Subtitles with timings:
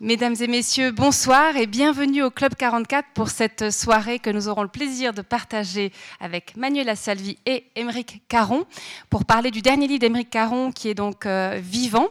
[0.00, 4.60] Mesdames et messieurs, bonsoir et bienvenue au Club 44 pour cette soirée que nous aurons
[4.60, 8.66] le plaisir de partager avec Manuela Salvi et Émeric Caron
[9.08, 12.08] pour parler du dernier livre d'Émeric Caron qui est donc euh, Vivant.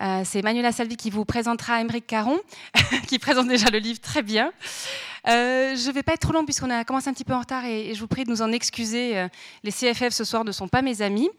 [0.00, 2.40] Euh, c'est Manuela Salvi qui vous présentera Émeric Caron,
[3.08, 4.52] qui présente déjà le livre très bien.
[5.28, 7.40] Euh, je ne vais pas être trop long puisqu'on a commencé un petit peu en
[7.40, 9.18] retard et, je vous prie de nous en excuser.
[9.18, 9.28] Euh,
[9.62, 11.30] les CFF ce soir ne sont pas mes amis.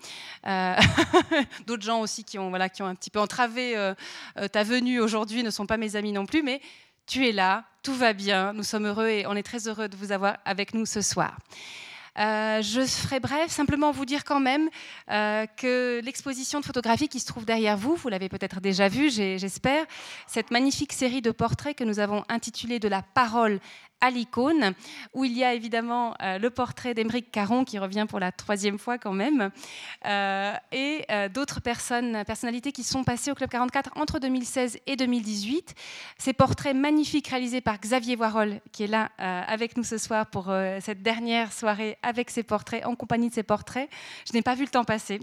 [1.68, 3.76] D'autres gens aussi qui ont, voilà, qui ont un petit peu entravé
[4.52, 6.62] ta venue aujourd'hui ne sont pas mes amis non plus, mais
[7.06, 9.96] tu es là, tout va bien, nous sommes heureux et on est très heureux de
[9.96, 11.38] vous avoir avec nous ce soir.
[12.20, 14.70] Euh, je ferai bref, simplement vous dire quand même
[15.10, 19.10] euh, que l'exposition de photographie qui se trouve derrière vous, vous l'avez peut-être déjà vue,
[19.10, 19.86] j'espère,
[20.28, 23.60] cette magnifique série de portraits que nous avons intitulée De la parole
[24.04, 24.74] à l'icône,
[25.14, 28.78] où il y a évidemment euh, le portrait d'Emeric Caron, qui revient pour la troisième
[28.78, 29.50] fois quand même,
[30.06, 34.98] euh, et euh, d'autres personnes, personnalités qui sont passées au Club 44 entre 2016 et
[34.98, 35.74] 2018.
[36.18, 40.52] Ces portraits magnifiques réalisés par Xavier Voirol, qui est là avec nous ce soir pour
[40.82, 43.90] cette dernière soirée avec ses portraits, en compagnie de ses portraits.
[44.28, 45.22] Je n'ai pas vu le temps passer.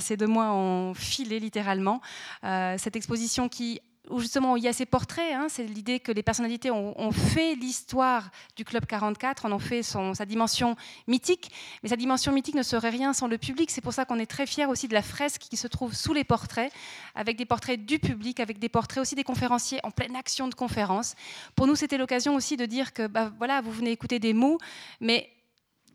[0.00, 2.00] ces deux mois ont filé littéralement.
[2.42, 6.22] cette exposition qui où justement il y a ces portraits, hein, c'est l'idée que les
[6.22, 10.76] personnalités ont, fait l'histoire du Club 44, en ont fait sa dimension
[11.06, 11.50] mythique,
[11.82, 13.70] mais sa dimension mythique ne serait rien sans le public.
[13.70, 16.14] C'est pour ça qu'on est très fiers aussi de la fresque qui se trouve sous
[16.14, 16.72] les portraits,
[17.14, 20.54] avec des portraits du public, avec des portraits aussi des conférenciers en pleine action de
[20.54, 21.14] conférence.
[21.54, 24.58] Pour nous, c'était l'occasion aussi de dire que bah, voilà, vous venez écouter des mots,
[25.00, 25.30] mais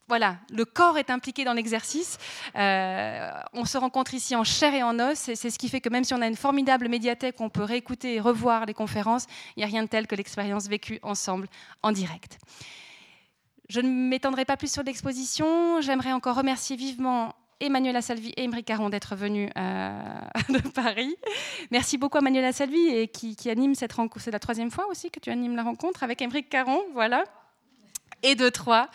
[0.08, 2.18] voilà, le corps est impliqué dans l'exercice.
[2.56, 5.82] Euh, on se rencontre ici en chair et en os, et c'est ce qui fait
[5.82, 9.26] que même si on a une formidable médiathèque on peut réécouter et revoir les conférences,
[9.56, 11.48] il n'y a rien de tel que l'expérience vécue ensemble
[11.82, 12.38] en direct.
[13.68, 15.82] Je ne m'étendrai pas plus sur l'exposition.
[15.82, 20.20] J'aimerais encore remercier vivement Emmanuel Salvi et Émeric Caron d'être venus euh,
[20.50, 21.16] de Paris.
[21.72, 24.24] Merci beaucoup à Manuela Salvi et qui, anime cette rencontre.
[24.24, 26.82] C'est la troisième fois aussi que tu animes la rencontre avec Émeric Caron.
[26.94, 27.24] Voilà
[28.26, 28.90] et de trois.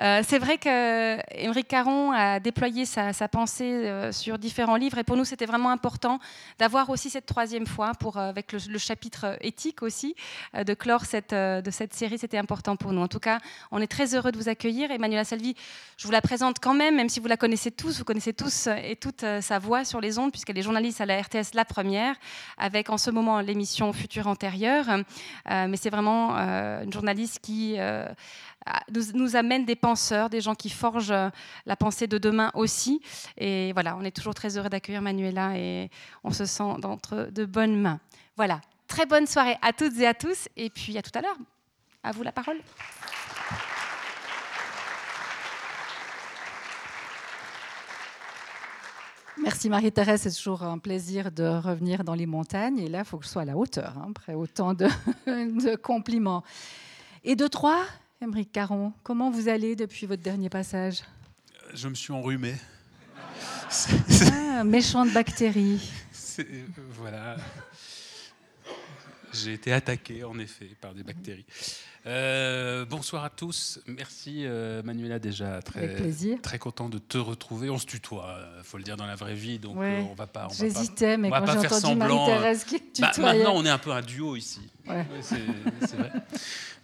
[0.00, 5.16] Euh, c'est vrai qu'Émeric Caron a déployé sa, pensée euh, sur différents livres et pour
[5.16, 6.20] nous c'était vraiment important
[6.58, 10.14] d'avoir aussi cette troisième fois pour, euh, avec le, chapitre éthique aussi,
[10.54, 13.00] de clore cette, de cette série, c'était important pour nous.
[13.00, 13.40] En tout cas,
[13.72, 14.90] on est très heureux de vous accueillir.
[14.90, 15.56] Emmanuela Salvi,
[15.96, 18.68] je vous la présente quand même, même si vous la connaissez tous, vous connaissez tous
[18.68, 22.14] et toute sa voix sur les ondes puisqu'elle est journaliste à la RTS La Première,
[22.58, 24.84] avec en ce moment l'émission Futur Antérieur.
[25.48, 27.78] mais c'est vraiment une journaliste qui
[29.14, 31.30] nous, amène des penseurs, des gens qui forgent euh,
[31.66, 33.00] la pensée de demain aussi.
[33.36, 35.90] Et voilà, on est toujours très heureux d'accueillir Manuela et
[36.24, 38.00] on se sent d'entre de bonnes mains.
[38.36, 40.48] Voilà, très bonne soirée à toutes et à tous.
[40.56, 41.38] Et puis à tout à l'heure.
[42.02, 42.58] À vous la parole.
[49.42, 52.78] Merci Marie-Thérèse, c'est toujours un plaisir de revenir dans les montagnes.
[52.78, 54.86] Et là, il faut que je sois à la hauteur, hein, après autant de,
[55.26, 56.42] de compliments.
[57.22, 57.84] Et de trois,
[58.22, 61.02] Émeric Caron, comment vous allez depuis votre dernier passage?
[61.74, 62.54] Je me suis enrhumé.
[64.58, 65.90] Ah, méchante bactérie.
[66.92, 67.36] Voilà.
[69.34, 71.44] J'ai été attaqué, en effet, par des bactéries.
[72.06, 73.80] Euh, bonsoir à tous.
[73.86, 75.96] Merci euh, Manuela déjà très
[76.40, 77.68] très content de te retrouver.
[77.68, 80.26] On se tutoie, il euh, faut le dire dans la vraie vie, donc on va
[80.26, 80.48] pas.
[80.56, 84.36] J'hésitais, mais quand j'ai entendu Marie-Thérèse qui bah, maintenant, on est un peu un duo
[84.36, 84.60] ici.
[85.20, 86.12] C'est vrai.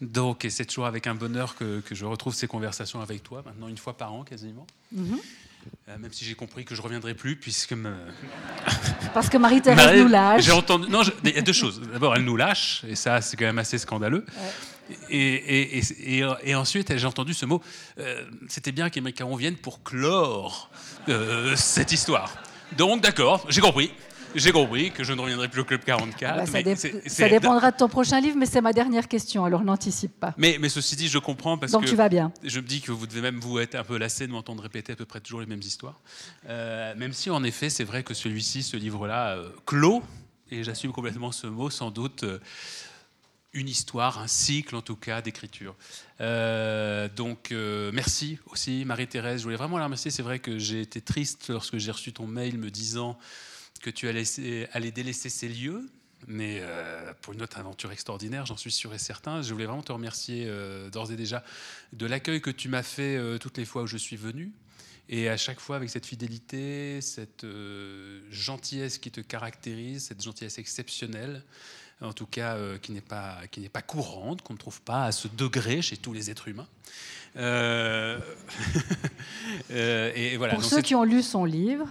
[0.00, 3.42] Donc, et c'est toujours avec un bonheur que, que, je retrouve ces conversations avec toi,
[3.46, 4.66] maintenant une fois par an quasiment.
[4.92, 5.18] Mhm.
[5.88, 7.74] Euh, même si j'ai compris que je reviendrai plus, puisque
[9.14, 10.42] parce que Marie-Thérèse nous lâche.
[10.42, 10.88] J'ai entendu.
[10.90, 11.80] Non, il y a deux choses.
[11.92, 14.24] D'abord, elle nous lâche, et ça, c'est quand même assez scandaleux.
[15.08, 17.62] Et, et, et, ensuite, j'ai entendu ce mot.
[17.98, 20.70] Euh, c'était bien qu'Émeric Caron vienne pour clore
[21.08, 22.34] euh, cette histoire.
[22.76, 23.92] Donc, d'accord, j'ai compris.
[24.34, 26.32] J'ai compris que je ne reviendrai plus au Club 44.
[26.32, 26.76] Ah bah,
[27.06, 30.34] ça, dépendra de ton prochain livre, mais c'est ma dernière question, alors n'anticipe pas.
[30.38, 31.88] Mais, mais, ceci dit, je comprends parce Donc que.
[31.88, 32.32] tu vas bien.
[32.42, 34.92] Je me dis que vous devez même vous être un peu lassé de m'entendre répéter
[34.92, 36.00] à peu près toujours les mêmes histoires.
[36.48, 40.02] Euh, même si, en effet, c'est vrai que celui-ci, ce livre-là, euh, clôt,
[40.50, 42.24] et j'assume complètement ce mot, sans doute.
[42.24, 42.38] Euh,
[43.54, 45.76] une histoire, un cycle en tout cas d'écriture.
[46.18, 47.52] donc
[47.92, 50.10] merci aussi Marie-Thérèse, je voulais vraiment la remercier.
[50.10, 53.18] C'est vrai que j'ai été triste lorsque j'ai reçu ton mail me disant
[53.82, 54.24] que tu allais,
[54.92, 55.90] délaisser ces lieux,
[56.28, 59.42] mais euh, pour une autre aventure extraordinaire, j'en suis sûr et certain.
[59.42, 61.44] Je voulais vraiment te remercier euh, d'ores et déjà
[61.92, 64.52] de l'accueil que tu m'as fait euh, toutes les fois où je suis venu.
[65.08, 67.44] Et à chaque fois avec cette fidélité, cette
[68.30, 71.42] gentillesse qui te caractérise, cette gentillesse exceptionnelle,
[72.00, 75.12] en tout cas qui n'est pas, qui n'est pas courante, qu'on ne trouve pas à
[75.12, 76.68] ce degré chez tous les êtres humains.
[79.70, 81.88] et voilà, Pour ceux qui ont lu son livre,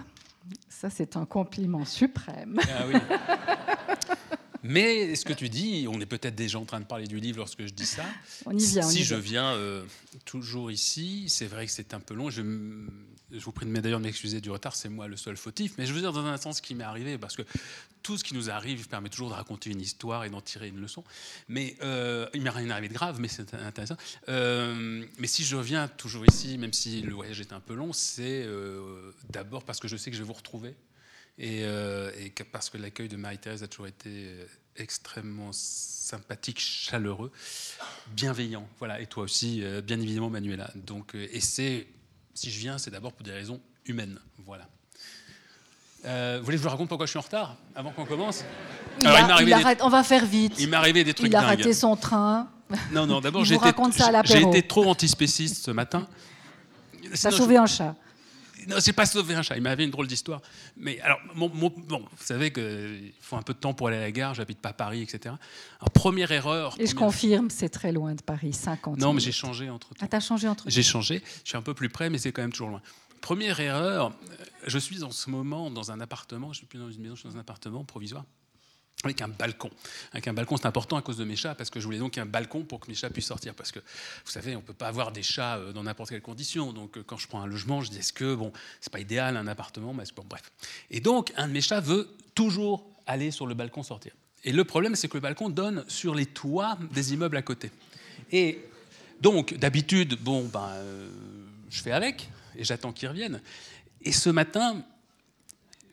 [0.81, 2.60] ça, c'est un compliment suprême.
[2.68, 2.86] Ah
[4.63, 7.38] Mais ce que tu dis, on est peut-être déjà en train de parler du livre
[7.38, 8.04] lorsque je dis ça.
[8.48, 8.88] On y vient.
[8.88, 9.54] on si y je vient.
[9.54, 9.83] viens euh,
[10.25, 12.31] toujours ici, c'est vrai que c'est un peu long.
[12.31, 12.42] Je,
[13.33, 15.74] je vous prie de d'ailleurs de m'excuser du retard, c'est moi le seul fautif.
[15.78, 17.44] Mais je veux dire dans un sens ce qui m'est arrivé, parce que
[18.04, 20.80] tout ce qui nous arrive permet toujours de raconter une histoire et d'en tirer une
[20.80, 21.04] leçon.
[21.48, 23.98] Mais euh, il m'est rien arrivé de grave, mais c'est intéressant.
[24.30, 27.94] Euh, mais si je reviens toujours ici, même si le voyage est un peu long,
[27.94, 30.75] c'est euh, d'abord parce que je sais que je vais vous retrouver.
[31.38, 32.12] Et, euh,
[32.51, 34.36] parce que l'accueil de Marie-Thérèse a toujours été
[34.75, 37.31] extrêmement sympathique, chaleureux,
[38.16, 38.68] bienveillant.
[38.80, 40.72] Voilà, et toi aussi, bien évidemment, Manuela.
[40.75, 41.88] Donc, et c'est,
[42.33, 44.19] si je viens, c'est d'abord pour des raisons humaines.
[44.45, 44.68] Voilà.
[46.06, 48.44] Euh, vous voulez que je vous raconte pourquoi je suis en retard avant qu'on commence?
[49.01, 50.56] Il Alors, il a- il des- arrête- on va faire vite.
[50.60, 51.60] Il m'est arrivé des trucs Il a dingues.
[51.60, 52.48] raté son train.
[52.92, 53.56] Non, non, d'abord, Il j'ai
[54.42, 56.07] été, trop antispéciste ce matin.
[57.13, 57.95] Ça a sauvé un chat.
[58.68, 59.56] Non, c'est pas sauver un chat.
[59.58, 60.42] Il m'avait une drôle d'histoire.
[60.78, 63.98] Mais alors, mon- mon- bon, vous savez qu'il faut un peu de temps pour aller
[63.98, 64.34] à la gare.
[64.34, 65.36] J'habite pas Paris, etc.
[65.80, 66.75] Alors, première erreur.
[66.80, 70.00] Et je confirme, c'est très loin de Paris, 50 Non, mais j'ai changé entre temps.
[70.02, 71.22] Ah, t'as changé entre J'ai changé.
[71.44, 72.81] Je suis un peu plus près, mais c'est quand même toujours loin.
[73.22, 74.13] Première erreur.
[74.31, 76.54] euh, Je suis en ce moment dans un appartement.
[76.54, 78.25] Je suis plus dans une maison, je suis dans un appartement provisoire.
[79.03, 79.71] Avec un balcon.
[80.12, 82.18] Avec un balcon, c'est important à cause de mes chats, parce que je voulais donc
[82.18, 83.56] un balcon pour que mes chats puissent sortir.
[83.56, 86.21] Parce que, vous savez, on ne peut pas avoir des chats euh, dans n'importe quelle
[86.21, 86.71] condition.
[86.71, 89.38] Donc, euh, quand je prends un logement, je dis est-ce que, bon, c'est pas idéal
[89.38, 90.51] un appartement, mais bon, bref.
[90.89, 94.13] Et donc, un de mes chats veut toujours aller sur le balcon sortir.
[94.44, 97.71] Et le problème, c'est que le balcon donne sur les toits des immeubles à côté.
[98.31, 98.59] Et
[99.19, 101.09] donc, d'habitude, bon, ben, euh,
[101.69, 103.42] je fais avec et j'attends qu'il revienne.
[104.03, 104.83] Et ce matin,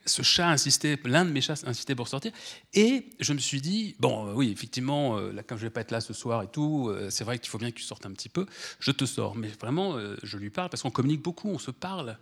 [0.09, 2.33] ce chat insistait, l'un de mes chats insistait pour sortir.
[2.75, 5.91] Et je me suis dit, bon, euh, oui, effectivement, euh, comme je vais pas être
[5.91, 8.13] là ce soir et tout, euh, c'est vrai qu'il faut bien que tu sortes un
[8.13, 8.47] petit peu.
[8.81, 9.37] Je te sors.
[9.37, 12.19] Mais vraiment, je lui parle parce qu'on communique beaucoup, on se parle.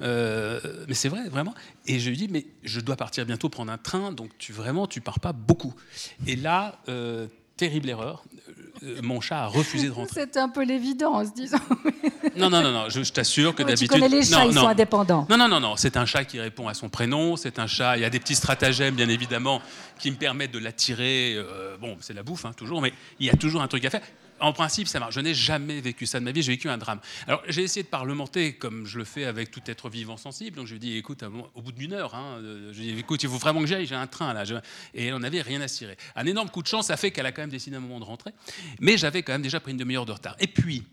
[0.00, 1.54] Mais c'est vrai, vraiment.
[1.86, 4.86] Et je lui dis, mais je dois partir bientôt prendre un train, donc tu vraiment,
[4.86, 5.74] tu pars pas beaucoup.
[6.26, 7.26] Et là, euh,
[7.58, 8.22] terrible erreur.
[8.84, 10.14] euh, mon chat a refusé de rentrer.
[10.14, 11.58] C'est un peu l'évidence, disons.
[12.36, 13.90] Non, non, non, non, je, je t'assure que Ouais, tu d'habitude.
[13.90, 14.60] connais les chats, non, ils non.
[14.62, 15.26] sont indépendants.
[15.28, 17.96] Non, non, non, non, c'est un chat qui répond à son prénom, c'est un chat,
[17.96, 19.60] il y a des petits stratagèmes, bien évidemment,
[19.98, 21.34] qui me permettent de l'attirer.
[21.36, 23.90] euh, bon, c'est la bouffe, hein, toujours, mais il y a toujours un truc à
[23.90, 24.02] faire.
[24.40, 25.14] En principe, ça marche.
[25.14, 27.00] Je n'ai jamais vécu ça de ma vie, j'ai vécu un drame.
[27.26, 30.56] Alors, j'ai essayé de parlementer comme je le fais avec tout être vivant sensible.
[30.56, 31.22] Donc, je lui ai dit, écoute,
[31.54, 33.66] au bout d'une heure, hein, euh, je lui ai dit, écoute, il faut vraiment que
[33.66, 34.44] j'aille, j'ai un train là.
[34.94, 35.96] Et elle n'en avait rien à cirer.
[36.16, 38.00] Un énorme coup de chance a fait qu'elle a quand même décidé à un moment
[38.00, 38.32] de rentrer.
[38.80, 40.36] Mais j'avais quand même déjà pris une demi-heure de retard.
[40.38, 40.84] Et puis,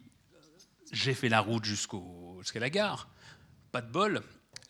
[0.92, 3.10] j'ai fait la route jusqu'à la gare.
[3.72, 4.22] Pas de bol,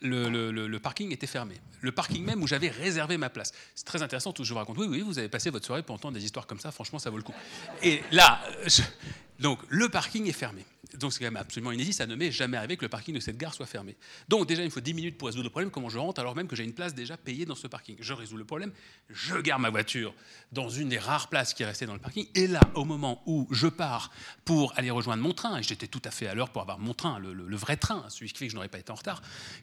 [0.01, 1.55] le parking était fermé.
[1.85, 3.53] Le parking même où j'avais réservé ma place.
[3.75, 4.77] C'est très intéressant tout ce que je vous raconte.
[4.79, 6.71] Oui, oui, vous avez passé votre soirée pour entendre des histoires comme ça.
[6.71, 7.33] Franchement, ça vaut le coup.
[7.83, 8.81] Et là, je-
[9.39, 10.65] donc le parking est fermé.
[10.95, 11.93] Donc c'est quand même absolument inédit.
[11.93, 13.95] Ça ne m'est jamais arrivé que le parking de cette gare soit fermé.
[14.29, 15.69] Donc déjà, il me faut 10 minutes pour résoudre le problème.
[15.69, 17.97] Comment je rentre alors même que j'ai une place déjà payée dans ce parking?
[17.99, 18.71] Je résous le problème.
[19.11, 20.13] Je gare ma voiture
[20.53, 22.25] dans une des rares places qui restait dans le parking.
[22.33, 24.09] Et là, au moment où je pars
[24.45, 26.93] pour aller rejoindre mon train, et j'étais tout à fait à l'heure pour avoir mon
[26.95, 28.95] train, le, le- le vrai train, celui qui fait que je n'aurais pas été en
[28.95, 29.21] retard,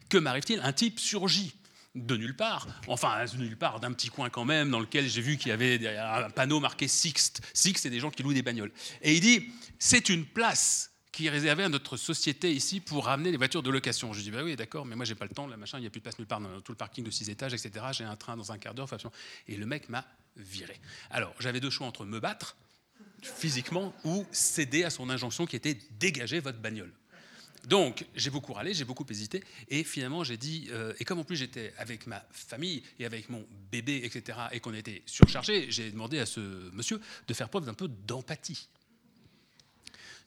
[0.09, 0.61] que m'arrive-t-il?
[0.63, 1.55] Un type surgit
[1.95, 5.21] de nulle part, enfin de nulle part, d'un petit coin quand même, dans lequel j'ai
[5.21, 7.43] vu qu'il y avait un panneau marqué Sixt.
[7.53, 8.73] Sixt, c'est des gens qui louent des bagnoles.
[9.03, 13.31] Et il dit, c'est une place qui est réservée à notre société ici pour ramener
[13.31, 14.15] les voitures de location.
[14.15, 15.91] Je dis, bah oui, d'accord, mais moi j'ai pas le temps, machin, il n'y a
[15.91, 17.85] plus de place nulle part dans tout le parking de 6 étages, etc.
[17.93, 18.89] J'ai un train dans un quart d'heure.
[19.47, 20.07] Et le mec m'a
[20.37, 20.81] viré.
[21.11, 22.57] Alors, j'avais deux choix entre me battre
[23.23, 26.93] physiquement ou céder à son injonction qui était dégager votre bagnole.
[27.69, 31.25] Donc, j'ai beaucoup râlé, j'ai beaucoup hésité, et finalement, j'ai dit, euh, et comme en
[31.25, 35.91] plus j'étais avec ma famille et avec mon bébé, etc., et qu'on était surchargé, j'ai
[35.91, 36.41] demandé à ce
[36.73, 38.69] monsieur de faire preuve d'un peu d'empathie.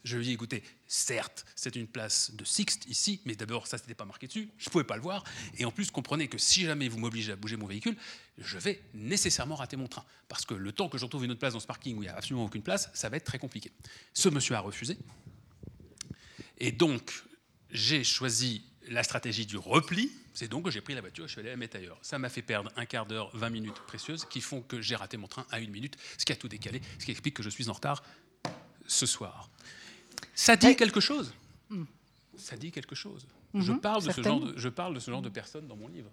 [0.06, 3.78] Je lui ai dit, écoutez, certes, c'est une place de Sixte ici, mais d'abord, ça,
[3.78, 5.24] n'était pas marqué dessus, je pouvais pas le voir,
[5.58, 7.98] et en plus, comprenez que si jamais vous m'obligez à bouger mon véhicule,
[8.38, 11.40] je vais nécessairement rater mon train, parce que le temps que je retrouve une autre
[11.40, 13.40] place dans ce parking où il n'y a absolument aucune place, ça va être très
[13.40, 13.72] compliqué.
[14.14, 14.96] Ce monsieur a refusé,
[16.58, 17.24] et donc,
[17.72, 20.12] j'ai choisi la stratégie du repli.
[20.34, 21.98] C'est donc que j'ai pris la voiture et je suis allé la mettre ailleurs.
[22.02, 25.16] Ça m'a fait perdre un quart d'heure, 20 minutes précieuses qui font que j'ai raté
[25.18, 27.50] mon train à une minute, ce qui a tout décalé, ce qui explique que je
[27.50, 28.04] suis en retard
[28.86, 29.50] ce soir.
[30.34, 31.34] Ça dit quelque chose?
[32.38, 33.26] Ça dit quelque chose.
[33.54, 34.46] je, Mhm, parle de ce genre certainement.
[34.52, 36.12] de, je parle de ce genre de personnes dans mon livre.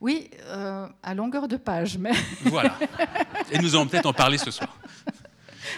[0.00, 2.12] Oui, euh, à longueur de page, mais
[2.42, 2.78] Voilà.
[3.50, 4.78] Et nous allons peut-être en parler ce soir.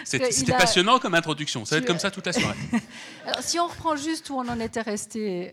[0.05, 1.65] C'était a- passionnant comme introduction.
[1.65, 2.57] Ça va Tu- être comme ça toute la soirée.
[3.25, 5.51] Alors, si on reprend juste où on en était resté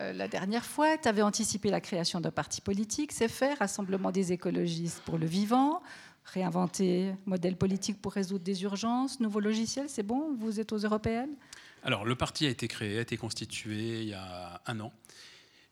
[0.00, 4.10] euh, la dernière fois, tu avais anticipé la création d'un parti politique, c'est fait, Rassemblement
[4.10, 5.82] des écologistes pour le vivant,
[6.24, 11.34] réinventer modèle politique pour résoudre des urgences, nouveau logiciel, c'est bon Vous êtes aux européennes?
[11.82, 14.92] Alors, le parti a été créé, a été constitué il y a un an.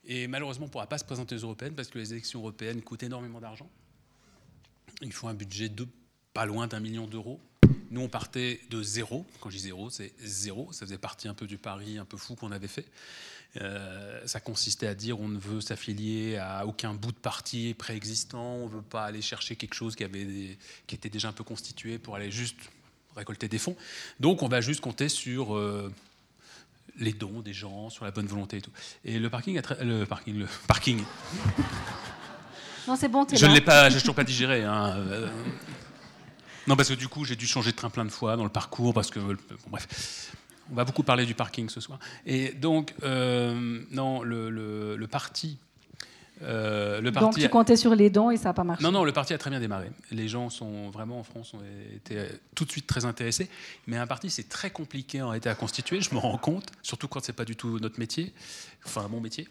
[0.04, 2.82] Et malheureusement, on ne pourra pas se présenter aux européennes parce que les élections européennes
[2.82, 3.68] coûtent énormément d'argent.
[5.00, 5.86] Il faut un budget de
[6.34, 7.40] pas loin d'un million d'euros.
[7.92, 9.26] Nous, on partait de zéro.
[9.40, 10.72] Quand je dis zéro, c'est zéro.
[10.72, 12.86] Ça faisait partie un peu du pari un peu fou qu'on avait fait.
[13.60, 18.54] Euh, ça consistait à dire on ne veut s'affilier à aucun bout de parti préexistant,
[18.54, 20.56] on ne veut pas aller chercher quelque chose qui, avait
[20.86, 22.56] qui était déjà un peu constitué pour aller juste
[23.14, 23.76] récolter des fonds.
[24.20, 25.92] Donc on va juste compter sur euh,
[26.96, 28.72] les dons des gens, sur la bonne volonté et tout.
[29.04, 31.04] Et le parking, le parking, le parking.
[32.88, 33.26] Non, c'est bon.
[33.30, 34.64] Je ne l'ai pas, j'ai toujours pas digéré.
[34.64, 34.96] Hein.
[36.62, 38.44] Euh, non, parce que du coup, j'ai dû changer de train plein de fois dans
[38.44, 39.36] le parcours, parce que, bon,
[39.68, 40.32] bref.
[40.70, 41.98] On va beaucoup parler du parking ce soir.
[42.24, 45.58] Et donc, euh, non, le, parti.
[46.42, 48.90] Euh, le parti donc tu comptais sur les dons et ça n'a pas marché Non,
[48.90, 49.90] non, le parti a très bien démarré.
[50.10, 51.60] Les gens sont vraiment en France ont
[51.94, 53.48] été tout de suite très intéressés.
[53.86, 57.06] Mais un parti, c'est très compliqué en réalité à constituer, je me rends compte, surtout
[57.06, 58.32] quand c'est pas du tout notre métier,
[58.86, 59.48] enfin mon métier.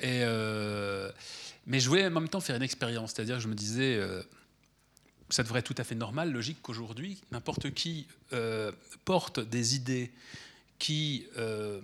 [0.00, 1.10] Et euh,
[1.66, 4.00] mais je voulais en même temps faire une expérience, c'est-à-dire je me disais,
[5.34, 8.06] ça devrait être tout à fait normal, logique qu'aujourd'hui, n'importe qui
[9.04, 10.12] porte des idées
[10.78, 11.80] qui euh,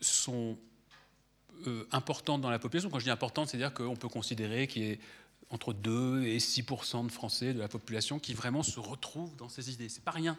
[0.00, 0.56] sont
[1.66, 2.90] euh, importantes dans la population.
[2.90, 5.00] Quand je dis importantes, c'est-à-dire qu'on peut considérer qu'il y ait
[5.50, 9.72] entre 2 et 6% de Français de la population qui vraiment se retrouvent dans ces
[9.72, 9.88] idées.
[9.88, 10.36] C'est pas rien.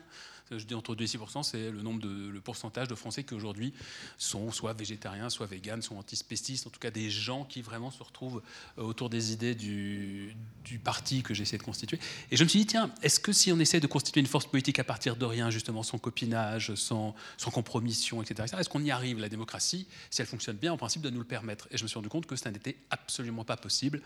[0.51, 3.33] Je dis entre 2 et 6 c'est le nombre de le pourcentage de Français qui
[3.33, 3.73] aujourd'hui
[4.17, 8.01] sont soit végétariens, soit véganes, sont antispécistes, en tout cas des gens qui vraiment se
[8.01, 8.41] retrouvent
[8.77, 10.35] euh, autour des idées du,
[10.83, 11.99] parti que j'essaie de constituer.
[12.31, 14.45] Et je me suis dit, tiens, est-ce que si on essaie de constituer une force
[14.45, 17.15] politique à partir de rien, justement, sans copinage, sans,
[17.51, 21.09] compromission, etc., est-ce qu'on y arrive La démocratie, si elle fonctionne bien, en principe, de
[21.09, 21.67] nous le permettre?
[21.71, 24.01] Et je me suis rendu compte que ça n'était absolument pas possible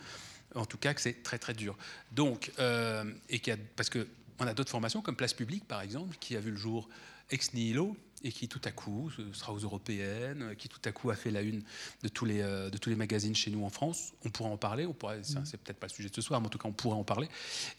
[0.56, 1.78] en tout cas que c'est très très dur.
[2.12, 4.06] Donc, euh, et qu'il parce que
[4.40, 6.90] on a d'autres formations comme Place Publique par exemple, qui a vu le jour
[7.32, 11.16] ex nihilo et qui tout à coup sera aux européennes, qui tout à coup a
[11.16, 11.64] fait la une
[12.04, 14.14] de tous les, euh, de tous les magazines chez nous en France.
[14.26, 15.46] On pourra en parler, on pourrait, mmh.
[15.46, 17.04] c'est peut-être pas le sujet de ce soir, mais en tout cas on pourrait en
[17.04, 17.30] parler.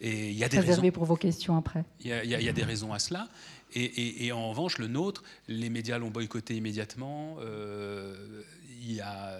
[0.01, 0.91] Et il y a des raisons.
[0.91, 1.85] pour vos questions après.
[2.01, 3.29] Il y, a, des raisons à cela.
[3.75, 7.37] Et, et, en revanche, le nôtre, les médias l'ont boycotté immédiatement.
[7.41, 8.43] Euh,
[8.83, 9.39] il y a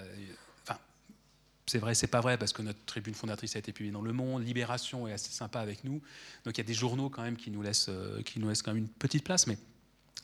[1.73, 4.13] c'est vrai, c'est pas vrai, parce que notre tribune fondatrice a été publiée dans Le
[4.13, 6.03] Monde, Libération est assez sympa avec nous.
[6.45, 8.61] Donc il y a des journaux quand même qui nous laissent, euh, qui nous laissent
[8.61, 9.57] quand même une petite place, mais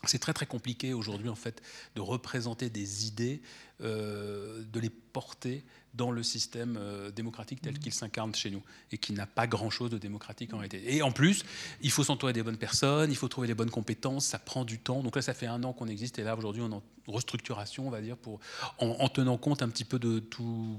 [0.04, 1.62] c'est très très compliqué aujourd'hui en fait
[1.96, 3.40] de représenter des idées,
[3.80, 5.64] euh, de les porter
[5.94, 7.78] dans le système euh, démocratique tel mmh.
[7.78, 8.62] qu'il s'incarne chez nous
[8.92, 10.94] et qui n'a pas grand-chose de démocratique en réalité.
[10.94, 11.46] Et en plus,
[11.80, 14.78] il faut s'entourer des bonnes personnes, il faut trouver les bonnes compétences, ça prend du
[14.78, 15.02] temps.
[15.02, 17.86] Donc là, ça fait un an qu'on existe et là aujourd'hui, on est en restructuration,
[17.86, 18.38] on va dire, pour
[18.80, 20.78] en tenant compte un petit peu de tout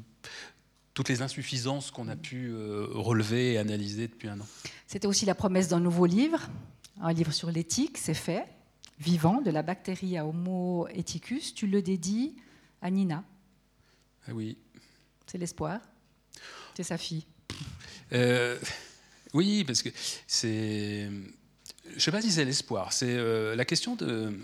[1.00, 4.46] toutes les insuffisances qu'on a pu euh, relever et analyser depuis un an.
[4.86, 6.50] C'était aussi la promesse d'un nouveau livre,
[7.00, 8.46] un livre sur l'éthique, c'est fait,
[9.00, 11.54] vivant, de la bactérie à Homo ethicus.
[11.54, 12.36] Tu le dédies
[12.82, 13.24] à Nina.
[14.28, 14.58] Ah oui.
[15.26, 15.80] C'est l'espoir.
[16.76, 17.26] C'est sa fille.
[18.12, 18.60] Euh,
[19.34, 19.90] oui, parce que
[20.28, 21.10] c'est.
[21.88, 22.92] Je ne sais pas si c'est l'espoir.
[22.92, 24.38] C'est euh, la question de.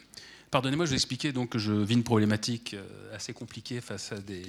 [0.51, 2.77] Pardonnez-moi, je vais expliquer donc que je vis une problématique
[3.13, 4.45] assez compliquée face à des,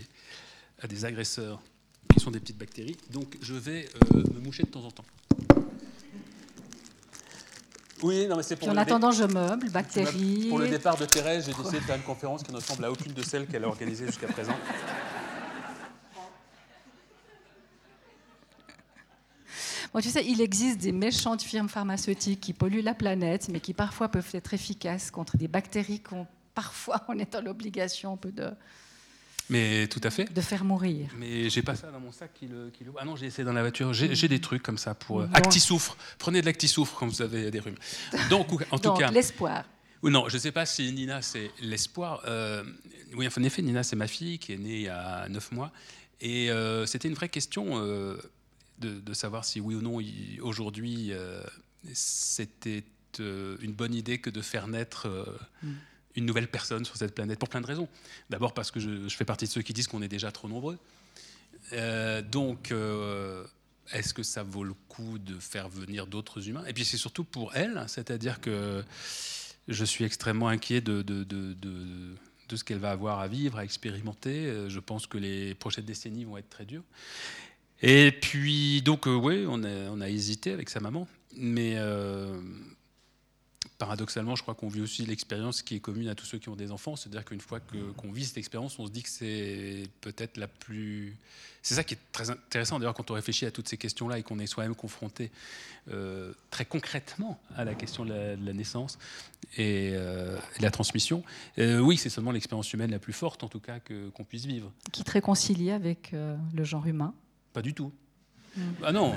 [0.80, 1.60] à des agresseurs
[2.16, 2.96] qui sont des petites bactéries.
[3.10, 5.04] Donc je vais euh, me moucher de temps en temps.
[8.02, 8.68] Oui, non, mais c'est pour.
[8.68, 10.48] en attendant, je meuble, bactéries.
[10.48, 12.90] Pour le départ de Thérèse, j'ai décidé de faire une conférence qui ne ressemble à
[12.90, 14.56] aucune de celles qu'elle a organisées jusqu'à présent.
[19.94, 23.72] Bon, tu sais, il existe des méchantes firmes pharmaceutiques qui polluent la planète, mais qui
[23.72, 28.30] parfois peuvent être efficaces contre des bactéries qu'on parfois on est dans l'obligation un peu
[28.30, 28.50] de,
[29.48, 30.32] mais tout à fait.
[30.32, 31.08] De faire mourir.
[31.16, 33.52] Mais j'ai pas ça dans mon sac qui le, qui Ah non, j'ai essayé dans
[33.52, 33.92] la voiture.
[33.92, 35.20] J'ai des trucs comme ça pour.
[35.20, 35.96] Euh, Actisoufre.
[36.18, 37.76] Prenez de l'actisoufre quand vous avez des rhumes.
[38.30, 39.10] Donc, en tout cas.
[39.10, 39.64] l'espoir.
[40.02, 42.22] Ou non, je ne sais pas si Nina, c'est l'espoir.
[42.26, 42.64] Euh,
[43.14, 45.72] oui, en effet, Nina, c'est ma fille qui est née il y a 9 mois.
[46.20, 48.20] Et euh, c'était une vraie question de,
[48.78, 49.98] de, savoir si oui ou non,
[50.42, 51.12] aujourd'hui,
[51.92, 52.84] c'était
[53.18, 55.08] une bonne idée que de faire naître.
[55.62, 55.72] Mm
[56.16, 57.88] une nouvelle personne sur cette planète, pour plein de raisons.
[58.30, 60.78] D'abord parce que je, fais partie de ceux qui disent qu'on est déjà trop nombreux.
[61.72, 63.44] Euh, donc, euh,
[63.92, 66.64] est-ce que ça vaut le coup de faire venir d'autres humains?
[66.66, 68.82] Et puis c'est surtout pour elle, c'est-à-dire que
[69.68, 71.54] je suis extrêmement inquiet de, de, de,
[72.48, 74.68] de ce qu'elle va avoir à vivre, à expérimenter.
[74.68, 76.84] Je pense que les prochaines décennies vont être très dures.
[77.82, 79.62] Et puis, donc, euh, oui, on
[80.00, 81.06] a, hésité avec sa maman,
[81.36, 81.76] mais
[83.78, 86.56] paradoxalement, je crois qu'on vit aussi l'expérience qui est commune à tous ceux qui ont
[86.56, 86.96] des enfants.
[86.96, 91.16] C'est-à-dire qu'une fois qu'on vit cette expérience, on se dit que c'est peut-être la plus.
[91.62, 94.22] C'est ça qui est très intéressant, d'ailleurs, quand on réfléchit à toutes ces questions-là et
[94.22, 95.30] qu'on est soi-même confronté
[95.90, 98.98] euh, très concrètement à la question de la, naissance
[99.56, 101.24] et, euh, de la transmission.
[101.58, 104.72] Euh, oui, c'est seulement l'expérience humaine la plus forte, en tout cas, qu'on puisse vivre.
[104.92, 107.14] Qui te réconcilie avec le genre humain
[107.52, 107.92] Pas du tout.
[108.82, 109.14] Ah non,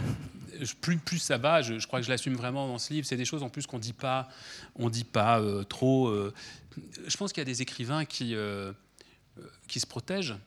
[0.81, 3.07] plus, ça va, je, crois que je l'assume vraiment dans ce livre.
[3.07, 4.29] C'est des choses en plus qu'on dit pas,
[4.75, 6.07] on dit pas euh, trop.
[6.07, 6.33] Euh.
[7.07, 8.71] je pense qu'il y a des écrivains qui, euh,
[9.67, 10.37] qui se protègent.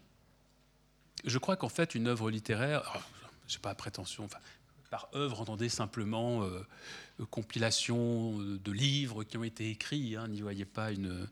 [1.25, 3.07] Je crois qu'en fait, une œuvre littéraire,
[3.49, 4.29] je n'ai pas prétention,
[4.91, 6.47] par œuvre, entendez simplement
[7.31, 10.17] compilation de livres qui ont été écrits.
[10.17, 11.29] Hein, N'y voyez pas une,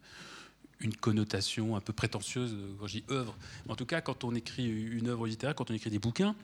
[0.80, 3.36] une connotation un peu prétentieuse quand je dis œuvre.
[3.68, 6.34] En tout cas, quand on écrit une œuvre littéraire, quand on écrit des bouquins,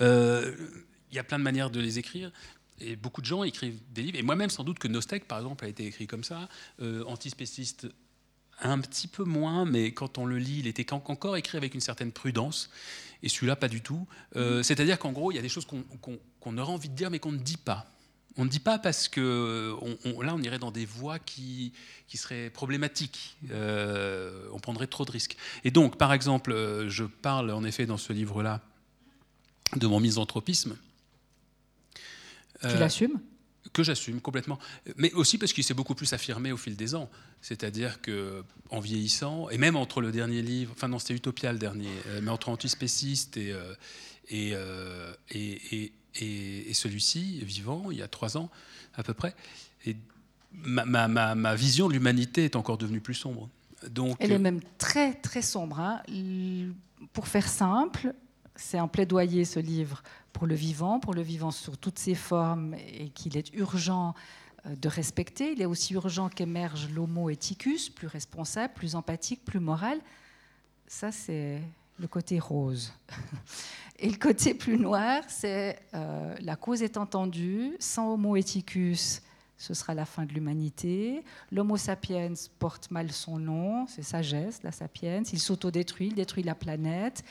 [0.00, 2.30] il y a plein de manières de les écrire.
[2.80, 4.18] Et beaucoup de gens écrivent des livres.
[4.18, 6.48] Et moi-même, sans doute que Nostek, par exemple, a été écrit comme ça.
[6.82, 7.88] Euh, antispéciste,
[8.60, 11.80] un petit peu moins, mais quand on le lit, il était encore écrit avec une
[11.80, 12.70] certaine prudence.
[13.22, 14.06] Et celui-là, pas du tout.
[14.36, 17.18] Euh, c'est-à-dire qu'en gros, il y a des choses qu'on aurait envie de dire, mais
[17.18, 17.86] qu'on ne dit pas.
[18.36, 19.74] On ne dit pas parce que
[20.22, 21.72] là, on irait dans des voies qui,
[22.06, 23.36] qui seraient problématiques.
[23.50, 25.36] Euh, on prendrait trop de risques.
[25.64, 26.54] Et donc, par exemple,
[26.88, 28.60] je parle en effet dans ce livre-là
[29.76, 30.76] de mon misanthropisme.
[32.60, 33.20] Tu euh, l'assumes?
[33.72, 34.58] que j'assume complètement,
[34.96, 37.10] mais aussi parce qu'il s'est beaucoup plus affirmé au fil des ans.
[37.42, 41.58] C'est-à-dire que en vieillissant, et même entre le dernier livre, enfin non, c'était Utopia le
[41.58, 43.74] dernier, euh, mais entre Antispéciste et, euh,
[44.30, 44.54] et,
[45.72, 48.50] et, et, et celui-ci, vivant, il y a trois ans
[48.94, 49.34] à peu près,
[49.84, 49.96] et
[50.52, 53.48] ma, ma, ma, vision de l'humanité est encore devenue plus sombre.
[53.88, 55.80] Donc, Elle est même très très sombre.
[55.80, 56.02] Hein.
[57.12, 58.14] Pour faire simple,
[58.54, 62.74] c'est un plaidoyer ce livre pour le vivant, pour le vivant sur toutes ses formes
[62.74, 64.14] et qu'il est urgent
[64.66, 65.52] euh, de respecter.
[65.52, 69.98] Il est aussi urgent qu'émerge l'homo ethicus, plus responsable, plus empathique, plus moral.
[70.86, 71.60] Ça, c'est
[71.98, 72.92] le côté rose.
[73.98, 79.22] Et le côté plus noir, c'est euh, la cause est entendue, sans homo ethicus,
[79.58, 81.22] ce sera la fin de l'humanité.
[81.50, 85.22] L'homo sapiens porte mal son nom, c'est sagesse, la sapiens.
[85.32, 87.24] Il s'autodétruit, il détruit la planète.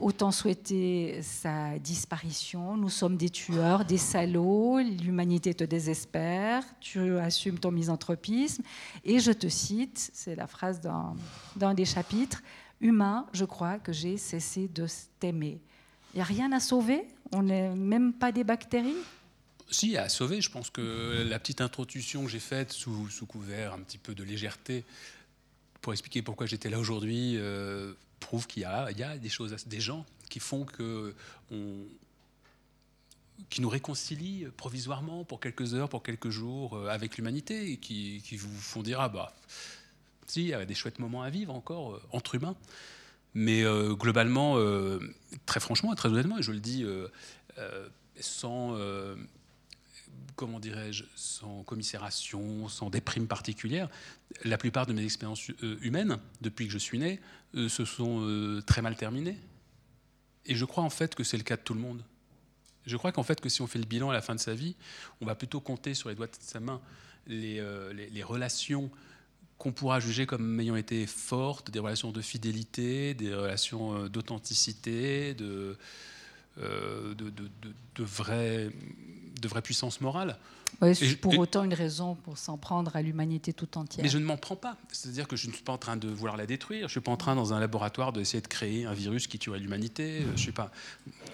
[0.00, 2.76] Autant souhaiter sa disparition.
[2.76, 4.80] Nous sommes des tueurs, des salauds.
[4.80, 6.64] L'humanité te désespère.
[6.80, 8.62] Tu assumes ton misanthropisme.
[9.04, 10.80] Et je te cite, c'est la phrase
[11.56, 12.42] d'un des chapitres
[12.84, 14.86] Humain, je crois que j'ai cessé de
[15.18, 15.58] t'aimer.
[16.12, 17.08] Il n'y a rien à sauver?
[17.32, 18.94] On n'est même pas des bactéries?
[19.70, 23.80] Si, à sauver, je pense que la petite introduction que j'ai faite sous, couvert un
[23.80, 24.84] petit peu de légèreté
[25.80, 30.04] pour expliquer pourquoi j'étais là aujourd'hui euh, prouve qu'il y a, des choses, des gens
[30.28, 31.14] qui font que
[33.50, 38.20] qui nous réconcilient provisoirement pour quelques heures, pour quelques jours euh, avec l'humanité et qui,
[38.36, 39.34] vous font dire ah bah
[40.36, 42.56] il y a des chouettes moments à vivre encore euh, entre humains,
[43.34, 44.56] mais euh, globalement
[45.46, 46.84] très franchement et très honnêtement, et je le dis
[48.20, 48.76] sans
[50.36, 53.88] comment dirais-je, sans commisération, sans déprime particulière,
[54.44, 57.20] la plupart de mes expériences euh, humaines, depuis que je suis né,
[57.54, 59.38] euh, se sont euh, très mal terminées.
[60.46, 62.02] Et je crois en fait que c'est le cas de tout le monde.
[62.86, 64.54] Je crois qu'en fait que si on fait le bilan à la fin de sa
[64.54, 64.76] vie,
[65.20, 66.80] on va plutôt compter sur les doigts de sa main
[67.26, 67.62] les,
[67.94, 68.90] les relations
[69.64, 75.76] qu'on pourra juger comme ayant été fortes, des relations de fidélité, des relations d'authenticité, de,
[76.58, 77.48] de, de, de,
[77.96, 78.70] de vraies
[79.40, 80.38] de vraie puissance morale.
[81.20, 84.02] Pour autant une raison pour s'en prendre à l'humanité tout entière.
[84.02, 84.76] Mais je ne m'en prends pas.
[84.90, 86.80] C'est-à-dire que je ne suis pas en train de vouloir la détruire.
[86.80, 89.38] Je ne suis pas en train, dans un laboratoire, d'essayer de créer un virus qui
[89.38, 90.22] tuerait l'humanité.
[90.34, 90.70] Je suis pas.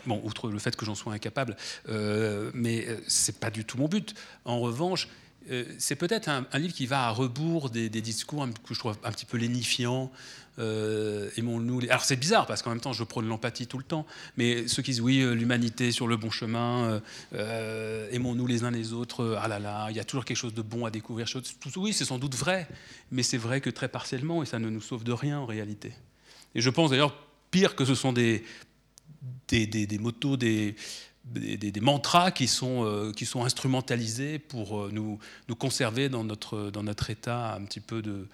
[0.07, 1.57] Bon, outre le fait que j'en sois incapable,
[1.89, 4.15] euh, mais euh, c'est pas du tout mon but.
[4.45, 5.09] En revanche,
[5.51, 9.13] euh, c'est peut-être un, livre qui va à rebours des, discours que je trouve un
[9.13, 10.11] petit peu lénifiants.
[10.59, 11.81] Euh, aimons-nous.
[11.89, 14.05] Alors c'est bizarre parce qu'en même temps je prône l'empathie tout le temps,
[14.37, 17.01] mais ceux qui disent oui, euh, l'humanité sur le bon chemin,
[17.33, 20.63] aimons-nous les uns les autres, ah là là, il y a toujours quelque chose de
[20.63, 21.27] bon à découvrir.
[21.77, 22.69] Oui, c'est sans doute vrai,
[23.11, 25.93] mais c'est vrai que très partiellement et ça ne nous sauve de rien en réalité.
[26.55, 27.17] Et je pense d'ailleurs
[27.51, 28.45] pire que ce sont des,
[29.49, 30.75] des, des, des motos, des,
[31.31, 36.71] des, mantras qui sont, euh, qui sont instrumentalisés pour euh, nous, nous conserver dans notre,
[36.71, 38.27] dans notre état un petit peu de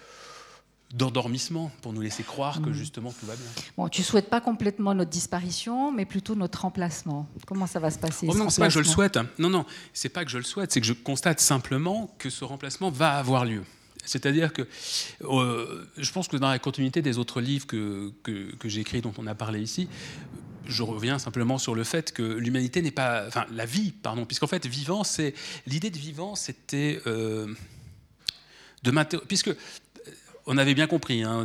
[0.94, 2.74] d'endormissement pour nous laisser croire que mmh.
[2.74, 3.46] justement tout va bien.
[3.76, 7.28] Bon, tu souhaites pas complètement notre disparition, mais plutôt notre remplacement.
[7.44, 9.18] Comment ça va se passer oh Non, c'est pas que je le souhaite.
[9.38, 12.44] Non, non, c'est pas que je le souhaite, c'est que je constate simplement que ce
[12.44, 13.64] remplacement va avoir lieu.
[14.04, 14.62] C'est-à-dire que
[15.22, 19.00] euh, je pense que dans la continuité des autres livres que, que, que j'ai écrits,
[19.00, 19.88] dont on a parlé ici,
[20.68, 24.46] je reviens simplement sur le fait que l'humanité n'est pas, enfin la vie, pardon, puisqu'en
[24.46, 25.34] fait vivant, c'est
[25.66, 27.46] l'idée de vivant, c'était euh,
[28.82, 29.50] de puisque
[30.48, 31.44] on avait bien compris, hein,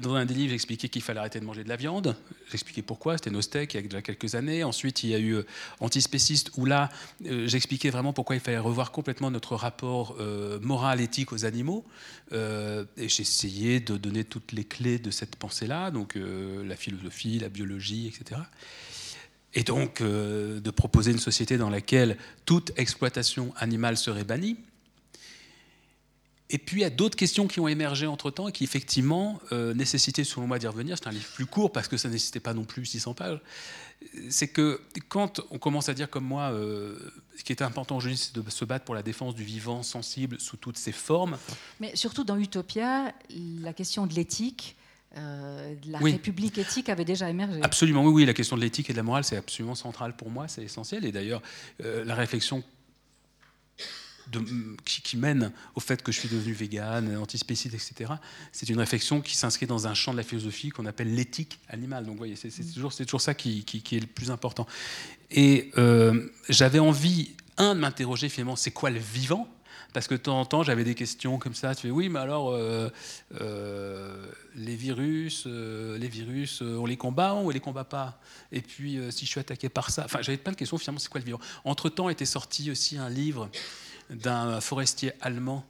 [0.00, 2.16] dans un des livres, j'expliquais qu'il fallait arrêter de manger de la viande.
[2.50, 4.64] J'expliquais pourquoi, c'était Nostek il y a déjà quelques années.
[4.64, 5.46] Ensuite, il y a eu euh,
[5.80, 6.88] Antispéciste, où là,
[7.26, 11.84] euh, j'expliquais vraiment pourquoi il fallait revoir complètement notre rapport euh, moral, éthique aux animaux.
[12.32, 18.06] et j'essayais de donner toutes les clés de cette pensée-là, donc la philosophie, la biologie,
[18.06, 18.40] etc.
[19.54, 24.56] et donc de proposer une société dans laquelle toute exploitation animale serait bannie.
[26.52, 29.72] Et puis il y a d'autres questions qui ont émergé entre-temps et qui effectivement euh,
[29.72, 30.98] nécessitaient selon moi d'y revenir.
[30.98, 33.40] C'est un livre plus court parce que ça ne nécessitait pas non plus 600 pages.
[34.30, 36.98] C'est que quand on commence à dire comme moi, euh,
[37.36, 40.40] ce qui est important aujourd'hui, c'est de se battre pour la défense du vivant sensible
[40.40, 41.38] sous toutes ses formes.
[41.78, 43.14] Mais surtout dans Utopia,
[43.62, 44.76] la question de l'éthique,
[45.16, 47.60] euh, de la République éthique avait déjà émergé.
[47.62, 48.24] Absolument, oui, oui.
[48.24, 51.04] La question de l'éthique et de la morale, c'est absolument central pour moi, c'est essentiel.
[51.04, 51.42] Et d'ailleurs,
[51.78, 52.64] la réflexion
[54.84, 58.12] qui, mène au fait que je suis devenu vegan, antispéciste, etc.,
[58.52, 62.04] c'est une réflexion qui s'inscrit dans un champ de la philosophie qu'on appelle l'éthique animale.
[62.04, 62.72] Donc, vous voyez, c'est mm.
[62.72, 64.66] toujours, toujours, ça qui, est le plus important.
[65.30, 69.48] Et euh, j'avais envie, un, de m'interroger finalement, c'est quoi le vivant?
[69.92, 71.74] Parce que de temps en temps, j'avais des questions comme ça.
[71.74, 72.88] Tu fais oui, mais alors euh,
[73.40, 78.20] euh, les virus, les virus, on les combat ou on les combat pas?
[78.52, 80.78] Et puis si je suis attaqué par ça, enfin, j'avais plein de questions.
[80.78, 81.40] Finalement, c'est quoi le vivant?
[81.64, 83.50] Entre temps, était sorti aussi un livre
[84.10, 85.64] d'un forestier allemand,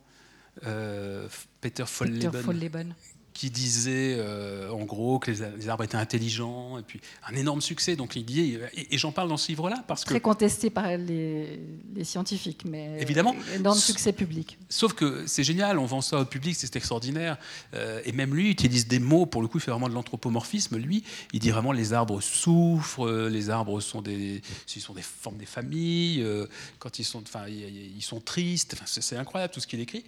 [0.66, 1.29] euh,
[1.61, 2.94] Peter Volleben,
[3.40, 7.96] qui disait euh, en gros que les, arbres étaient intelligents, et puis un énorme succès.
[7.96, 11.59] Donc il dit, et, j'en parle dans ce livre-là parce que très contesté par les,
[12.03, 14.59] scientifiques, mais évidemment énorme succès public.
[14.68, 17.38] Sauf que c'est génial, on vend ça au public, c'est extraordinaire.
[17.72, 20.76] Euh, et même lui utilise des mots pour le coup, il fait vraiment de l'anthropomorphisme.
[20.76, 24.42] Lui, il dit vraiment les arbres souffrent, les arbres sont des,
[24.76, 26.20] ils sont des formes des familles.
[26.22, 26.46] Euh,
[26.79, 28.74] quand ils sont, enfin, ils sont tristes.
[28.74, 30.05] Enfin, c'est incroyable tout ce qu'il écrit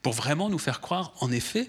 [0.00, 1.68] pour vraiment nous faire croire, en effet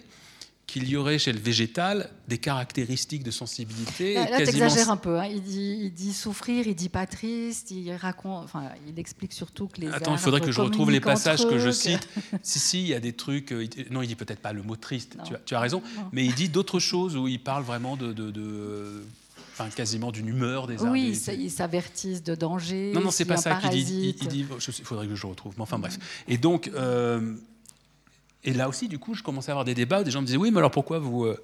[0.69, 4.13] qu'il y aurait chez le végétal des caractéristiques de sensibilité.
[4.13, 5.19] Là, là un peu.
[5.19, 5.25] Hein.
[5.25, 9.67] Il, dit, il, dit, souffrir, il dit pas triste, il raconte, enfin, il explique surtout
[9.67, 9.87] que les.
[9.87, 12.07] Attends, il faudrait que je retrouve les passages que je cite.
[12.43, 13.51] si, si, il y a des trucs.
[13.51, 15.17] Euh, non, il dit peut-être pas le mot triste.
[15.25, 18.13] Tu as, tu as, raison, mais il dit d'autres choses où il parle vraiment de,
[18.13, 19.03] de,
[19.59, 20.91] Enfin, quasiment d'une humeur des arbres.
[20.91, 22.93] Oui, ils s'avertissent de danger.
[22.93, 24.15] Non, non, c'est pas ça qu'il dit.
[24.21, 24.45] Il, dit.
[24.49, 25.53] Il faudrait que je retrouve.
[25.57, 25.97] Mais enfin, bref.
[26.29, 27.35] Et donc, euh,
[28.43, 30.03] et là aussi, du coup, je commençais à avoir des débats.
[30.03, 31.43] Des gens me disaient Oui, mais alors pourquoi vous, euh,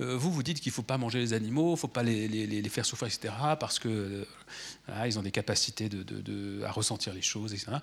[0.00, 2.26] euh, vous, dites qu'il ne faut pas manger les animaux, il ne faut pas les,
[2.26, 4.26] les, faire souffrir, etc., parce que
[4.88, 7.76] euh, ont des capacités de, de, à ressentir les choses, etc.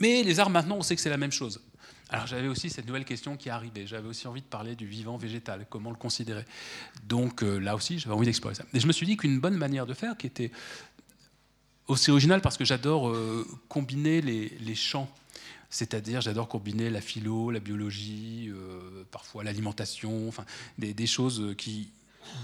[0.00, 1.60] Mais les arbres, maintenant, on sait que c'est la même chose.
[2.08, 3.86] Alors j'avais aussi cette nouvelle question qui arrivait.
[3.86, 6.44] J'avais aussi envie de parler du vivant végétal, comment le considérer.
[7.04, 8.64] Donc là aussi, j'avais envie d'explorer ça.
[8.74, 10.50] Et je me suis dit qu'une bonne manière de faire, qui était
[11.86, 13.16] aussi originale parce que j'adore
[13.68, 15.08] combiner les, les champs
[15.70, 20.44] c'est-à-dire, j'adore combiner la philo, la biologie, euh, parfois l'alimentation, enfin,
[20.78, 21.88] des, choses qui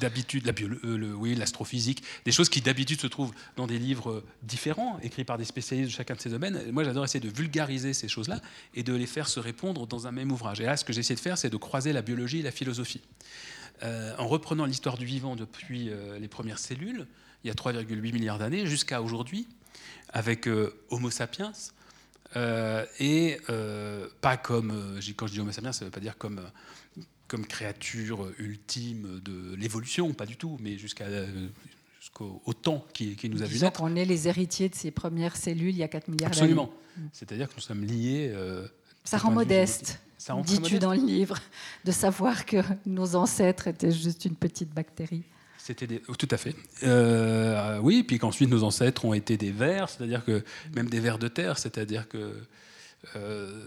[0.01, 4.99] d'habitude, la euh, oui, l'astrophysique, des choses qui d'habitude se trouvent dans des livres différents,
[5.03, 6.71] écrits par des spécialistes de chacun de ces domaines.
[6.71, 8.41] Moi, j'adore essayer de vulgariser ces choses-là
[8.75, 10.61] et de les faire se répondre dans un même ouvrage.
[10.61, 13.03] Et là, ce que j'essaie de faire, c'est de croiser la biologie et la philosophie.
[13.83, 17.07] Euh, en reprenant l'histoire du vivant depuis les premières cellules,
[17.43, 19.47] il y a 3,8 milliards d'années, jusqu'à aujourd'hui,
[20.13, 20.49] avec
[20.91, 21.53] Homo sapiens,
[22.35, 26.01] euh, et euh, pas comme, euh, quand je dis Homo sapiens, ça ne veut pas
[26.01, 26.41] dire comme,
[27.29, 31.07] comme créature ultime de l'évolution, pas du tout, mais jusqu'à
[32.01, 33.83] jusqu'au temps qui, qui, nous a vu naître.
[33.83, 36.43] On est les héritiers de ces premières cellules il y a 4 milliards d'années.
[36.43, 36.73] Absolument.
[37.13, 38.35] C'est-à-dire que nous sommes liés.
[39.05, 40.01] ça rend modeste,
[40.45, 41.39] dis-tu dans le livre,
[41.85, 45.25] de savoir que nos ancêtres étaient juste une petite bactérie.
[45.67, 46.55] C'était tout à fait.
[46.85, 50.45] Euh, oui, puis qu'ensuite nos ancêtres ont été des vers, c'est-à-dire que
[50.77, 52.35] même des vers de terre, c'est-à-dire que
[53.17, 53.65] euh,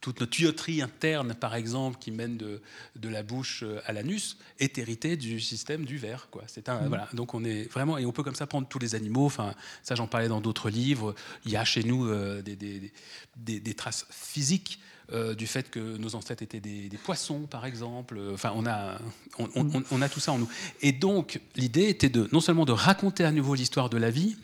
[0.00, 2.60] toute notre tuyauterie interne, par exemple, qui mène de,
[2.94, 6.28] de la bouche à l'anus, est héritée du système du verre.
[6.30, 6.44] Quoi.
[6.46, 6.86] C'est un, mmh.
[6.86, 7.08] voilà.
[7.12, 9.26] Donc on est vraiment et on peut comme ça prendre tous les animaux.
[9.26, 11.16] Enfin, ça j'en parlais dans d'autres livres.
[11.44, 12.92] Il y a chez nous euh, des, des,
[13.36, 14.78] des, des, traces physiques
[15.12, 18.18] euh, du fait que nos ancêtres étaient des, poissons, par exemple.
[18.32, 18.98] Enfin, on a,
[19.38, 20.48] on, a tout ça en nous.
[20.80, 24.36] Et donc, l'idée était de non seulement de raconter à nouveau l'histoire de la vie,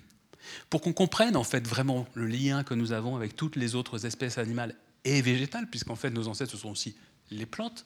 [0.70, 4.06] pour qu'on comprenne en fait vraiment le lien que nous avons avec toutes les autres
[4.06, 6.96] espèces animales et végétales, puisqu'en fait nos ancêtres ce sont aussi
[7.30, 7.84] les plantes,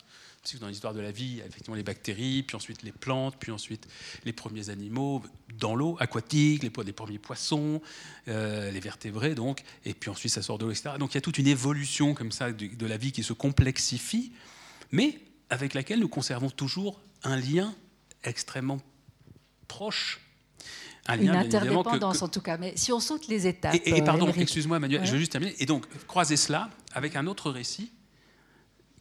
[0.60, 3.36] dans l'histoire de la vie, il y a effectivement les bactéries, puis ensuite les plantes,
[3.38, 3.86] puis ensuite
[4.24, 5.22] les premiers animaux
[5.58, 7.80] dans l'eau, aquatiques, les, premiers poissons,
[8.28, 10.96] euh, les vertébrés, donc, et puis ensuite ça sort de l'eau, etc.
[10.98, 14.32] Donc il y a toute une évolution comme ça de, la vie qui se complexifie,
[14.90, 17.72] mais avec laquelle nous conservons toujours un lien
[18.24, 18.80] extrêmement
[19.68, 20.20] proche
[21.06, 22.58] un une interdépendance en tout cas.
[22.58, 23.74] Mais si on saute les étapes.
[23.74, 25.54] Et, et pardon, excuse-moi Manuel, je veux juste terminer.
[25.58, 27.90] Et donc, croiser cela avec un autre récit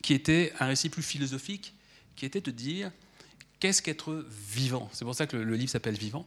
[0.01, 1.73] qui était un récit plus philosophique,
[2.15, 2.91] qui était de dire
[3.59, 4.89] qu'est-ce qu'être vivant?
[4.91, 6.25] C'est pour ça que le, livre s'appelle Vivant,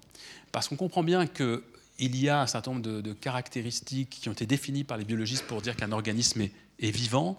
[0.53, 1.63] parce qu'on comprend bien qu'il
[1.99, 5.61] y a un certain nombre de, caractéristiques qui ont été définies par les biologistes pour
[5.61, 7.39] dire qu'un organisme est, vivant.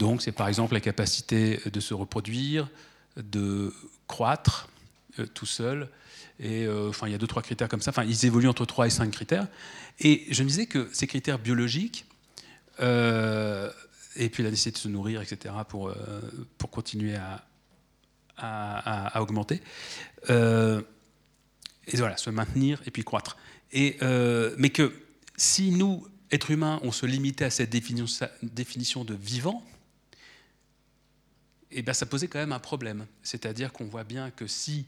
[0.00, 2.68] Donc c'est par exemple la capacité de se reproduire,
[3.16, 3.72] de
[4.08, 4.68] croître
[5.20, 5.88] euh, tout seul,
[6.40, 7.90] Et enfin, il y a deux, trois critères comme ça.
[7.90, 9.46] Enfin, ils évoluent entre 3 et 5 critères.
[10.00, 12.06] Et je me disais que ces critères biologiques,
[14.16, 15.92] et puis la nécessité de se nourrir, etc., pour,
[16.58, 17.44] pour continuer à,
[18.36, 19.60] à, augmenter.
[20.28, 23.36] et voilà, se maintenir et puis croître.
[23.72, 23.98] Et,
[24.58, 24.92] mais que
[25.36, 29.64] si nous, êtres humains, on se limitait à cette définition de vivant,
[31.76, 33.06] eh bien, ça posait quand même un problème.
[33.22, 34.86] C'est-à-dire qu'on voit bien que si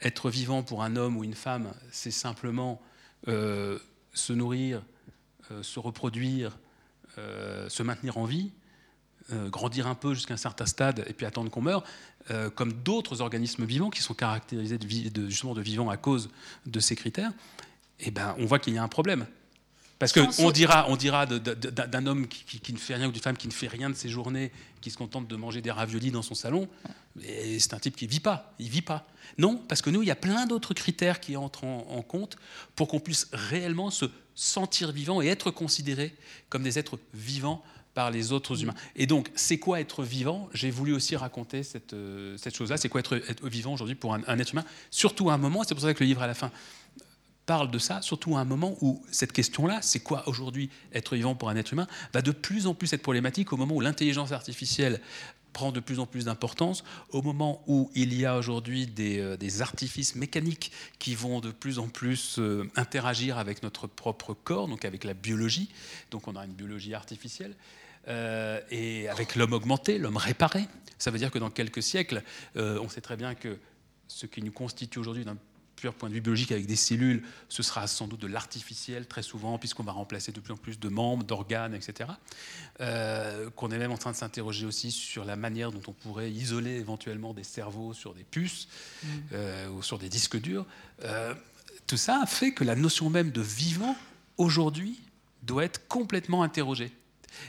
[0.00, 2.80] être vivant pour un homme ou une femme, c'est simplement
[3.26, 3.78] euh,
[4.12, 4.82] se nourrir,
[5.50, 6.56] euh, se reproduire,
[7.18, 8.52] euh, se maintenir en vie,
[9.30, 11.84] grandir un peu jusqu'à un certain stade et puis attendre qu'on meure,
[12.54, 16.30] comme d'autres organismes vivants qui sont caractérisés de, justement de vivants à cause
[16.66, 17.32] de ces critères,
[18.00, 19.26] eh ben, on voit qu'il y a un problème.
[19.98, 23.48] Parce qu'on dira, on dira d'un homme qui, ne fait rien ou d'une femme qui
[23.48, 26.36] ne fait rien de ses journées, qui se contente de manger des raviolis dans son
[26.36, 26.68] salon,
[27.20, 28.54] c'est un type qui ne vit pas.
[28.60, 29.08] Il vit pas.
[29.38, 32.36] Non, parce que nous, il y a plein d'autres critères qui entrent en, compte
[32.76, 34.04] pour qu'on puisse réellement se
[34.36, 36.14] sentir vivant et être considéré
[36.48, 37.64] comme des êtres vivants
[38.10, 38.74] les autres humains.
[38.96, 40.48] Et donc, c'est quoi être vivant?
[40.54, 42.76] J'ai voulu aussi raconter cette, euh, chose-là.
[42.76, 44.64] C'est quoi être, vivant aujourd'hui pour un, un, être humain?
[44.90, 46.50] Surtout à un moment, c'est pour ça que le livre à la fin
[47.48, 51.34] parle de ça, surtout à un moment où cette question-là, c'est quoi aujourd'hui être vivant
[51.34, 54.32] pour un être humain, va de plus en plus être problématique au moment où l'intelligence
[54.32, 55.00] artificielle
[55.54, 59.60] prend de plus en plus d'importance, au moment où il y a aujourd'hui des, euh,
[59.60, 64.84] artifices mécaniques qui vont de plus en plus euh, interagir avec notre propre corps, donc
[64.84, 65.70] avec la biologie,
[66.10, 67.56] donc on a une biologie artificielle,
[68.08, 70.66] euh, et avec l'homme augmenté, l'homme réparé.
[70.98, 72.24] Ça veut dire que dans quelques siècles,
[72.56, 73.56] on sait très bien que
[74.08, 75.36] ce qui nous constitue aujourd'hui d'un
[75.86, 79.58] point de vue biologique avec des cellules, ce sera sans doute de l'artificiel très souvent,
[79.58, 82.10] puisqu'on va remplacer de plus en plus de membres, d'organes, etc.
[82.80, 86.30] Euh, qu'on est même en train de s'interroger aussi sur la manière dont on pourrait
[86.30, 88.68] isoler éventuellement des cerveaux sur des puces
[89.02, 89.08] mm.
[89.32, 90.66] euh, ou sur des disques durs.
[91.04, 91.34] Euh,
[91.86, 93.96] tout ça fait que la notion même de vivant,
[94.36, 95.00] aujourd'hui,
[95.42, 96.92] doit être complètement interrogée.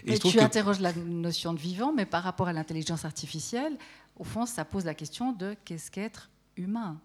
[0.06, 3.78] Et tu interroges la notion de vivant, mais par rapport à l'intelligence artificielle,
[4.17, 6.99] au fond, ça pose la question de qu'est-ce qu'être humain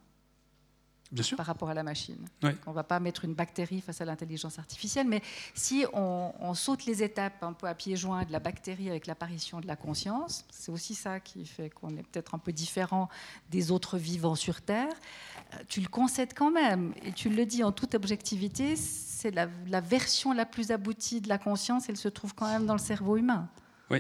[1.36, 2.26] par rapport à la machine.
[2.42, 5.22] On ne va pas mettre une bactérie face à l'intelligence artificielle, mais
[5.54, 9.60] si on, saute les étapes un peu à pieds joints de la bactérie avec l'apparition
[9.60, 13.08] de la conscience, c'est aussi ça qui fait qu'on est peut-être un peu différent
[13.50, 14.92] des autres vivants sur Terre,
[15.68, 19.80] tu le concèdes quand même, et tu le dis en toute objectivité, c'est la, la
[19.80, 23.16] version la plus aboutie de la conscience, elle se trouve quand même dans le cerveau
[23.16, 23.48] humain.
[23.90, 23.98] Oui.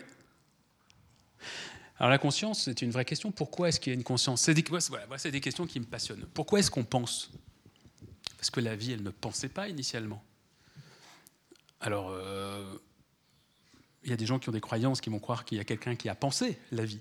[1.98, 3.30] Alors la conscience, c'est une vraie question.
[3.30, 4.42] Pourquoi est-ce qu'il y a une conscience?
[4.42, 6.26] C'est des, voilà, des questions qui me passionnent.
[6.34, 7.30] Pourquoi est-ce qu'on pense?
[8.36, 10.22] Parce que la vie, elle ne pensait pas initialement.
[11.80, 12.78] Alors, euh,
[14.02, 15.64] il y a des gens qui ont des croyances qui vont croire qu'il y a
[15.64, 17.00] quelqu'un qui a pensé la vie.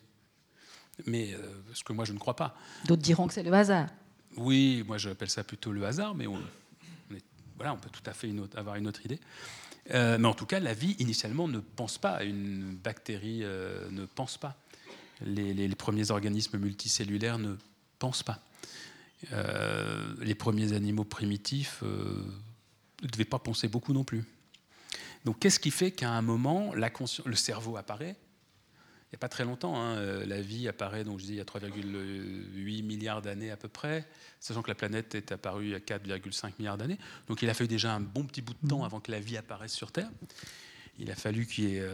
[1.06, 1.40] Mais euh,
[1.74, 2.56] ce que moi, je ne crois pas.
[2.86, 3.90] D'autres diront que c'est le hasard.
[4.38, 6.40] Oui, moi, j'appelle ça plutôt le hasard, mais on,
[7.56, 9.20] voilà, on peut tout à fait avoir une autre idée.
[9.92, 12.24] Euh, mais en tout cas, la vie, initialement, ne pense pas.
[12.24, 14.58] Une bactérie ne pense pas
[15.26, 17.56] les, premiers organismes multicellulaires ne
[18.00, 18.40] pensent pas.
[19.32, 22.24] Euh, les premiers animaux primitifs euh,
[23.02, 24.24] ne devaient pas penser beaucoup non plus.
[25.26, 28.18] Donc qu'est-ce qui fait qu'à un moment, le cerveau apparaît
[29.14, 31.42] n'y a pas très longtemps, hein, euh, la vie apparaît, donc je dis il y
[31.42, 34.06] a 3,8 milliards d'années à peu près,
[34.40, 36.98] sachant que la planète est apparue il y a 4,5 milliards d'années.
[37.28, 38.86] Donc il a fallu déjà un bon petit bout de temps mmh.
[38.86, 40.10] avant que la vie apparaisse sur Terre.
[41.00, 41.88] Il a fallu qu'il y ait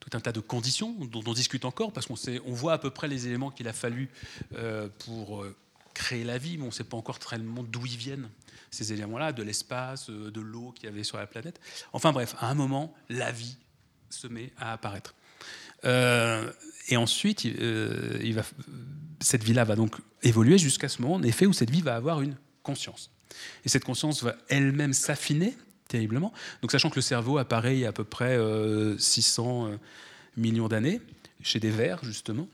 [0.00, 2.90] tout un tas de conditions dont on discute encore, parce qu'on on voit à peu
[2.90, 4.08] près les éléments qu'il a fallu
[4.54, 5.54] euh, pour euh,
[5.94, 8.28] créer la vie, mais on ne sait pas encore très bien d'où ils viennent,
[8.70, 11.60] ces éléments-là, de l'espace, euh, de l'eau qu'il y avait sur la planète.
[11.92, 13.56] Enfin bref, à un moment, la vie
[14.08, 15.14] se met à apparaître.
[15.84, 18.42] Et ensuite, va,
[19.20, 22.20] cette vie-là va donc évoluer jusqu'à ce moment, en effet, où cette vie va avoir
[22.20, 23.10] une conscience.
[23.64, 25.54] Et cette conscience va elle-même s'affiner
[25.88, 26.32] terriblement.
[26.62, 28.38] Donc sachant que le cerveau apparaît il y a à peu près
[28.98, 29.76] 600 euh, euh,
[30.36, 31.00] millions d'années,
[31.42, 32.48] chez des vers justement.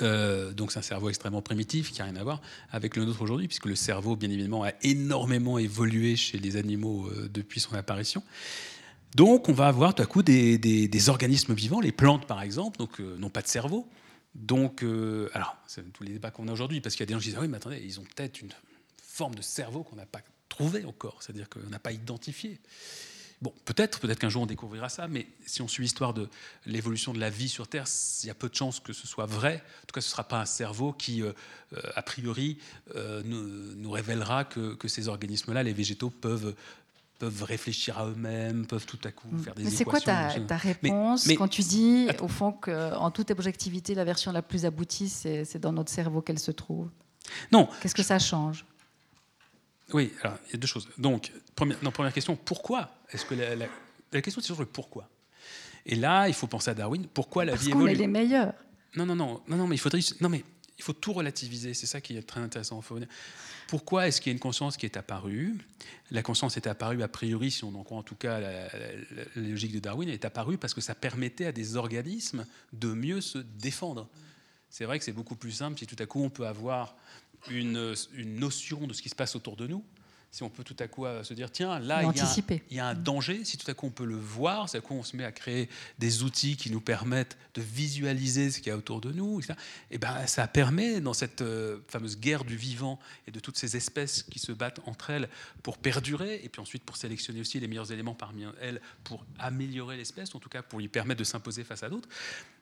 [0.00, 3.22] Euh, donc c'est un cerveau extrêmement primitif qui n'a rien à voir avec le nôtre
[3.22, 8.22] aujourd'hui, puisque le cerveau, bien évidemment, a énormément évolué chez les animaux depuis son apparition.
[9.14, 12.98] Donc on va avoir tout à coup des, organismes vivants, les plantes par exemple, donc
[12.98, 13.88] n'ont pas de cerveau.
[14.34, 14.82] Donc,
[15.34, 17.26] alors, c'est tous les débats qu'on a aujourd'hui, parce qu'il y a des gens qui
[17.26, 18.52] disent ah oui, mais attendez, ils ont peut-être une
[19.02, 22.58] forme de cerveau qu'on n'a pas trouvé encore, c'est-à-dire qu'on n'a pas identifié.
[23.42, 26.28] Bon, peut-être, peut-être qu'un jour on découvrira ça, mais si on suit l'histoire de
[26.64, 27.86] l'évolution de la vie sur Terre,
[28.22, 29.56] il y a peu de chances que ce soit vrai.
[29.82, 31.32] En tout cas, ce ne sera pas un cerveau qui, euh,
[31.72, 32.58] euh, a priori,
[32.94, 36.54] euh, nous, révélera que, ces organismes-là, les végétaux, peuvent
[37.22, 39.38] peuvent réfléchir à eux-mêmes, peuvent tout à coup mm.
[39.44, 43.30] faire des mais c'est quoi ta, ta réponse quand tu dis, au fond, qu'en toute
[43.30, 46.90] objectivité, la version la plus aboutie, c'est dans notre cerveau qu'elle se trouve?
[47.52, 47.68] Non.
[47.80, 48.66] Qu'est-ce que ça change?
[49.92, 50.88] Oui, alors il y a deux choses.
[50.98, 55.08] Donc, première, première question, pourquoi Est-ce que la, la, question c'est toujours le pourquoi?
[55.86, 57.06] Et là, il faut penser à Darwin.
[57.14, 58.52] Pourquoi la Parce vie qu'on évolue est les meilleurs.
[58.96, 60.42] Non, non, non, non, non, mais il faudrait, non, mais
[60.76, 61.72] il faut tout relativiser.
[61.72, 62.82] C'est ça qui est très intéressant.
[63.72, 65.56] Pourquoi est-ce qu'il y a une conscience qui est apparue?
[66.10, 68.68] La conscience est apparue a priori, si on en croit en tout cas la,
[69.34, 73.22] logique de Darwin, elle est apparue parce que ça permettait à des organismes de mieux
[73.22, 74.10] se défendre.
[74.68, 76.94] C'est vrai que c'est beaucoup plus simple si tout à coup on peut avoir
[77.50, 79.82] une, une notion de ce qui se passe autour de nous
[80.32, 82.02] si on peut tout à coup euh, se dire, tiens, là,
[82.70, 84.80] il y, a, un danger, si tout à coup on peut le voir, c'est à
[84.80, 85.68] coup on se met à créer
[85.98, 89.44] des outils qui nous permettent de visualiser ce qu'il y a autour de nous, et
[89.90, 93.76] eh ben, ça permet, dans cette euh, fameuse guerre du vivant et de toutes ces
[93.76, 95.28] espèces qui se battent entre elles
[95.62, 99.98] pour perdurer, et puis ensuite pour sélectionner aussi les meilleurs éléments parmi elles pour améliorer
[99.98, 102.08] l'espèce, en tout cas pour lui permettre de s'imposer face à d'autres,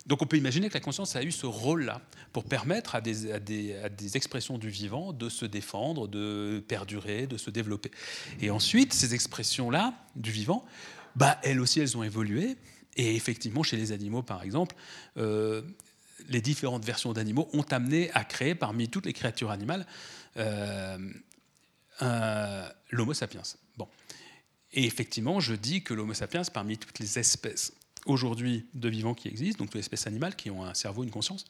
[0.06, 2.00] donc on peut imaginer que la conscience a eu ce rôle-là
[2.32, 7.90] pour permettre à des, expressions du vivant de se défendre, de perdurer, de se développer.
[8.40, 10.64] Et ensuite, ces expressions-là du vivant,
[11.16, 12.56] bah, elles aussi, elles ont évolué.
[12.96, 14.74] Et effectivement, chez les animaux, par exemple,
[15.16, 15.62] euh,
[16.28, 19.86] les différentes versions d'animaux ont amené à créer, parmi toutes les créatures animales,
[20.38, 20.98] euh,
[22.90, 23.42] l'Homo sapiens.
[23.76, 23.86] Bon.
[24.72, 27.72] Et effectivement, je dis que l'Homo sapiens, parmi toutes les espèces
[28.06, 31.10] aujourd'hui de vivants qui existent, donc toutes les espèces animales qui ont un cerveau, une
[31.10, 31.44] conscience,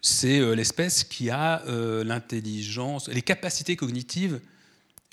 [0.00, 4.40] c'est euh, l'espèce qui a euh, l'intelligence, les capacités cognitives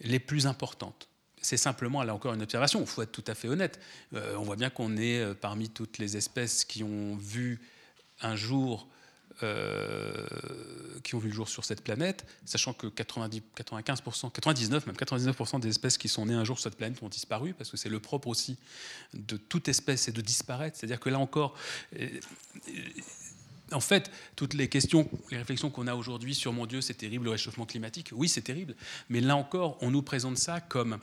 [0.02, 1.08] les plus importantes.
[1.42, 3.80] C'est simplement, là encore, une observation, il faut être tout à fait honnête.
[4.14, 7.62] Euh, on voit bien qu'on est parmi toutes les espèces qui ont vu
[8.22, 8.88] un jour
[9.42, 10.28] euh,
[11.04, 15.62] qui ont vu le jour sur cette planète, sachant que 90, 95%, 99, même 99%
[15.62, 17.88] des espèces qui sont nées un jour sur cette planète ont disparu, parce que c'est
[17.88, 18.58] le propre aussi
[19.14, 20.78] de toute espèce, c'est de disparaître.
[20.78, 21.56] C'est-à-dire que là encore,
[21.98, 22.10] euh,
[23.72, 27.26] en fait, toutes les questions, les réflexions qu'on a aujourd'hui sur mon Dieu, c'est terrible
[27.26, 28.76] le réchauffement climatique, oui, c'est terrible,
[29.08, 31.00] mais là encore, on nous présente ça comme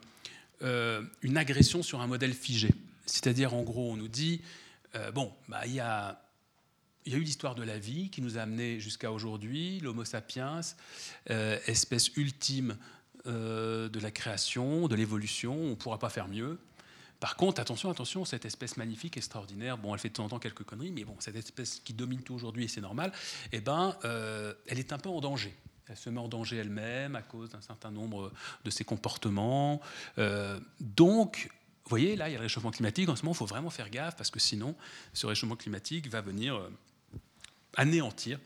[0.61, 2.69] euh, une agression sur un modèle figé.
[3.07, 4.43] C'est-à-dire, en gros, on nous dit,
[5.15, 6.26] bon, bah, il y a
[7.07, 10.05] il y a eu l'histoire de la vie qui nous a amené jusqu'à aujourd'hui, l'Homo
[10.05, 10.61] sapiens,
[11.31, 12.77] euh, espèce ultime
[13.27, 16.59] euh, de la création, de l'évolution, on ne pourra pas faire mieux.
[17.21, 20.39] Par contre, attention, attention, cette espèce magnifique, extraordinaire, bon, elle fait de temps en temps
[20.41, 23.13] quelques conneries, mais bon, cette espèce qui domine tout aujourd'hui, et c'est normal,
[23.53, 25.55] eh ben, euh, elle est un peu en danger.
[25.89, 28.33] Elle se met en danger elle-même à cause d'un certain nombre
[28.65, 29.81] de ses comportements.
[30.81, 31.49] donc,
[31.85, 33.09] vous voyez, là, il y a le réchauffement climatique.
[33.09, 34.75] En ce moment, il faut vraiment faire gaffe parce que sinon,
[35.13, 36.61] ce réchauffement climatique va venir
[37.77, 38.39] anéantir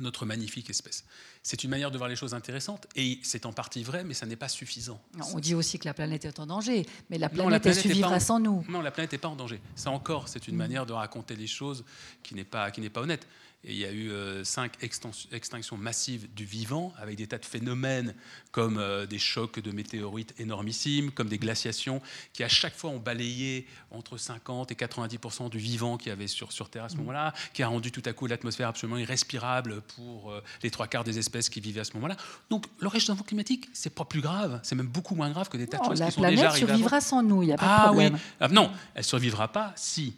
[0.00, 1.04] notre magnifique espèce.
[1.42, 4.24] C'est une manière de voir les choses intéressantes, et c'est en partie vrai, mais ça
[4.24, 5.00] n'est pas suffisant.
[5.34, 8.40] on dit aussi que la planète est en danger, mais la planète, est survivra sans
[8.40, 8.64] nous.
[8.68, 9.60] Non, la planète n'est pas en danger.
[9.74, 10.58] Ça encore, c'est une mm.
[10.58, 11.84] manière de raconter les choses
[12.22, 13.26] qui n'est pas, qui n'est pas honnête.
[13.64, 17.44] Et il y a eu euh, cinq extinctions massives du vivant, avec des tas de
[17.44, 18.12] phénomènes
[18.50, 22.98] comme euh, des chocs de météorites énormissimes, comme des glaciations, qui à chaque fois ont
[22.98, 26.96] balayé entre 50 et 90 du vivant qu'il y avait sur, sur Terre à ce
[26.96, 26.98] mm.
[26.98, 31.04] moment-là, qui a rendu tout à coup l'atmosphère absolument irrespirable pour euh, les trois quarts
[31.04, 32.16] des espèces qui vivaient à ce moment-là.
[32.50, 35.68] Donc le réchauffement climatique, c'est pas plus grave, c'est même beaucoup moins grave que des
[35.68, 36.42] tas de choses qui sont déjà arrivées.
[36.42, 38.14] La planète survivra sans nous, il n'y a pas de problème.
[38.14, 38.20] Oui.
[38.40, 40.16] Ah, non, elle survivra pas si,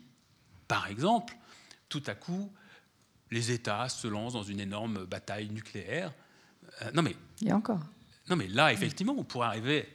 [0.66, 1.37] par exemple,
[1.90, 2.50] tout à coup,
[3.30, 6.12] les États se lancent dans une énorme bataille nucléaire.
[6.82, 7.80] Euh, non mais il y a encore.
[8.28, 9.88] Non mais là effectivement on pourrait arriver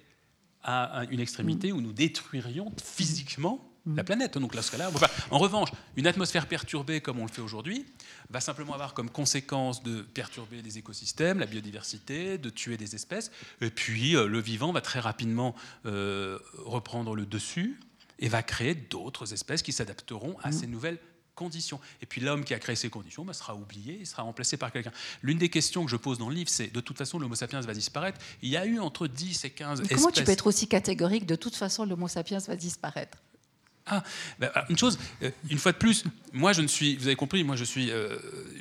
[0.63, 1.75] à une extrémité mm.
[1.75, 3.95] où nous détruirions physiquement mm.
[3.95, 4.37] la planète.
[4.37, 4.91] Donc là, ce là
[5.31, 7.85] en revanche, une atmosphère perturbée comme on le fait aujourd'hui
[8.29, 13.31] va simplement avoir comme conséquence de perturber les écosystèmes, la biodiversité, de tuer des espèces,
[13.61, 17.79] et puis euh, le vivant va très rapidement euh, reprendre le dessus
[18.19, 20.53] et va créer d'autres espèces qui s'adapteront à mm.
[20.53, 20.99] ces nouvelles
[21.39, 21.79] conditions.
[22.01, 24.73] Et puis l'homme qui a créé ces conditions bah, sera oublié, il sera remplacé par
[24.73, 24.91] quelqu'un.
[25.23, 27.61] L'une des questions que je pose dans le livre, c'est de toute façon, l'Homo sapiens
[27.61, 28.19] va disparaître.
[28.41, 29.97] Il y a eu entre 10 et 15 espèces.
[29.97, 33.17] Comment tu peux être aussi catégorique de toute façon, l'Homo sapiens va disparaître?
[33.87, 34.03] Ah,
[34.37, 37.43] bah, une chose, euh, une fois de plus, moi je ne suis, vous avez compris,
[37.43, 37.89] moi je suis.
[37.89, 38.17] Euh,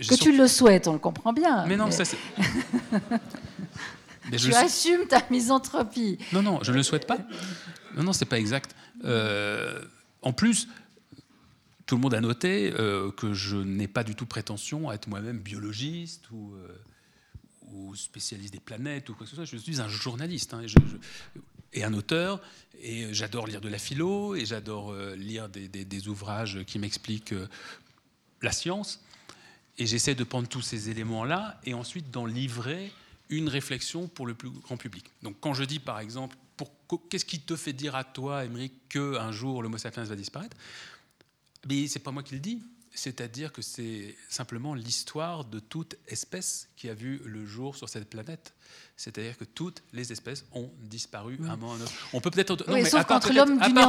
[0.08, 1.66] que tu le souhaites, on le comprend bien.
[1.66, 2.16] Mais non, ça c'est.
[4.38, 6.18] tu assumes ta misanthropie.
[6.32, 7.18] Non, non, je ne le souhaite pas.
[7.96, 8.74] Non, non, c'est pas exact.
[9.04, 9.82] Euh,
[10.22, 10.68] en plus,
[11.88, 15.08] tout le monde a noté euh, que je n'ai pas du tout prétention à être
[15.08, 16.68] moi-même biologiste ou, euh,
[17.62, 19.46] ou, spécialiste des planètes ou quoi que ce soit.
[19.46, 20.60] Je suis un journaliste hein,
[21.72, 22.42] et, un auteur,
[22.82, 27.34] et j'adore lire de la philo, et j'adore euh, lire des, ouvrages qui m'expliquent
[28.42, 29.02] la science.
[29.78, 32.92] Et j'essaie de prendre tous ces éléments-là et ensuite d'en livrer
[33.30, 35.06] une réflexion pour le plus grand public.
[35.22, 36.36] Donc quand je dis par exemple,
[37.08, 40.56] qu'est-ce qui te fait dire à toi, Émeric, qu'un jour l'Homo sapiens va disparaître
[41.68, 42.62] mais c'est pas moi qui le dis.
[42.94, 48.08] c'est-à-dire que c'est simplement l'histoire de toute espèce qui a vu le jour sur cette
[48.10, 48.54] planète.
[48.96, 51.92] C'est-à-dire que toutes les espèces ont disparu à un moment ou à un autre.
[52.12, 52.64] On peut peut-être.
[52.66, 53.28] Oui, mais sauf à part contre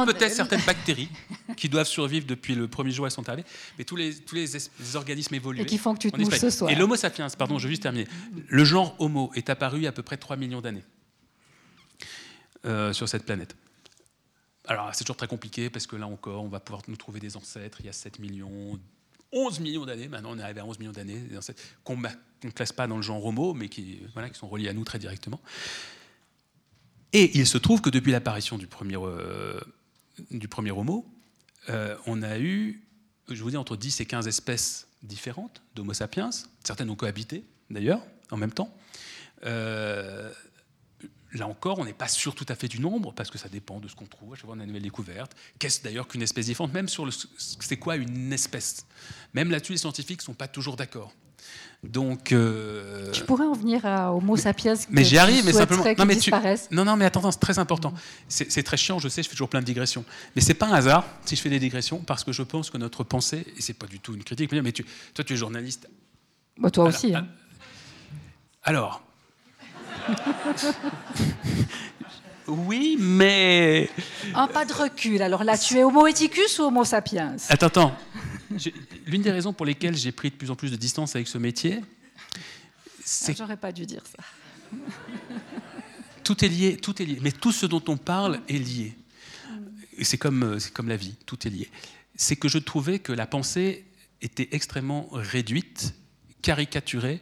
[0.06, 1.08] peut-être certaines bactéries
[1.56, 4.36] qui doivent survivre depuis le premier jour où elles sont arrivées, mais tous les, tous
[4.36, 5.62] les, es- les organismes évolués.
[5.62, 6.70] Et qui font que tu te mouches ce soir.
[6.70, 8.06] Et l'Homo sapiens, pardon, je vais juste terminer.
[8.46, 10.84] Le genre Homo est apparu il y a à peu près 3 millions d'années
[12.66, 13.56] euh, sur cette planète.
[14.70, 17.36] Alors, c'est toujours très compliqué parce que là encore, on va pouvoir nous trouver des
[17.36, 18.78] ancêtres il y a 7 millions,
[19.32, 20.06] 11 millions d'années.
[20.06, 21.20] Maintenant, on est arrivé à 11 millions d'années,
[21.82, 24.00] qu'on ne classe pas dans le genre Homo, mais qui
[24.34, 25.40] sont reliés à nous très directement.
[27.12, 29.58] Et il se trouve que depuis l'apparition du premier, euh,
[30.30, 31.04] du premier Homo,
[31.68, 32.80] euh, on a eu,
[33.28, 36.30] je vous dis, entre 10 et 15 espèces différentes d'Homo sapiens.
[36.62, 38.72] Certaines ont cohabité, d'ailleurs, en même temps.
[39.46, 40.30] Euh,
[41.34, 43.78] Là encore, on n'est pas sûr tout à fait du nombre, parce que ça dépend
[43.78, 44.32] de ce qu'on trouve.
[44.32, 45.36] À chaque fois, on a une nouvelle découverte.
[45.60, 48.84] Qu'est-ce d'ailleurs qu'une espèce différente Même sur le, c'est quoi une espèce?
[49.34, 51.12] Même là-dessus, les scientifiques ne sont pas toujours d'accord.
[51.82, 55.84] Donc, euh, Tu pourrais en venir à Homo sapiens que mais j'y arrive, mais simplement.
[55.96, 56.30] Non, mais tu-
[56.72, 57.94] non, non, mais attends, c'est très important.
[58.28, 60.04] C'est c'est très chiant, je sais, je fais toujours plein de digressions.
[60.36, 62.76] Mais c'est pas un hasard si je fais des digressions, parce que je pense que
[62.76, 65.88] notre pensée, et c'est pas du tout une critique, mais tu, toi, tu es journaliste.
[66.58, 67.14] Bah, toi Alors, aussi.
[67.14, 67.26] hein.
[68.62, 69.02] Alors.
[72.46, 73.88] oui, mais.
[74.34, 75.22] Un pas de recul.
[75.22, 77.36] Alors là, tu es Homo eticus ou Homo sapiens?
[77.48, 77.96] Attends, attends.
[79.06, 81.38] L'une des raisons pour lesquelles j'ai pris de plus en plus de distance avec ce
[81.38, 81.80] métier,
[83.04, 84.22] c'est Ah, J'aurais pas dû dire ça.
[86.24, 87.18] tout est lié, tout est lié.
[87.22, 88.94] Mais tout ce dont on parle est lié.
[89.98, 91.70] Et C'est comme, euh, c'est comme la vie, tout est lié.
[92.16, 93.84] C'est que je trouvais que la pensée
[94.22, 95.94] était extrêmement réduite,
[96.42, 97.20] caricaturée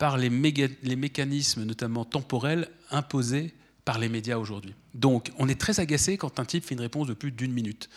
[0.00, 3.52] par les, mécanismes, notamment temporels, imposés
[3.84, 4.72] par les médias aujourd'hui.
[4.94, 7.90] Donc, on est très agacé quand un type fait une réponse de plus d'une minute.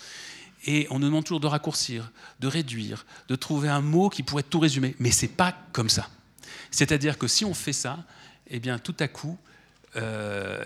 [0.66, 4.44] Et on nous demande toujours de raccourcir, de réduire, de trouver un mot qui pourrait
[4.44, 4.98] tout résumer.
[5.00, 6.10] Mais c'est pas comme ça.
[6.72, 8.00] C'est-à-dire que si on fait ça,
[8.48, 9.38] eh bien, tout à coup,
[9.96, 10.62] euh,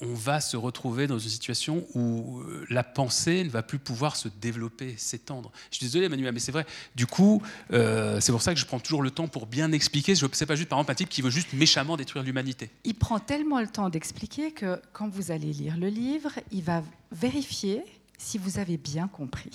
[0.00, 4.16] on va se retrouver dans une situation où euh, la pensée ne va plus pouvoir
[4.16, 5.52] se développer, s'étendre.
[5.70, 6.66] Je suis désolé, Manuel, mais c'est vrai.
[6.94, 7.42] Du coup,
[7.72, 10.14] euh, c'est pour ça que je prends toujours le temps pour bien expliquer.
[10.14, 12.70] Je n'est pas juste, par exemple, un type qui veut juste méchamment détruire l'humanité.
[12.84, 16.82] Il prend tellement le temps d'expliquer que quand vous allez lire le livre, il va
[17.12, 17.82] vérifier
[18.20, 19.50] si vous avez bien compris.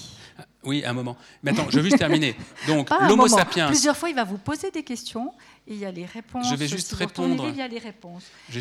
[0.64, 1.16] Oui, un moment.
[1.44, 2.36] Mais attends, je vais juste terminer.
[2.68, 3.68] Donc, un l'Homo sapiens.
[3.68, 5.32] Plusieurs fois, il va vous poser des questions
[5.68, 6.48] et il y a les réponses.
[6.50, 7.48] Je vais juste Si répondre.
[7.50, 8.24] Il y a les réponses.
[8.52, 8.60] Tu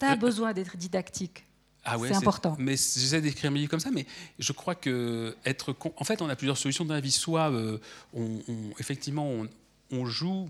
[0.00, 1.44] as, besoin d'être didactique.
[1.84, 2.56] Ah ouais, C'est important.
[2.58, 4.06] Mais j'essaie d'écrire mes livres comme ça, mais
[4.38, 5.72] je crois que être.
[5.72, 7.12] con- En fait, on a plusieurs solutions dans la vie.
[7.12, 7.78] Soit, euh,
[8.14, 9.46] on, on- effectivement, on,
[9.92, 10.48] on joue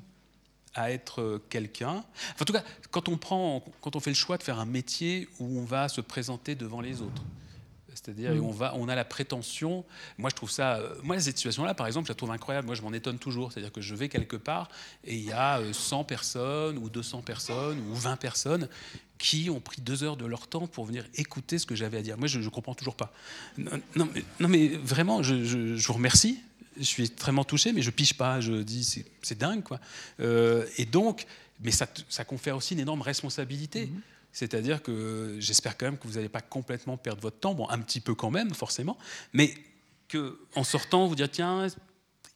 [0.74, 2.05] à être euh, quelqu'un.
[2.34, 2.62] Enfin, en tout cas,
[2.93, 5.89] quand on prend, quand on fait le choix de faire un métier où on va
[5.89, 7.22] se présenter devant les autres.
[8.07, 8.40] C'est-à-dire, Mm.
[8.44, 9.84] on, va, on a la prétention.
[10.16, 10.76] Moi, je trouve ça.
[10.76, 12.66] euh, Moi, cette situation-là, par exemple, je la trouve incroyable.
[12.66, 13.52] Moi, je m'en étonne toujours.
[13.52, 14.68] C'est-à-dire que je vais quelque part
[15.04, 18.68] et il y a euh, 100 personnes, ou 200 personnes, ou 20 personnes
[19.18, 22.02] qui ont pris deux heures de leur temps pour venir écouter ce que j'avais à
[22.02, 22.16] dire.
[22.16, 23.12] Moi, je ne comprends toujours pas.
[23.59, 26.38] Non, non, mais, non, mais vraiment, je, je- je vous remercie.
[26.78, 28.40] Je suis extrêmement touché, mais je piche pas.
[28.40, 29.80] Je dis, c'est- dingue, quoi.
[30.20, 31.26] Euh, et donc,
[31.62, 33.90] mais ça, ça confère aussi une énorme responsabilité.
[34.37, 37.78] C'est-à-dire que j'espère quand même que vous n'allez pas complètement perdre votre temps, bon, un
[37.78, 38.99] petit peu quand même, forcément,
[39.32, 39.55] mais
[40.09, 41.68] que en sortant, vous dire tiens,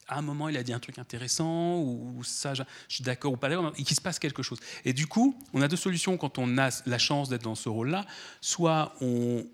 [0.09, 3.37] à un moment, il a dit un truc intéressant, ou, ça, je, suis d'accord ou
[3.37, 4.59] pas d'accord, et qu'il se passe quelque chose.
[4.87, 7.69] Et du coup, on a deux solutions quand on a la chance d'être dans ce
[7.69, 8.07] rôle-là.
[8.41, 9.45] Soit on,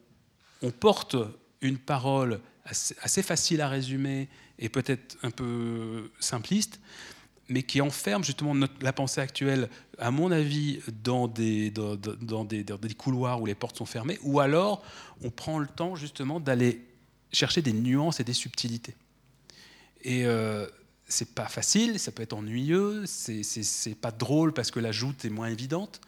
[0.79, 1.17] porte
[1.63, 4.29] une parole assez facile à résumer
[4.61, 6.79] et peut-être un peu simpliste,
[7.49, 9.69] mais qui enferme justement la pensée actuelle,
[9.99, 11.73] à mon avis, dans des,
[12.97, 14.83] couloirs où les portes sont fermées, ou alors
[15.23, 16.83] on prend le temps justement d'aller
[17.33, 18.97] chercher des nuances et des subtilités.
[20.03, 20.67] Et euh,
[21.09, 25.31] c'est pas facile, ça peut être ennuyeux, c'est pas drôle parce que la joute est
[25.31, 26.01] moins évidente,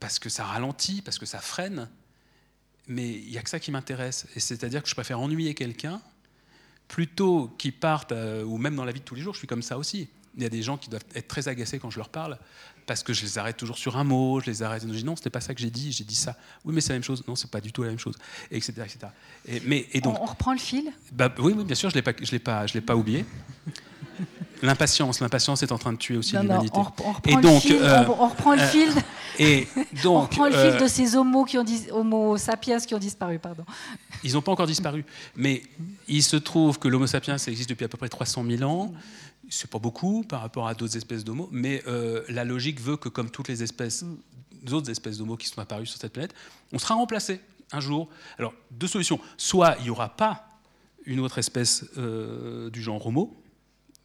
[0.00, 1.88] parce que ça ralentit, parce que ça freine,
[2.88, 4.26] mais il n'y a que ça qui m'intéresse.
[4.36, 6.00] C'est-à-dire que je préfère ennuyer quelqu'un
[6.88, 9.46] plutôt qu'il parte, euh, ou même dans la vie de tous les jours, je suis
[9.46, 10.08] comme ça aussi.
[10.36, 12.38] Il y a des gens qui doivent être très agacés quand je leur parle,
[12.86, 15.16] parce que je les arrête toujours sur un mot, je les arrête, je dis non,
[15.16, 16.36] c'était pas ça que j'ai dit, j'ai dit ça.
[16.64, 17.22] Oui, mais c'est la même chose.
[17.26, 18.14] Non, c'est pas du tout la même chose,
[18.50, 18.72] etc.
[18.78, 18.98] etc.
[19.46, 20.92] Et, mais, et donc, on, on reprend le fil?
[21.12, 23.24] Bah, oui, oui, bien sûr, je ne l'ai pas, je l'ai pas, oublié.
[24.62, 26.76] L'impatience, l'impatience est en train de tuer aussi Non, non, l'humanité.
[26.78, 28.88] on, rep- on reprend Et le donc, fil, euh, on, on reprend le euh, fil,
[29.38, 32.78] Et on donc, reprend le euh, fil de ces homos qui ont dis- homo sapiens
[32.78, 33.64] qui ont disparu, pardon.
[34.22, 35.02] ils n'ont pas encore disparu.
[35.34, 35.62] Mais
[36.08, 38.92] il se trouve que l'Homo sapiens existe depuis à peu près 300 000 ans.
[39.52, 43.08] C'est pas beaucoup par rapport à d'autres espèces d'Homo, mais euh, la logique veut que,
[43.08, 44.04] comme toutes les espèces,
[44.62, 46.34] d'autres espèces d'Homo qui sont apparues sur cette planète,
[46.72, 47.40] on sera remplacé
[47.72, 48.08] un jour.
[48.38, 49.20] Alors, deux solutions.
[49.36, 50.46] Soit il n'y aura pas
[51.04, 53.36] une autre espèce euh, du genre Homo,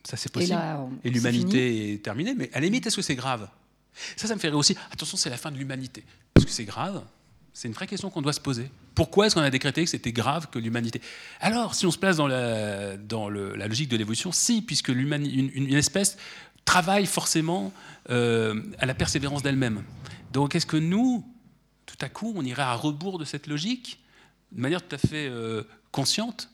[0.04, 0.60] Ça, c'est possible.
[1.04, 2.34] Et, l'humanité est terminée.
[2.36, 3.48] Mais à la limite, est-ce que c'est grave?
[4.16, 4.76] Ça, ça me ferait aussi.
[4.92, 6.04] Attention, c'est la fin de l'humanité.
[6.36, 7.04] Est-ce que c'est grave?
[7.56, 8.70] C'est une vraie question qu'on doit se poser.
[8.96, 11.00] Pourquoi est-ce qu'on a décrété que c'était grave que l'humanité?
[11.40, 16.18] Alors, si on se place dans la, logique de l'évolution, si, puisque une, une, espèce
[16.66, 17.72] travaille forcément
[18.10, 19.84] euh, à la persévérance d'elle-même.
[20.34, 21.26] Donc, est-ce que nous,
[21.86, 24.04] tout à coup, on irait à rebours de cette logique,
[24.52, 26.50] de manière tout à fait euh, consciente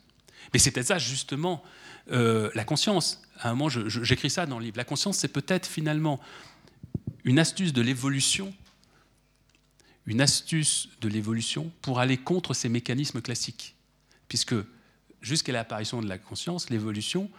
[0.52, 1.64] Mais c'est peut-être ça, justement,
[2.12, 3.22] euh, la conscience.
[3.40, 4.76] À un moment, j'écris ça dans le livre.
[4.76, 6.20] La conscience, c'est peut-être finalement
[7.24, 8.54] une astuce de l'évolution
[10.06, 13.74] une astuce de l'évolution pour aller contre ces mécanismes classiques.
[14.28, 14.54] Puisque
[15.20, 17.30] jusqu'à l'apparition de la conscience, l'évolution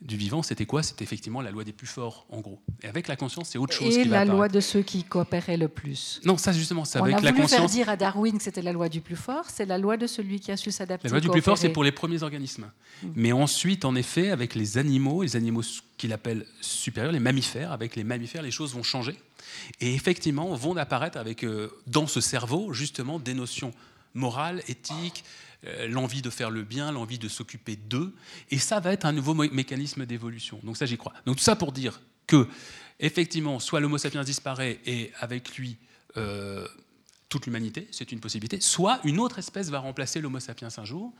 [0.00, 0.82] du vivant, c'était quoi?
[0.82, 2.58] C'était effectivement la loi des plus forts, en gros.
[2.82, 3.96] Et avec la conscience, c'est autre chose.
[3.98, 6.20] Et la loi de ceux qui coopéraient le plus.
[6.24, 7.50] Non, ça justement, c'est avec la conscience.
[7.50, 9.44] faire dire à Darwin que c'était la loi du plus fort.
[9.48, 11.08] C'est la loi de celui qui a su s'adapter.
[11.08, 12.70] La loi du plus fort, c'est pour les premiers organismes.
[13.02, 13.08] Mm.
[13.14, 15.62] Mais ensuite, en effet, avec les animaux, les animaux
[15.98, 19.16] qu'il appelle supérieurs, les mammifères, avec les mammifères, les choses vont changer.
[19.80, 23.72] Et effectivement, vont apparaître avec, euh, dans ce cerveau, justement, des notions
[24.14, 25.24] morales, éthiques,
[25.88, 28.14] l'envie de faire le bien, l'envie de s'occuper d'eux.
[28.50, 30.60] Et ça va être un nouveau mécanisme d'évolution.
[30.62, 31.12] Donc ça, j'y crois.
[31.26, 32.48] Donc tout ça pour dire que,
[32.98, 35.76] effectivement, soit l'Homo sapiens disparaît et avec lui
[36.16, 36.66] euh,
[37.28, 41.14] toute l'humanité, c'est une possibilité, soit une autre espèce va remplacer l'Homo sapiens un jour.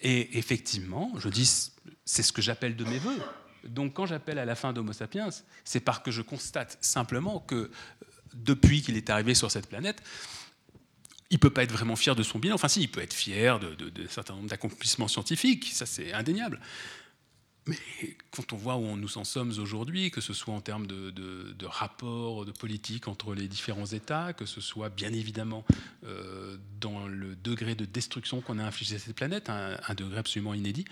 [0.00, 1.70] Et effectivement, je dis,
[2.04, 3.18] c'est ce que j'appelle de mes voeux.
[3.64, 5.28] Donc quand j'appelle à la fin d'Homo sapiens,
[5.64, 7.70] c'est parce que je constate simplement que
[8.34, 10.02] depuis qu'il est arrivé sur cette planète,
[11.30, 12.54] il ne peut pas être vraiment fier de son bilan.
[12.54, 16.60] Enfin, si, il peut être fier de, de, certain nombre d'accomplissements scientifiques, ça c'est indéniable.
[17.66, 17.76] Mais
[18.30, 21.66] quand on voit où nous en sommes aujourd'hui, que ce soit en termes de, de,
[21.66, 25.64] rapports, de politique entre les différents États, que ce soit bien évidemment
[26.04, 30.54] euh, dans le degré de destruction qu'on a infligé à cette planète, un, degré absolument
[30.54, 30.84] inédit,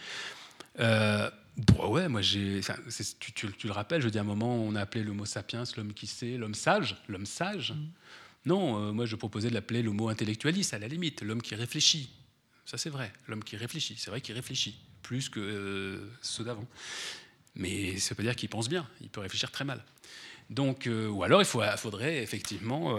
[0.80, 1.30] euh,
[1.78, 2.60] ouais, moi j'ai.
[3.36, 6.08] Tu, le rappelles, je dis à un moment, on a appelé l'homo sapiens l'homme qui
[6.08, 7.70] sait, l'homme sage, l'homme sage.
[7.70, 7.86] Mm.
[8.46, 12.10] Non, euh, moi je proposais de l'appeler l'homo intellectualis, à la limite, l'homme qui réfléchit.
[12.66, 16.66] Ça c'est vrai, l'homme qui réfléchit, c'est vrai qu'il réfléchit, plus que euh, ceux d'avant.
[17.54, 19.82] Mais ça veut pas dire qu'il pense bien, il peut réfléchir très mal.
[20.50, 22.98] Donc, euh, ou alors il faudrait effectivement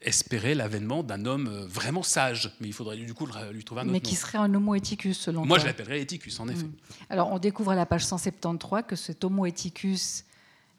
[0.00, 3.92] espérer l'avènement d'un homme vraiment sage, mais il faudrait du coup lui trouver un autre
[3.92, 6.64] Mais qui serait un homo ethicus selon Moi je l'appellerais ethicus en effet.
[6.64, 6.72] Mm.
[7.10, 10.24] Alors on découvre à la page 173 que cet homo ethicus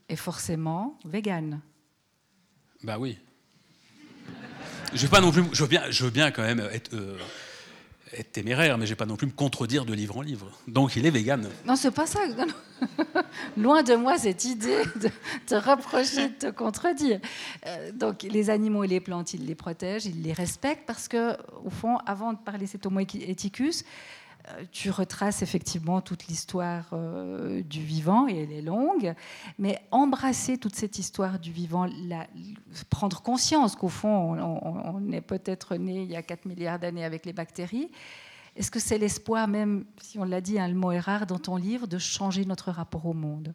[0.10, 1.62] est forcément vegan.
[2.82, 3.20] Bah oui.
[4.96, 7.18] Je veux pas non plus, je veux bien, quand même être, euh,
[8.16, 10.52] être téméraire, mais je vais pas non plus me contredire de livre en livre.
[10.68, 11.50] Donc il est vegan.
[11.66, 12.20] Non, c'est pas ça.
[13.58, 15.10] Loin de moi cette idée de
[15.48, 17.20] te reprocher de te contredire.
[17.66, 21.38] Euh, donc les animaux et les plantes, il les protège, il les respecte parce que
[21.66, 23.86] au fond, avant de parler cet Homo eticus, euh,
[24.72, 29.14] tu retraces effectivement toute l'histoire euh, du vivant et elle est longue,
[29.58, 31.88] mais embrasser toute cette histoire du vivant,
[32.90, 37.26] prendre conscience qu'au fond, on, est peut-être né il y a 4 milliards d'années avec
[37.26, 37.90] les bactéries.
[38.56, 41.40] Est-ce que c'est l'espoir, même si on l'a dit, hein, le mot est rare dans
[41.40, 43.54] ton livre, de changer notre rapport au monde,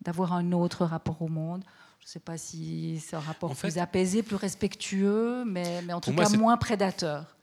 [0.00, 1.64] d'avoir un autre rapport au monde?
[2.00, 6.00] Je ne sais pas si c'est un rapport plus apaisé, plus respectueux, mais, mais en
[6.00, 7.35] tout cas moins prédateur.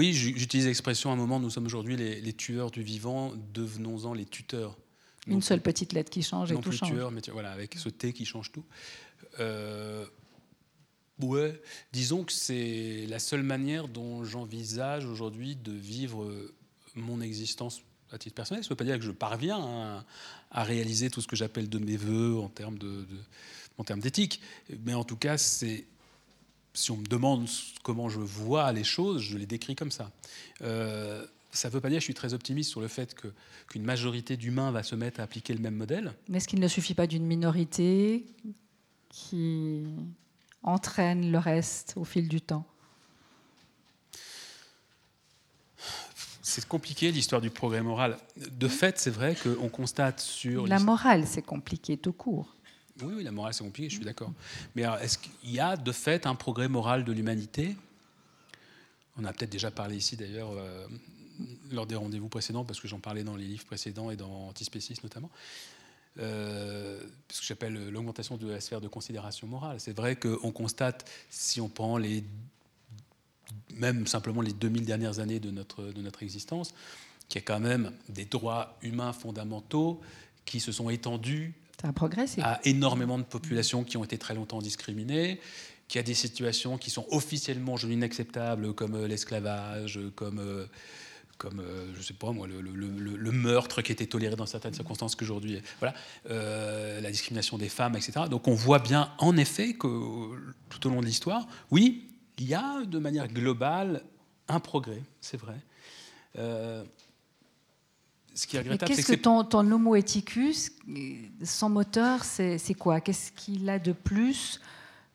[0.00, 4.24] Oui, j'utilise l'expression à un moment, nous sommes aujourd'hui les, tueurs du vivant, devenons-en les
[4.24, 4.78] tuteurs.
[5.26, 6.90] Une seule petite lettre qui change et tout change.
[6.90, 8.64] Tueur, mais voilà, avec ce T qui change tout.
[9.40, 10.06] Euh,
[11.20, 11.60] ouais,
[11.92, 16.34] disons que c'est la seule manière dont j'envisage aujourd'hui de vivre
[16.94, 18.64] mon existence à titre personnel.
[18.64, 20.02] Ça ne veut pas dire que je parviens
[20.50, 23.18] à, réaliser tout ce que j'appelle de mes voeux en termes de, de
[23.76, 24.40] en termes d'éthique,
[24.82, 25.84] mais en tout cas, c'est
[26.74, 27.48] si on me demande
[27.82, 30.10] comment je vois les choses, je les décris comme ça.
[30.62, 33.14] Euh, ça ne veut pas dire que je suis très optimiste sur le fait
[33.68, 36.14] qu'une majorité d'humains va se mettre à appliquer le même modèle.
[36.28, 38.24] Mais est-ce qu'il ne suffit pas d'une minorité
[39.08, 39.84] qui
[40.62, 42.64] entraîne le reste au fil du temps?
[46.42, 48.18] C'est compliqué l'histoire du progrès moral.
[48.36, 50.66] De fait, c'est vrai qu'on constate sur...
[50.66, 52.56] La morale, c'est compliqué tout court.
[53.02, 54.32] Oui, la morale, c'est compliqué, je suis d'accord.
[54.74, 57.76] Mais est-ce qu'il y a de fait un progrès moral de l'humanité?
[59.16, 60.86] On a peut-être déjà parlé ici d'ailleurs euh,
[61.70, 65.02] lors des rendez-vous précédents, parce que j'en parlais dans les livres précédents et dans Antispécisme
[65.04, 65.30] notamment.
[66.18, 69.78] Euh, ce que j'appelle l'augmentation de la sphère de considération morale.
[69.78, 72.24] C'est vrai qu'on constate, si on prend les,
[73.74, 76.74] même simplement les 2000 dernières années de notre, de notre existence,
[77.28, 80.00] qu'il y a quand même des droits humains fondamentaux
[80.44, 81.54] qui se sont étendus
[81.84, 81.94] un
[82.42, 85.40] à énormément de populations qui ont été très longtemps discriminées,
[85.88, 90.66] qu'il y a des situations qui sont officiellement inacceptables, comme euh, l'esclavage, comme, euh,
[91.38, 91.62] comme
[91.96, 95.94] je sais pas moi, le, meurtre qui était toléré dans certaines circonstances qu'aujourd'hui, voilà,
[96.28, 98.26] la discrimination des femmes, etc.
[98.28, 99.88] Donc on voit bien en effet que
[100.68, 102.08] tout au long de l'histoire, oui,
[102.38, 104.02] il y a de manière globale
[104.48, 105.56] un progrès, c'est vrai.
[108.34, 110.72] Ce qui est regrettable, Qu'est-ce que, que ton, ton, Homo eticus,
[111.42, 113.00] sans moteur, c'est quoi?
[113.00, 114.60] Qu'est-ce qu'il a de plus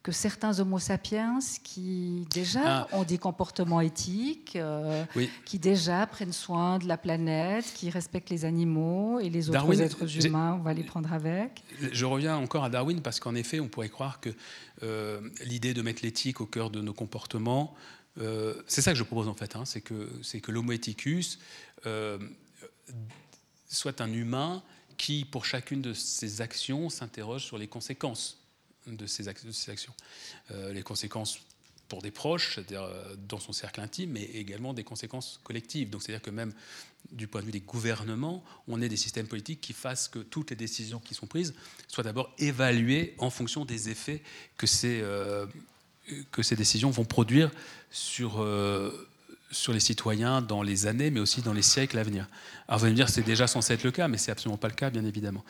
[0.06, 2.88] que certains Homo sapiens qui déjà ah.
[2.92, 5.04] ont des comportements éthiques, euh,
[5.46, 10.26] qui déjà prennent soin de la planète, qui respectent les animaux et les autres êtres
[10.26, 11.64] humains, on va les prendre avec.
[11.92, 14.30] Je reviens encore à Darwin parce qu'en effet, on pourrait croire que
[14.84, 17.74] euh, l'idée de mettre l'éthique au cœur de nos comportements,
[18.22, 20.08] euh, c'est ça que je propose en fait, hein, c'est que,
[20.40, 21.40] que l'Homo eticus
[23.68, 24.64] soit un humain
[24.98, 28.38] qui, pour chacune de ses actions, s'interroge sur les conséquences
[28.88, 29.94] de ces, actions.
[30.52, 31.40] Euh, les conséquences
[31.88, 35.90] pour des proches, c'est-à-dire euh, dans son cercle intime, mais également des conséquences collectives.
[35.90, 36.54] Donc c'est-à-dire que même
[37.12, 40.50] du point de vue des gouvernements, on ait des systèmes politiques qui fassent que toutes
[40.50, 41.54] les décisions qui sont prises
[41.88, 44.22] soient d'abord évaluées en fonction des effets
[44.58, 45.46] que ces, euh,
[46.32, 47.52] que ces décisions vont produire
[47.92, 48.44] sur,
[49.56, 52.28] sur les citoyens dans les années, mais aussi dans les siècles à venir.
[52.68, 54.68] Alors vous allez me dire c'est déjà censé être le cas, mais c'est absolument pas
[54.68, 55.44] le cas, bien évidemment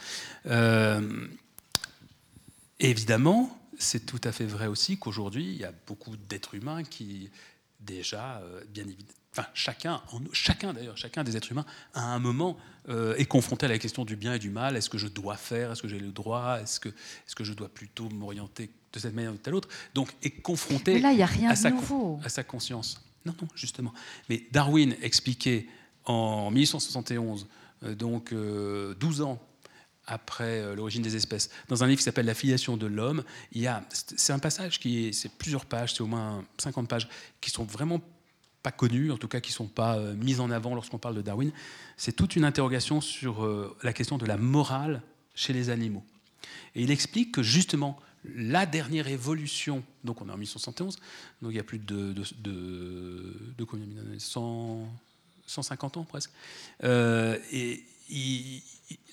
[2.80, 7.30] évidemment, c'est tout à fait vrai aussi qu'aujourd'hui, il y a beaucoup d'êtres humains qui,
[7.80, 10.02] déjà, euh, bien évidemment, enfin, chacun,
[10.32, 14.06] chacun d'ailleurs, chacun des êtres humains, à un moment, euh, est confronté à la question
[14.06, 14.78] du bien et du mal.
[14.78, 15.72] Est-ce que je dois faire?
[15.72, 16.60] Est-ce que j'ai le droit?
[16.62, 19.70] Est-ce que, est que je dois plutôt m'orienter de cette manière ou de telle autre?
[19.94, 22.20] Donc, est confronté Mais là, y a rien à, sa, nouveau.
[22.24, 23.02] à sa conscience.
[23.26, 23.94] Non, non, justement.
[24.30, 25.68] Mais Darwin expliquait
[26.06, 27.48] en 1871,
[27.84, 29.42] euh, donc 12 ans
[30.08, 31.50] après euh, l'origine des espèces.
[31.68, 34.80] Dans un livre qui s'appelle La filiation de l'homme, il y a, c'est un passage
[34.80, 37.08] qui est, c'est plusieurs pages, c'est au moins 50 pages,
[37.42, 38.02] qui sont vraiment
[38.64, 41.16] pas connues, en tout cas qui ne sont pas euh, mises en avant lorsqu'on parle
[41.16, 41.52] de Darwin.
[41.98, 45.02] C'est toute une interrogation sur euh, la question de la morale
[45.36, 46.04] chez les animaux.
[46.76, 48.00] Et il explique que justement,
[48.36, 50.98] la dernière évolution, donc on est en 1871,
[51.42, 52.14] donc il y a plus de,
[53.66, 53.86] combien
[54.18, 54.88] 100,
[55.46, 56.32] 150 ans presque.
[56.84, 57.84] et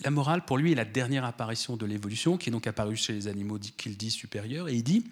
[0.04, 3.12] la morale, pour lui, est la dernière apparition de l'évolution, qui est donc apparue chez
[3.12, 4.68] les animaux qu'il dit supérieurs.
[4.68, 5.04] Et il dit,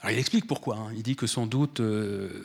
[0.00, 0.76] alors il explique pourquoi.
[0.76, 0.92] Hein.
[0.94, 2.44] il dit que sans doute euh,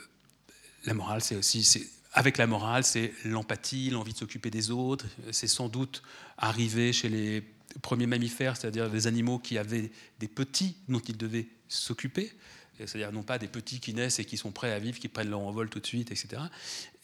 [0.86, 5.06] la morale, c'est aussi, avec la morale, c'est l'empathie, l'envie de s'occuper des autres.
[5.32, 6.04] C'est sans doute
[6.38, 7.44] arrivé chez les
[7.82, 12.32] premiers mammifères, c'est-à-dire des animaux qui avaient des petits dont ils devaient s'occuper.
[12.78, 15.30] C'est-à-dire non pas des petits qui naissent et qui sont prêts à vivre, qui prennent
[15.30, 16.42] leur envol tout de suite, etc.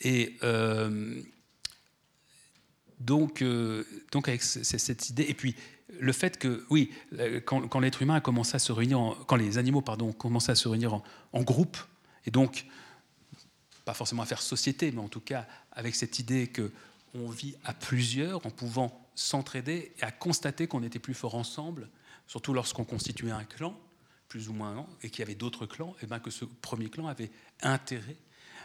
[0.01, 1.21] Et euh,
[2.99, 5.55] donc, euh, donc avec cette idée, et puis
[5.99, 9.57] le fait que, oui, euh, quand, l'être humain a commencé à se réunir, quand les
[9.57, 11.01] animaux, pardon, ont commencé à se réunir
[11.31, 11.77] en, groupe,
[12.25, 12.65] et donc,
[13.85, 16.71] pas forcément à faire société, mais en tout cas avec cette idée que
[17.13, 21.89] on vit à plusieurs, en pouvant s'entraider et à constater qu'on était plus fort ensemble,
[22.27, 23.77] surtout lorsqu'on constituait un clan,
[24.27, 27.07] plus ou moins, et qu'il y avait d'autres clans, et bien que ce premier clan
[27.07, 27.31] avait
[27.61, 28.17] intérêt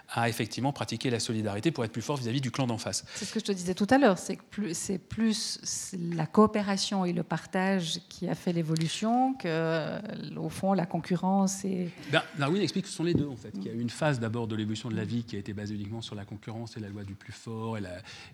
[0.09, 3.05] à effectivement pratiquer la solidarité pour être plus fort vis-à-vis du clan d'en face.
[3.15, 7.05] C'est ce que je te disais tout à l'heure, c'est plus, c'est plus la coopération
[7.05, 9.99] et le partage qui a fait l'évolution que,
[10.37, 11.91] au fond, la concurrence et...
[12.11, 13.53] Ben, Darwin explique que ce sont les deux, en fait.
[13.55, 15.53] Il y a eu une phase d'abord de l'évolution de la vie qui a été
[15.53, 17.83] basée uniquement sur la concurrence et la loi du plus fort et,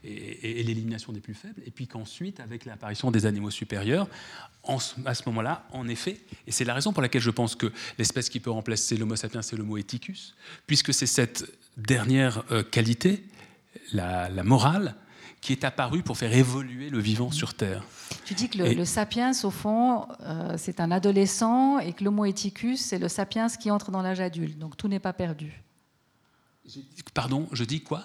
[0.03, 4.09] et, l'élimination des plus faibles, et puis qu'ensuite, avec l'apparition des animaux supérieurs,
[5.05, 8.29] à ce moment-là, en effet, et c'est la raison pour laquelle je pense que l'espèce
[8.29, 10.35] qui peut remplacer l'Homo sapiens, c'est l'Homo eticus,
[10.66, 11.45] puisque c'est cette
[11.77, 13.25] dernière euh, qualité,
[13.93, 14.95] la, morale,
[15.41, 17.85] qui est apparue pour faire évoluer le vivant sur Terre.
[18.25, 22.81] Tu dis que le, sapiens, au fond, euh, c'est un adolescent et que l'homo eticus,
[22.81, 24.59] c'est le sapiens qui entre dans l'âge adulte.
[24.59, 25.53] Donc tout n'est pas perdu.
[27.12, 28.05] Pardon, je dis quoi?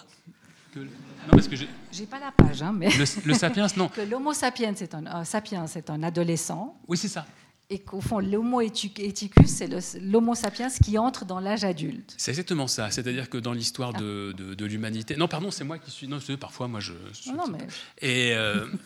[0.74, 0.80] Que...
[0.80, 0.86] Non,
[1.30, 2.88] parce que j'ai pas la page, hein, mais
[3.24, 3.88] le, sapiens, non.
[3.94, 6.78] que l'homo sapiens, c'est un, euh, sapiens, c'est un adolescent.
[6.88, 7.26] Oui, c'est ça
[7.70, 9.68] et qu'au fond, l'homo eticus, c'est
[10.00, 12.14] l'homo sapiens qui entre dans l'âge adulte.
[12.16, 12.90] C'est exactement ça.
[12.90, 15.16] C'est-à-dire que dans l'histoire de, de, l'humanité.
[15.16, 16.08] Non, pardon, c'est moi qui suis.
[16.08, 16.92] Non, parfois, moi, je.
[17.26, 17.66] non, mais...
[18.00, 18.32] Et.
[18.34, 18.66] Euh,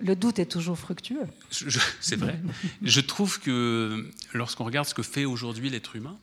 [0.00, 1.26] Le doute est toujours fructueux.
[1.50, 2.40] C'est vrai.
[2.82, 6.16] je trouve que lorsqu'on regarde ce que fait aujourd'hui l'être humain,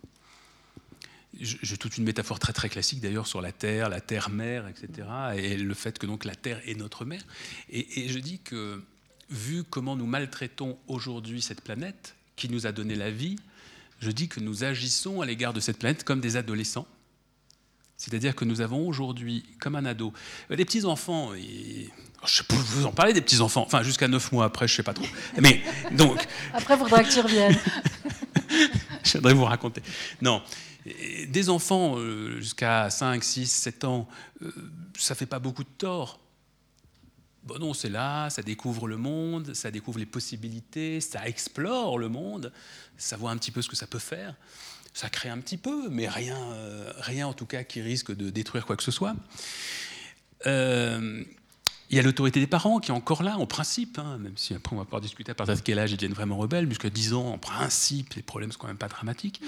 [1.41, 5.10] j'ai toute une métaphore très très classique d'ailleurs sur la terre, la terre-mère, etc.
[5.36, 7.22] Et le fait que donc la terre est notre mère.
[7.70, 8.82] Et, et je dis que
[9.30, 13.38] vu comment nous maltraitons aujourd'hui cette planète qui nous a donné la vie,
[13.99, 16.88] je dis que nous agissons à l'égard de cette planète comme des adolescents.
[17.97, 20.13] C'est-à-dire que nous avons aujourd'hui, comme un ado,
[20.51, 21.89] euh, des petits-enfants, et...
[22.28, 24.84] je peux vous en parler des petits-enfants, enfin jusqu'à 9 mois après, je ne sais
[24.84, 25.05] pas trop.
[25.41, 25.61] Mais
[25.91, 26.19] donc...
[26.53, 27.57] Après, il faudra que tu reviennes.
[29.03, 29.82] je voudrais vous raconter.
[30.21, 30.43] Non,
[31.28, 34.07] des enfants euh, jusqu'à 5, 6, 7 ans,
[34.41, 34.51] euh,
[34.97, 36.19] ça fait pas beaucoup de tort.
[37.46, 42.10] Bon non, c'est là, ça découvre le monde, ça découvre les possibilités, ça explore le
[42.10, 42.52] monde,
[42.98, 44.34] ça voit un petit peu ce que ça peut faire,
[44.96, 48.32] ça crée un petit peu, mais rien, euh, rien en tout cas qui risque de
[48.32, 49.16] détruire quoi que ce soit.
[50.48, 51.24] Euh,
[51.91, 54.56] il y a l'autorité des parents qui est encore là, en principe, hein, même si
[54.56, 56.89] après on va pouvoir discuter à partir de quel âge ils deviennent vraiment rebelles, jusqu'à
[56.89, 59.39] 10 ans, en principe, les problèmes sont quand même pas dramatiques.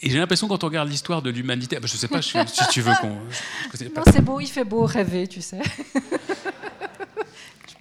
[0.00, 2.38] Et j'ai l'impression, quand on regarde l'histoire de l'humanité, bah, je sais pas si,
[2.70, 3.10] tu veux qu'on.
[3.10, 5.60] Non, c'est beau, il fait beau rêver, tu sais.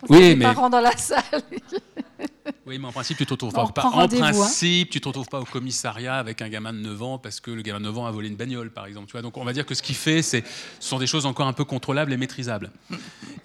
[0.10, 0.45] oui, mais.
[0.45, 1.24] parents dans la salle.
[2.66, 3.64] Oui, mais en principe, tu te retrouves pas.
[3.64, 4.08] En hein.
[4.08, 7.52] principe, tu te retrouves pas au commissariat avec un gamin de 9 ans parce que
[7.52, 9.08] le gamin de 9 ans a volé une bagnole, par exemple.
[9.08, 10.43] Tu vois Donc, on va dire que ce qu'il fait, c'est,
[10.80, 12.72] ce sont des choses encore un peu contrôlables et maîtrisables.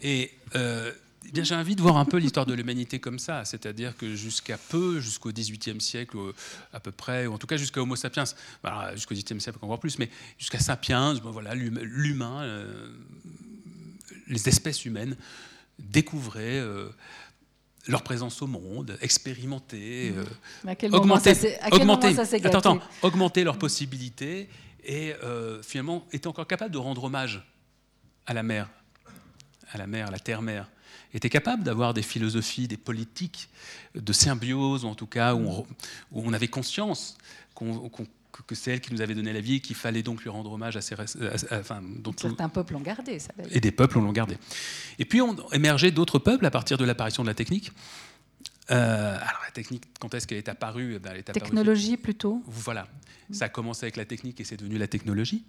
[0.03, 0.93] Et euh,
[1.29, 4.15] eh bien, j'ai envie de voir un peu l'histoire de l'humanité comme ça, c'est-à-dire que
[4.15, 6.19] jusqu'à peu, jusqu'au XVIIIe siècle
[6.73, 8.25] à peu près, ou en tout cas jusqu'à Homo sapiens,
[8.95, 12.89] jusqu'au XVIIIe siècle encore plus, mais jusqu'à Sapiens, voilà, l'humain, euh,
[14.29, 15.17] les espèces humaines
[15.79, 16.89] découvraient euh,
[17.87, 20.13] leur présence au monde, expérimenter,
[21.73, 22.15] augmenter,
[23.03, 24.49] augmenter leurs possibilités
[24.85, 27.45] et euh, finalement étaient encore capables de rendre hommage
[28.27, 28.69] à la mer,
[29.73, 30.69] à la mer, à la terre-mère.
[31.15, 33.49] Étaient capables d'avoir des philosophies, des politiques
[33.95, 35.67] de symbiose, ou en tout cas où
[36.13, 37.17] on, avait conscience
[37.55, 37.91] qu'on
[38.45, 40.53] que c'est elle qui nous avait donné la vie et qu'il fallait donc lui rendre
[40.53, 40.95] hommage à ses.
[40.95, 41.83] enfin,
[42.17, 44.37] Certains peuples l'ont gardé, ça Et des peuples l'ont gardé.
[44.99, 47.73] Et puis ont émergé d'autres peuples à partir de l'apparition de la technique.
[48.71, 50.97] Euh, alors la technique, quand est-ce qu'elle est apparue?
[50.97, 52.89] Eh elle est Technologie plutôt Voilà.
[53.33, 55.45] Ça a commencé avec la technique et c'est devenu la technologie.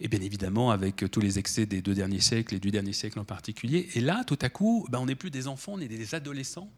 [0.00, 3.18] Et bien évidemment avec tous les excès des deux derniers siècles et du dernier siècle
[3.20, 3.88] en particulier.
[3.94, 6.68] Et là, tout à coup, ben, on n'est plus des enfants, on est des adolescents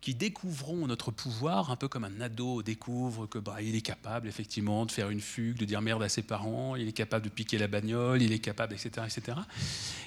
[0.00, 4.28] qui découvrons notre pouvoir un peu comme un ado découvre que bah, il est capable
[4.28, 7.30] effectivement de faire une fugue, de dire merde à ses parents, il est capable de
[7.30, 9.38] piquer la bagnole, il est capable, etc., etc.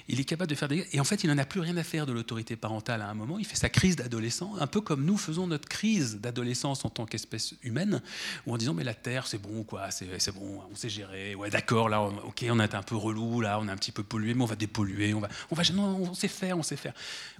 [0.08, 1.82] Il est capable de faire des et en fait il n'en a plus rien à
[1.82, 3.38] faire de l'autorité parentale à un moment.
[3.38, 7.04] Il fait sa crise d'adolescent, un peu comme nous faisons notre crise d'adolescence en tant
[7.04, 8.00] qu'espèce humaine,
[8.46, 11.50] où en disant mais la terre c'est bon quoi, c'est bon, on sait gérer, ouais
[11.50, 14.34] d'accord là, ok on est un peu relou là, on est un petit peu pollué,
[14.34, 16.94] mais on va dépolluer, on va, on va, non, on sait faire, on sait faire.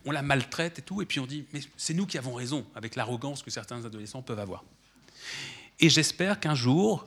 [0.04, 2.66] On la maltraite et tout, et puis on dit mais c'est nous qui avons raison,
[2.74, 4.64] avec l'arrogance que certains adolescents peuvent avoir.
[5.78, 7.06] Et j'espère qu'un jour,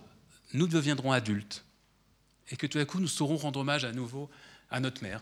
[0.53, 1.65] nous deviendrons adultes
[2.51, 4.29] et que tout à coup, nous saurons rendre hommage à nouveau
[4.71, 5.21] à notre mère,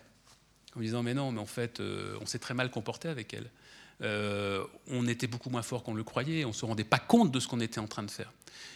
[0.75, 3.49] en disant mais non, mais en fait, euh, on s'est très mal comporté avec elle.
[4.01, 7.31] Euh, on était beaucoup moins fort qu'on le croyait, on ne se rendait pas compte
[7.31, 8.31] de ce qu'on était en train de faire.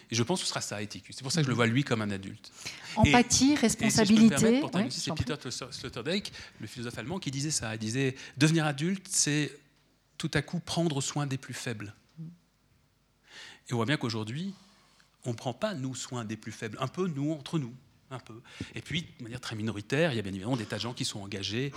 [0.10, 1.16] Et je pense que ce sera ça, Ethicus.
[1.16, 2.52] C'est pour ça que je le vois lui comme un adulte.
[2.96, 4.62] Empathie, responsabilité.
[4.90, 5.36] c'est Peter
[5.72, 6.32] Sloterdijk,
[6.62, 7.76] le philosophe allemand, qui disait ça.
[7.76, 9.52] Il disait devenir adulte, c'est
[10.18, 11.94] tout à coup prendre soin des plus faibles.
[13.70, 14.54] Et on voit bien qu'aujourd'hui,
[15.26, 17.74] on ne prend pas, nous, soin des plus faibles, un peu, nous, entre nous.
[18.10, 18.42] Un peu.
[18.74, 20.94] Et puis, de manière très minoritaire, il y a bien évidemment des tas de gens
[20.94, 21.74] qui sont engagés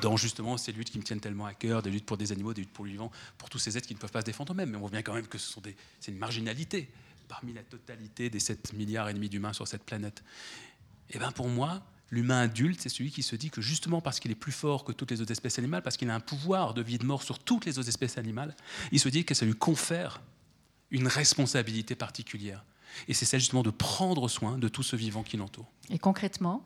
[0.00, 2.54] dans justement ces luttes qui me tiennent tellement à cœur, des luttes pour des animaux,
[2.54, 4.52] des luttes pour le vivant, pour tous ces êtres qui ne peuvent pas se défendre
[4.52, 4.70] eux-mêmes.
[4.70, 6.88] Mais on voit bien quand même que ce sont des, c'est une marginalité
[7.26, 10.22] parmi la totalité des 7 milliards et demi d'humains sur cette planète.
[11.10, 11.82] Et bien pour moi,
[12.12, 14.92] L'humain adulte, c'est celui qui se dit que justement parce qu'il est plus fort que
[14.92, 17.22] toutes les autres espèces animales, parce qu'il a un pouvoir de vie et de mort
[17.22, 18.54] sur toutes les autres espèces animales,
[18.92, 20.20] il se dit que ça lui confère
[20.90, 22.66] une responsabilité particulière.
[23.08, 25.72] Et c'est celle justement de prendre soin de tout ce vivant qui l'entoure.
[25.88, 26.62] Et concrètement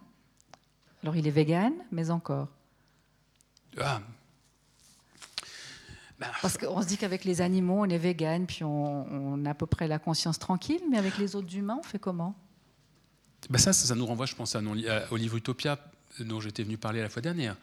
[1.04, 2.48] Alors il est vegan, mais encore
[3.80, 4.00] ah.
[6.18, 9.50] Ben, parce qu'on se dit qu'avec les animaux, on est vegan, puis on, on, a
[9.50, 12.34] à peu près la conscience tranquille, mais avec les autres humains, on fait comment?
[13.50, 14.60] Bah ça, ça, nous renvoie, je pense, à,
[15.10, 15.78] au livre Utopia
[16.20, 17.56] dont j'étais venu parler la fois dernière.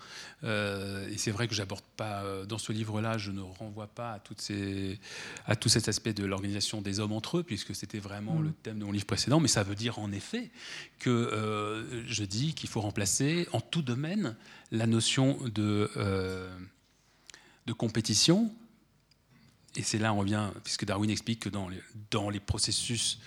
[0.43, 4.13] Euh, et c'est vrai que j'aborde pas euh, dans ce livre-là, je ne renvoie pas
[4.13, 4.99] à, toutes ces,
[5.45, 8.43] à tout cet aspect de l'organisation des hommes entre eux, puisque c'était vraiment mm.
[8.43, 9.39] le thème de mon livre précédent.
[9.39, 10.51] Mais ça veut dire en effet
[10.99, 14.35] que euh, je dis qu'il faut remplacer en tout domaine
[14.71, 15.89] la notion de,
[17.65, 18.53] de compétition.
[19.75, 21.81] Et c'est là on revient, puisque Darwin explique que dans les,
[22.11, 23.19] dans les processus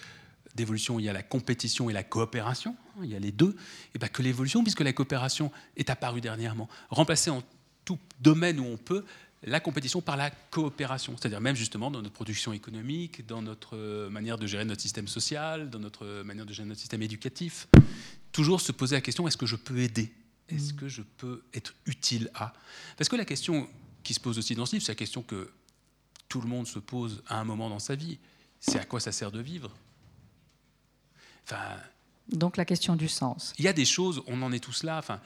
[0.56, 3.56] d'évolution, il y a la compétition et la coopération, hein, il y a les deux,
[3.94, 7.42] et bien que l'évolution, puisque la coopération est apparue dernièrement, remplacer en
[7.84, 9.04] tout domaine où on peut
[9.44, 14.10] la compétition par la coopération, c'est-à-dire même justement dans notre production économique, dans notre euh,
[14.10, 17.68] manière de gérer notre système social, dans notre manière de gérer notre système éducatif,
[18.32, 20.12] toujours se poser la question est-ce que je peux aider?
[20.48, 22.52] Est-ce que je peux être utile à?
[22.96, 23.68] Parce que la question
[24.02, 25.50] qui se pose aussi dans ce livre, c'est la question que
[26.28, 28.18] tout le monde se pose à un moment dans sa vie.
[28.60, 29.72] C'est à quoi ça sert de vivre?
[32.28, 33.52] Donc la question du sens.
[33.58, 34.98] Il y a des choses, on en est tous là.
[34.98, 35.20] Enfin,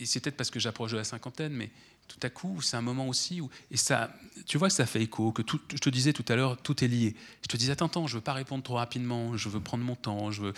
[0.00, 1.70] et c'est peut-être parce que j'approche de la cinquantaine, mais
[2.08, 4.12] tout à coup, c'est un moment aussi où et ça,
[4.46, 5.32] tu vois, ça fait écho.
[5.32, 7.16] Que tout, je te disais tout à l'heure, tout est lié.
[7.42, 9.36] Je te disais, attends, attends, je veux pas répondre trop rapidement.
[9.36, 10.30] Je veux prendre mon temps.
[10.30, 10.54] Je veux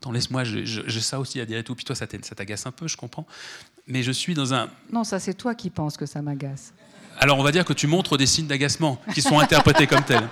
[0.00, 1.74] Attends, laisse-moi, j'ai ça aussi à dire et tout.
[1.74, 3.26] Puis toi, ça t'agace un peu, je comprends.
[3.88, 4.70] Mais je suis dans un.
[4.92, 6.72] Non, ça, c'est toi qui penses que ça m'agace.
[7.18, 10.28] Alors, on va dire que tu montres des signes d'agacement qui sont interprétés comme tels.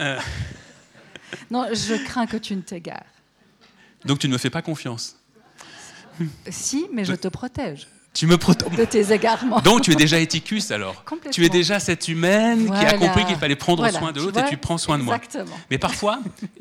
[0.00, 0.18] Euh.
[1.50, 3.04] Non, je crains que tu ne t'égares.
[4.04, 5.16] Donc, tu ne me fais pas confiance
[6.50, 7.88] Si, mais je te protège.
[8.14, 8.70] Tu me protèges.
[8.70, 9.60] De tes égarements.
[9.60, 11.04] Donc tu es déjà éthicus alors.
[11.32, 14.48] Tu es déjà cette humaine qui a compris qu'il fallait prendre soin de l'autre et
[14.48, 15.16] tu prends soin de moi.
[15.16, 15.58] Exactement.
[15.68, 16.20] Mais parfois,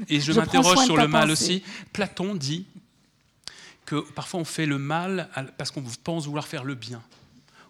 [0.10, 1.64] et je, m'interroge sur le mal aussi,
[1.94, 2.66] Platon dit
[3.86, 7.02] que parfois on fait le mal parce qu'on pense vouloir faire le bien.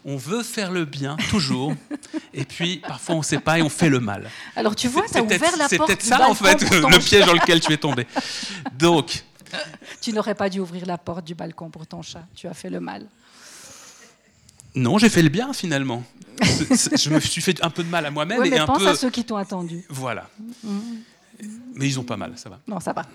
[0.06, 1.74] On veut faire le bien, toujours,
[2.34, 4.30] et puis parfois on ne sait pas et on fait le mal.
[4.56, 5.70] Alors tu vois, as ouvert la porte.
[5.70, 8.08] C'est peut-être ça en fait, le piège dans lequel tu es tombé.
[8.78, 9.24] Donc.
[10.02, 12.70] Tu n'aurais pas dû ouvrir la porte du balcon pour ton chat, tu as fait
[12.70, 13.08] le mal.
[14.76, 16.04] Non, j'ai fait le bien finalement.
[16.42, 18.42] je me suis fait un peu de mal à moi-même.
[18.42, 18.88] mais un pense peu...
[18.88, 19.86] à ceux qui t'ont attendu.
[19.90, 20.30] Voilà.
[20.64, 20.80] Mm.
[21.76, 22.60] Mais ils ont pas mal, ça va.
[22.68, 23.06] Non, ça va.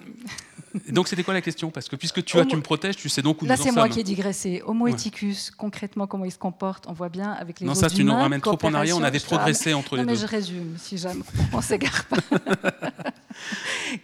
[0.89, 1.71] donc c'était quoi la question?
[1.71, 3.75] Parce que puisque tu, tu me protèges, tu sais donc où Là, nous en sommes.
[3.77, 4.63] Là, c'est moi qui ai digressé.
[4.67, 8.05] Homo eticus, concrètement, comment il se comporte On voit bien avec les Non, ça, tu
[8.05, 8.97] nous ramènes trop en arrière.
[8.97, 10.07] On avait progressé entre les deux.
[10.07, 11.23] Non, mais je résume, si jamais
[11.53, 12.17] on s'égare pas.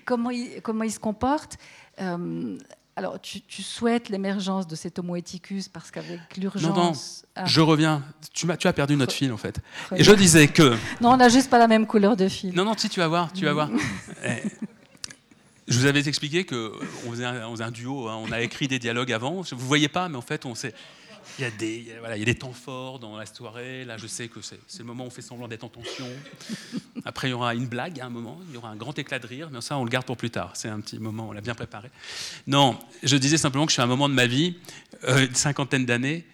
[0.05, 1.59] comment, il, comment il se comporte?
[2.01, 2.59] Euh,
[2.97, 6.62] alors, tu, souhaites l'émergence de cet homo eticus parce qu'avec l'urgence.
[6.62, 6.92] Non, non,
[7.34, 7.45] ah.
[7.45, 8.05] je reviens.
[8.32, 9.59] Tu, as, tu as perdu notre fil, en fait.
[9.97, 10.76] Et je disais que.
[11.01, 12.55] Non, on n'a juste pas la même couleur de fil.
[12.55, 13.70] Non, non, si, tu vas voir, tu vas voir.
[14.26, 14.42] Eh,
[15.66, 18.18] je vous avais expliqué qu'on faisait, un, faisait un duo, hein.
[18.22, 19.40] on a écrit des dialogues avant.
[19.40, 20.74] Vous ne voyez pas, mais en fait, on s'est
[21.39, 23.85] il y, a des, temps forts dans la soirée.
[23.85, 26.07] Là, je sais que c'est le moment où on fait semblant d'être en tension.
[27.05, 29.18] Après, il y aura une blague à un moment, il y aura un grand éclat
[29.18, 30.53] de rire, mais ça, on le garde pour plus tard.
[30.55, 31.91] C'est un petit moment, on l'a bien préparé.
[32.47, 34.57] Non, je disais simplement que je suis à un moment de ma vie,
[35.05, 36.24] euh, une cinquantaine d'années,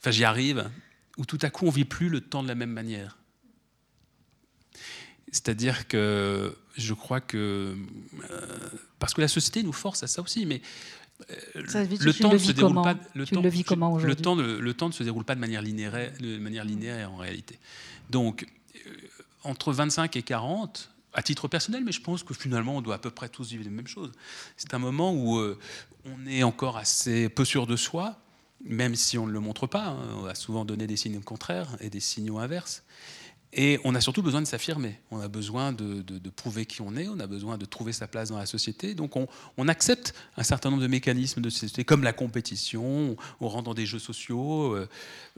[0.00, 0.70] enfin, j'y arrive,
[1.18, 3.18] où tout à coup, on vit plus le temps de la même manière.
[5.32, 7.76] C'est-à-dire que je crois que.
[8.30, 8.68] Euh,
[8.98, 10.62] parce que la société nous force à ça aussi, mais
[11.54, 12.94] le temps ne se déroule pas.
[13.14, 15.62] Le temps, le vis comment le temps, le, temps ne se déroule pas de manière
[15.62, 17.58] linéaire, de manière linéaire en réalité.
[18.10, 18.90] Donc, euh,
[19.44, 22.98] entre 25 et 40, à titre personnel, mais je pense que finalement, on doit à
[22.98, 24.12] peu près tous vivre les mêmes choses.
[24.56, 25.58] C'est un moment où euh,
[26.04, 28.16] on est encore assez peu sûr de soi,
[28.64, 29.86] même si on ne le montre pas.
[29.86, 29.98] Hein.
[30.18, 32.82] on va souvent donner des signes contraires et des signaux inverses.
[33.58, 37.08] Et on a surtout besoin de s'affirmer, on a besoin de, prouver qui on est,
[37.08, 38.94] on a besoin de trouver sa place dans la société.
[38.94, 43.64] Donc on, accepte un certain nombre de mécanismes de société, comme la compétition, on rentre
[43.64, 44.88] dans des jeux sociaux, euh,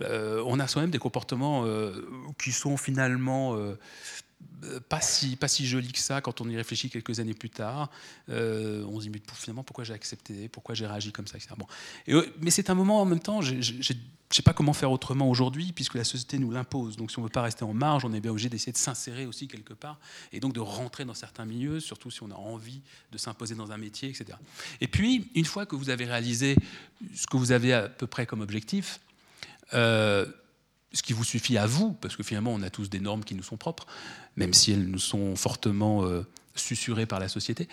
[0.02, 2.08] euh, on a soi-même des comportements euh,
[2.42, 3.56] qui sont finalement
[4.89, 7.91] pas si, pas si joli que ça quand on y réfléchit quelques années plus tard.
[8.28, 10.49] on se dit, mais finalement, pourquoi j'ai accepté?
[10.49, 11.55] Pourquoi j'ai réagi comme ça etc.
[11.57, 11.66] Bon.
[12.41, 15.72] mais c'est un moment en même temps, je ne sais pas comment faire autrement aujourd'hui,
[15.72, 16.97] puisque la société nous l'impose.
[16.97, 18.78] Donc si on ne veut pas rester en marge, on est bien obligé d'essayer de
[18.78, 19.99] s'insérer aussi quelque part,
[20.32, 22.80] et donc de rentrer dans certains milieux, surtout si on a envie
[23.12, 24.39] de s'imposer dans un métier, etc.
[24.80, 26.57] Et puis, une fois que vous avez réalisé
[27.14, 29.01] ce que vous avez à peu près comme objectif,
[29.74, 30.26] euh,
[30.93, 33.34] ce qui vous suffit à vous, parce que finalement on a tous des normes qui
[33.34, 33.86] nous sont propres,
[34.36, 37.68] même si elles nous sont fortement euh, susurrées par la société,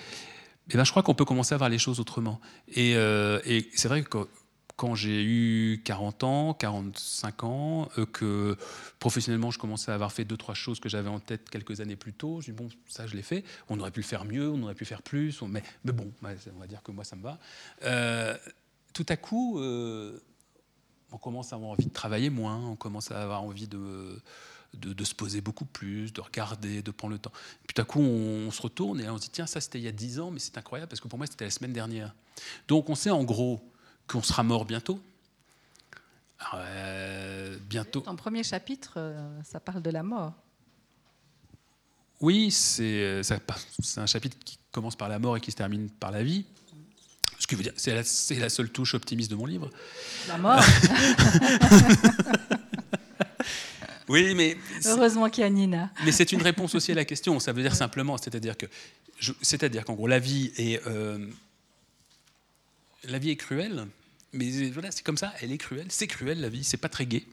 [0.70, 2.40] eh ben, je crois qu'on peut commencer à voir les choses autrement.
[2.68, 3.40] Et, euh,
[3.76, 4.28] c'est vrai que
[4.76, 8.58] quand j'ai eu 40 ans, 45 ans, euh, que
[9.00, 11.96] professionnellement je commençais à avoir fait deux, trois choses que j'avais en tête quelques années
[11.96, 14.50] plus tôt, je dis bon, ça je l'ai fait, on aurait pu le faire mieux,
[14.50, 17.24] on aurait pu faire plus, mais, mais, bon, on va dire que moi ça me
[17.24, 17.40] va.
[17.84, 18.36] Euh,
[18.94, 19.60] tout à coup,
[21.16, 24.22] on commence à avoir envie de travailler moins, on commence à avoir envie de,
[24.74, 27.32] de, se poser beaucoup plus, de regarder, de prendre le temps.
[27.66, 29.86] Puis tout à coup, on, se retourne et on se dit tiens, ça c'était il
[29.86, 32.14] y a 10 ans, mais c'est incroyable parce que pour moi c'était la semaine dernière.
[32.68, 33.62] Donc on sait en gros
[34.08, 35.00] qu'on sera mort bientôt.
[36.54, 38.02] Euh, bientôt.
[38.02, 40.34] Ton premier chapitre, euh, ça parle de la mort.
[42.20, 43.22] Oui, c'est
[43.96, 46.46] un chapitre qui commence par la mort et qui se termine par la vie.
[47.46, 49.70] Ce qui veut dire, c'est la, la, seule touche optimiste de mon livre.
[50.28, 50.60] La mort.
[54.08, 55.92] oui, mais heureusement qu'il y a Nina.
[56.06, 57.40] Mais c'est une réponse aussi à la question.
[57.40, 58.66] Ça veut dire simplement, c'est-à-dire que,
[59.44, 61.20] c'est-à-dire qu'en gros, la vie est euh,
[63.04, 63.86] la vie est cruelle,
[64.34, 67.06] mais voilà, c'est comme ça, elle est cruelle, c'est cruel la vie, c'est pas très
[67.06, 67.28] gai.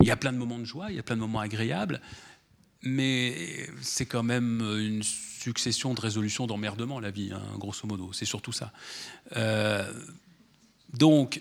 [0.00, 2.00] Il y a plein de moments de joie, il y a plein de moments agréables,
[2.86, 8.24] mais c'est quand même une succession de résolutions d'emmerdement la vie, hein, grosso modo, c'est
[8.24, 8.72] surtout ça.
[9.36, 9.92] Euh,
[10.92, 11.40] donc,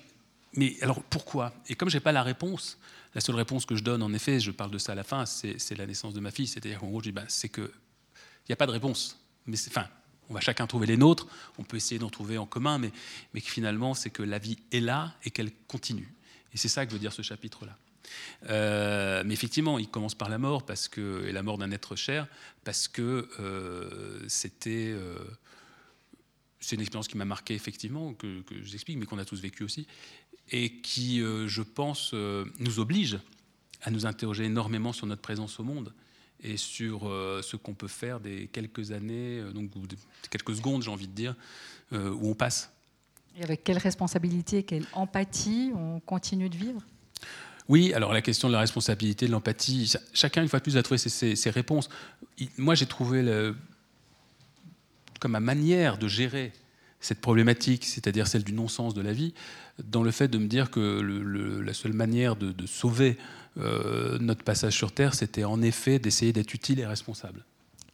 [0.53, 1.53] mais alors pourquoi?
[1.67, 2.77] Et comme j'ai pas la réponse,
[3.15, 5.25] la seule réponse que je donne, en effet, je parle de ça à la fin,
[5.25, 7.71] c'est la naissance de ma fille, c'est-à-dire qu'en gros, je dis, ben, c'est que
[8.47, 9.19] il n'y a pas de réponse.
[9.47, 9.87] Mais enfin,
[10.29, 11.27] on va chacun trouver les nôtres,
[11.57, 12.91] on peut essayer d'en trouver en commun, mais,
[13.33, 16.13] mais finalement, c'est que la vie est là et qu'elle continue.
[16.53, 17.75] Et c'est ça que veut dire ce chapitre-là.
[18.49, 21.95] Euh, mais effectivement, il commence par la mort, parce que, et la mort d'un être
[21.95, 22.27] cher,
[22.63, 24.91] parce que euh, c'était.
[24.91, 25.17] Euh,
[26.59, 29.63] c'est une expérience qui m'a marqué effectivement, que, que j'explique, mais qu'on a tous vécu
[29.63, 29.85] aussi,
[30.49, 33.19] et qui, je pense, nous oblige
[33.83, 35.93] à nous interroger énormément sur notre présence au monde
[36.41, 39.97] et sur ce qu'on peut faire des quelques années, donc des
[40.31, 41.35] quelques secondes, j'ai envie de dire,
[41.91, 42.71] où on passe.
[43.37, 46.81] Et avec quelle responsabilité, quelle empathie on continue de vivre?
[47.67, 50.83] Oui, alors la question de la responsabilité, de l'empathie, chacun, une fois de plus, a
[50.83, 51.89] trouvé ses, ses réponses.
[52.57, 53.51] Moi, j'ai trouvé
[55.19, 56.53] comme ma manière de gérer
[56.99, 59.33] cette problématique, c'est-à-dire celle du non-sens de la vie,
[59.83, 63.17] dans le fait de me dire que la seule manière de, sauver
[63.57, 67.45] euh, notre passage sur Terre, c'était en effet d'essayer d'être utile et responsable.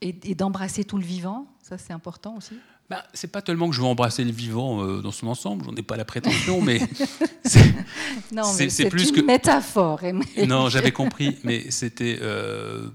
[0.02, 2.56] Et, d'embrasser tout le vivant, ça c'est important aussi?
[2.92, 5.76] Ben, c'est pas tellement que je veux embrasser le vivant euh, dans son ensemble, j'en
[5.76, 6.80] ai pas la prétention, mais
[7.44, 10.02] c'est plus une que métaphore.
[10.46, 12.90] non, j'avais compris, mais c'était euh,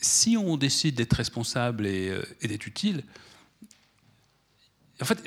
[0.00, 3.04] si on décide d'être responsable et, et d'être utile,
[5.00, 5.18] en fait,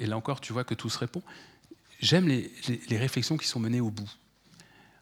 [0.00, 1.22] et là encore, tu vois que tout se répond.
[2.00, 2.50] J'aime les,
[2.96, 4.10] réflexions qui sont menées au bout.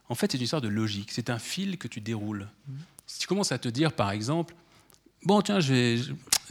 [0.08, 1.10] En fait, c'est une histoire de logique.
[1.12, 2.48] C'est un fil que tu déroules.
[3.06, 4.54] Si tu commences à te dire, par exemple,
[5.26, 6.00] bon, tiens, j'ai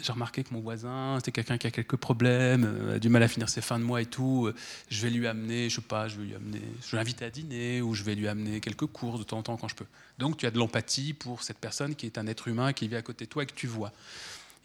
[0.10, 3.28] remarqué que mon voisin, c'est quelqu'un qui a quelques problèmes, euh, a du mal à
[3.28, 4.48] finir ses fins de mois et tout.
[4.48, 4.56] Euh,
[4.90, 7.30] je vais lui amener, je sais pas, je vais lui amener, je vais l'inviter à
[7.30, 9.86] dîner ou je vais lui amener quelques courses de temps en temps quand je peux.
[10.20, 12.98] Donc, tu as de l'empathie pour cette personne qui est un être humain qui vit
[12.98, 13.94] à côté de toi et que tu vois.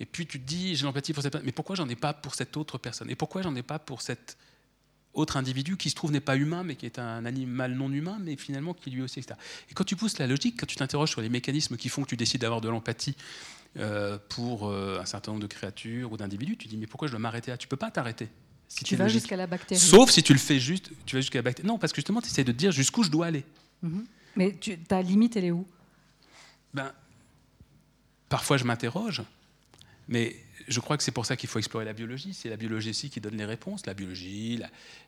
[0.00, 2.12] Et puis tu te dis, j'ai l'empathie pour cette personne, mais pourquoi j'en ai pas
[2.12, 3.11] pour cette autre personne?
[3.11, 4.36] Et pourquoi j'en ai pas pour cet
[5.12, 8.18] autre individu qui se trouve n'est pas humain, mais qui est un animal non humain,
[8.20, 9.38] mais finalement qui lui aussi, etc.
[9.70, 12.08] Et quand tu pousses la logique, quand tu t'interroges sur les mécanismes qui font que
[12.08, 13.16] tu décides d'avoir de l'empathie
[13.78, 17.12] euh, pour euh, un certain nombre de créatures ou d'individus, tu dis, mais pourquoi je
[17.12, 17.56] dois m'arrêter là?
[17.56, 18.28] Tu peux pas t'arrêter.
[18.68, 19.80] Si tu vas jusqu'à la bactérie.
[19.80, 21.66] Sauf si tu le fais juste, tu vas jusqu'à la bactérie.
[21.66, 23.44] Non, parce que justement, tu essaies de te dire jusqu'où je dois aller.
[23.82, 24.06] Mhm.
[24.36, 25.66] Mais tu, ta limite, elle est où?
[26.72, 26.92] Ben,
[28.30, 29.22] Parfois, je m'interroge.
[30.08, 30.36] Mais
[30.68, 32.32] je crois que c'est pour ça qu'il faut explorer la biologie.
[32.32, 33.84] C'est la biologie aussi qui donne les réponses.
[33.86, 34.62] La biologie,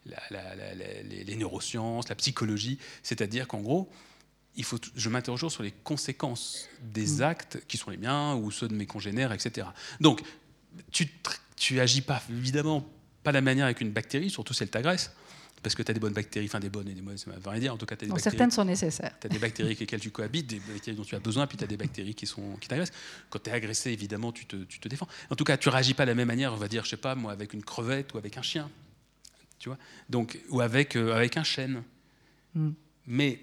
[0.04, 2.78] les, neurosciences, la psychologie.
[3.04, 3.88] C'est-à-dire qu'en gros,
[4.56, 7.22] il faut, je m'interroge toujours sur les conséquences des mm.
[7.22, 9.66] actes qui sont les miens ou ceux de mes congénères, etc.
[10.00, 10.22] Donc,
[10.90, 11.08] tu,
[11.56, 12.86] tu agis pas, évidemment,
[13.22, 15.12] pas de la manière avec une bactérie, surtout si elle t'agresse
[15.62, 17.36] parce que tu as des bonnes bactéries, enfin des bonnes et des mauvaises, ça ne
[17.36, 17.74] veut rien dire.
[17.74, 19.14] En tout cas, as des bactéries, certaines sont nécessaires.
[19.20, 21.56] Tu as des bactéries avec lesquelles tu cohabites, des bactéries dont tu as besoin, puis
[21.56, 22.92] tu as des bactéries qui, sont, qui t'agressent.
[23.30, 25.06] Quand tu es agressé, évidemment, tu te, tu te, défends.
[25.30, 26.96] En tout cas, tu réagis pas de la même manière, on va dire, je sais
[26.96, 28.68] pas, moi, avec une crevette ou avec un chien.
[29.60, 29.78] Tu vois
[30.08, 31.84] Donc, ou avec, euh, avec un chêne.
[32.54, 32.72] Hmm.
[33.06, 33.40] Mais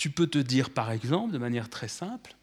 [0.00, 2.34] tu peux te dire, par exemple, de manière très simple,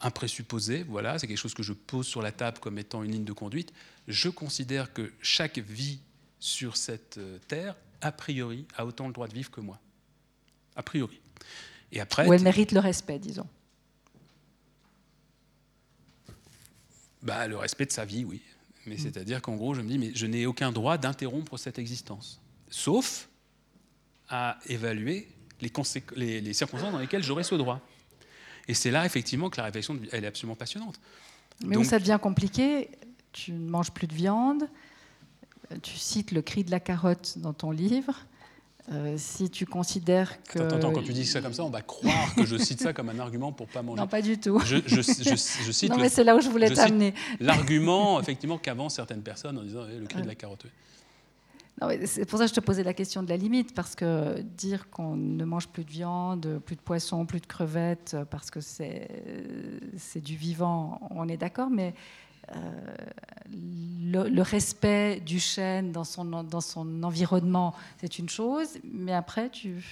[0.00, 3.12] un présupposé, voilà, c'est quelque chose que je pose sur la table comme étant une
[3.12, 3.72] ligne de conduite.
[4.08, 6.00] Je considère que chaque vie
[6.40, 9.78] sur cette euh, terre, a priori, a autant le droit de vivre que moi.
[10.74, 11.20] A priori.
[11.92, 13.46] Et après, Ou elle mérite le respect, disons.
[17.22, 18.42] Bah, le respect de sa vie, oui.
[18.86, 18.98] Mais mm.
[18.98, 22.40] c'est-à-dire qu'en gros, je me dis, mais je n'ai aucun droit d'interrompre cette existence.
[22.68, 23.28] Sauf
[24.28, 25.28] à évaluer
[26.16, 27.80] les, les, circonstances dans lesquelles j'aurai ce droit.
[28.68, 31.00] Et c'est là, effectivement, que la réflexion, elle est absolument passionnante.
[31.64, 32.90] Mais où ça devient compliqué,
[33.32, 34.68] tu ne manges plus de viande,
[35.82, 38.26] tu cites le cri de la carotte dans ton livre.
[38.90, 40.58] Euh, si tu considères que.
[40.58, 42.92] Attends, attends, quand tu dis ça comme ça, on va croire que je cite ça
[42.92, 44.00] comme un argument pour pas manger.
[44.00, 44.58] Non, pas du tout.
[44.64, 45.88] Je, je, cite.
[45.88, 47.14] non, mais c'est là où je voulais t'amener.
[47.38, 50.66] L'argument, effectivement, qu'avancent certaines personnes en disant eh, le cri de la carotte.
[52.04, 54.90] C'est pour ça que je te posais la question de la limite, parce que dire
[54.90, 60.20] qu'on ne mange plus de viande, plus de poisson, plus de crevettes, parce que c'est
[60.20, 61.94] du vivant, on est d'accord, mais
[62.56, 62.94] euh,
[64.12, 69.82] le, respect du chêne dans son, dans son environnement, c'est une chose, mais après, tu,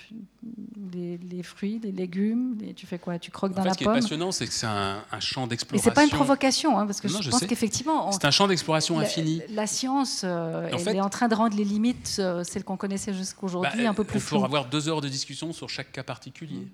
[0.92, 3.18] les, fruits, les légumes, tu fais quoi?
[3.18, 5.82] Tu croques dans la pomme Ce qui est passionnant, c'est que c'est un, champ d'exploration.
[5.82, 8.10] Et c'est pas une provocation, hein, parce que je, pense qu'effectivement...
[8.12, 9.42] C'est un champ d'exploration infini.
[9.50, 13.14] La, science, euh, elle est en train de rendre les limites, euh, celles qu'on connaissait
[13.14, 14.18] jusqu'aujourd'hui, bah, un peu plus.
[14.18, 16.68] Il faut avoir deux heures de discussion sur chaque cas particulier.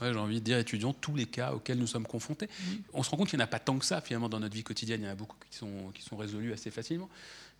[0.00, 2.46] Ouais, j'ai envie de dire, étudions tous les cas auxquels nous sommes confrontés.
[2.46, 2.72] Mmh.
[2.92, 4.54] On se rend compte qu'il n'y en a pas tant que ça, finalement, dans notre
[4.54, 5.00] vie quotidienne.
[5.00, 7.08] Il y en a beaucoup qui sont, qui sont résolus assez facilement.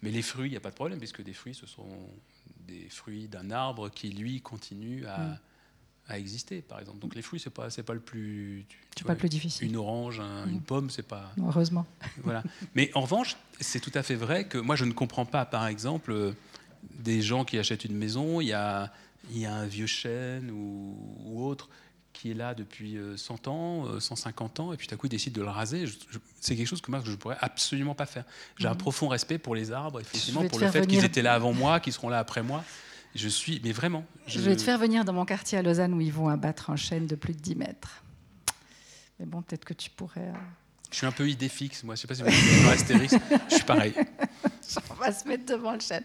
[0.02, 1.88] Mais les fruits, il n'y a pas de problème, puisque des fruits, ce sont
[2.66, 5.38] des fruits d'un arbre qui, lui, continue à, mmh.
[6.08, 7.00] à, exister, par exemple.
[7.00, 8.66] Donc les fruits, ce n'est pas, pas le plus...
[8.96, 9.66] C'est pas le plus difficile.
[9.66, 10.62] Une orange, une mmh.
[10.62, 11.32] pomme, c'est pas...
[11.38, 11.86] Heureusement.
[12.22, 12.44] Voilà.
[12.74, 15.66] Mais en revanche, c'est tout à fait vrai que moi, je ne comprends pas, par
[15.66, 16.34] exemple,
[17.00, 18.92] des gens qui achètent une maison, il y a,
[19.30, 21.68] il y a un vieux chêne ou, ou autre
[22.18, 25.06] qui est là depuis 100 euh, ans, 150 euh, ans, et puis tout à coup
[25.06, 25.84] il décide de le raser,
[26.40, 28.24] c'est quelque chose que moi je ne pourrais absolument pas faire.
[28.56, 28.78] J'ai un mhm.
[28.78, 31.92] profond respect pour les arbres, effectivement, pour le fait qu'ils étaient là avant moi, qu'ils
[31.92, 32.64] seront là après moi.
[33.14, 34.04] Je suis, mais vraiment.
[34.26, 34.40] Je...
[34.40, 37.06] vais te faire venir dans mon quartier à Lausanne où ils vont abattre un chêne
[37.06, 38.02] de plus de 10 mètres.
[39.18, 40.28] Mais bon, peut-être que tu pourrais.
[40.28, 40.32] Euh,
[40.90, 41.94] Je suis un peu idée fixe, moi.
[41.94, 43.14] Je sais pas si vous dans Astérix.
[43.48, 43.94] Je suis pareil.
[44.90, 46.04] On va se mettre devant le chêne.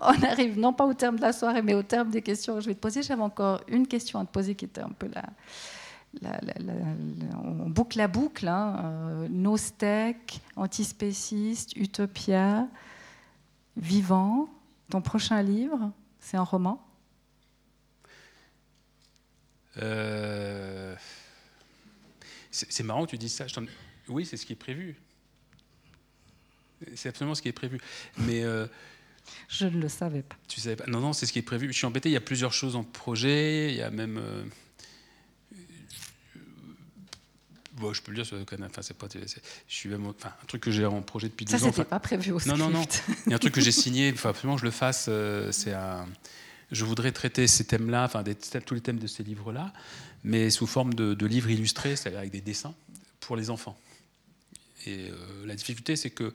[0.00, 2.60] On arrive non pas au terme de la soirée, mais au terme des questions que
[2.60, 3.02] je vais te poser.
[3.02, 5.24] J'avais encore une question à te poser qui était un peu la,
[7.44, 8.48] on boucle la boucle.
[8.48, 8.76] Hein.
[8.84, 12.66] Euh, Nostec, antispéciste, Utopia,
[13.76, 14.48] Vivant.
[14.90, 16.82] Ton prochain livre, c'est un roman?
[19.76, 20.96] Euh,
[22.50, 23.44] C'est marrant que tu dises ça.
[24.08, 24.96] Oui, c'est ce qui est prévu.
[26.94, 27.80] C'est absolument ce qui est prévu.
[28.18, 28.42] Mais.
[28.44, 28.66] Euh,
[29.48, 30.36] je ne le savais pas.
[30.48, 31.68] Tu savais pas Non, non, c'est ce qui est prévu.
[31.68, 33.68] Je suis embêté, il y a plusieurs choses en projet.
[33.70, 34.18] Il y a même.
[34.18, 34.44] Euh,
[37.74, 39.06] bon, je peux le dire sur Enfin, c'est pas.
[39.12, 41.58] Je suis même, enfin, un truc que j'ai en projet depuis deux ans.
[41.58, 42.84] Ça, c'était pas prévu au Non, non, non.
[43.26, 44.08] Il y a un truc que j'ai signé.
[44.08, 45.06] Il faut absolument que je le fasse.
[45.08, 46.06] Euh, c'est un.
[46.70, 49.72] Je voudrais traiter ces thèmes-là, enfin des, tous les thèmes de ces livres-là,
[50.22, 52.74] mais sous forme de, de livres illustrés, c'est-à-dire avec des dessins
[53.20, 53.78] pour les enfants.
[54.86, 56.32] Et euh, la difficulté, c'est que,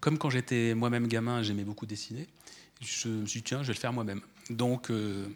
[0.00, 2.26] comme quand j'étais moi-même gamin, j'aimais beaucoup dessiner,
[2.80, 4.20] je me suis dit, tiens, je vais le faire moi-même.
[4.50, 5.26] Donc, euh,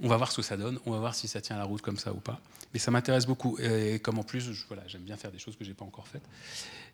[0.00, 1.80] on va voir ce que ça donne, on va voir si ça tient la route
[1.80, 2.40] comme ça ou pas.
[2.72, 3.58] Mais ça m'intéresse beaucoup.
[3.58, 6.06] Et comme en plus, voilà, j'aime bien faire des choses que je n'ai pas encore
[6.06, 6.22] faites.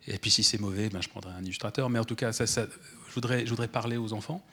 [0.07, 1.91] Et puis, si c'est mauvais, ben, je prendrai un illustrateur.
[1.91, 2.67] Mais en tout cas, je,
[3.15, 4.45] voudrais, je voudrais parler aux enfants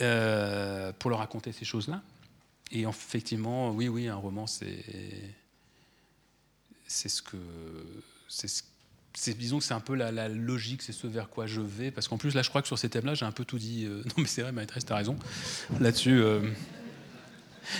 [0.00, 2.02] euh, pour leur raconter ces choses-là.
[2.72, 4.84] Et effectivement, oui, oui, un roman, c'est
[6.86, 7.36] c'est ce que
[8.28, 8.62] c'est ce
[9.14, 11.90] disons que c'est un peu la, logique, c'est ce vers quoi je vais.
[11.90, 13.84] Parce qu'en plus, là, je crois que sur ces thèmes-là, j'ai un peu tout dit.
[13.86, 15.16] Euh, non, mais c'est vrai, maîtresse, t'as raison
[15.80, 16.20] là-dessus.
[16.20, 16.40] Euh.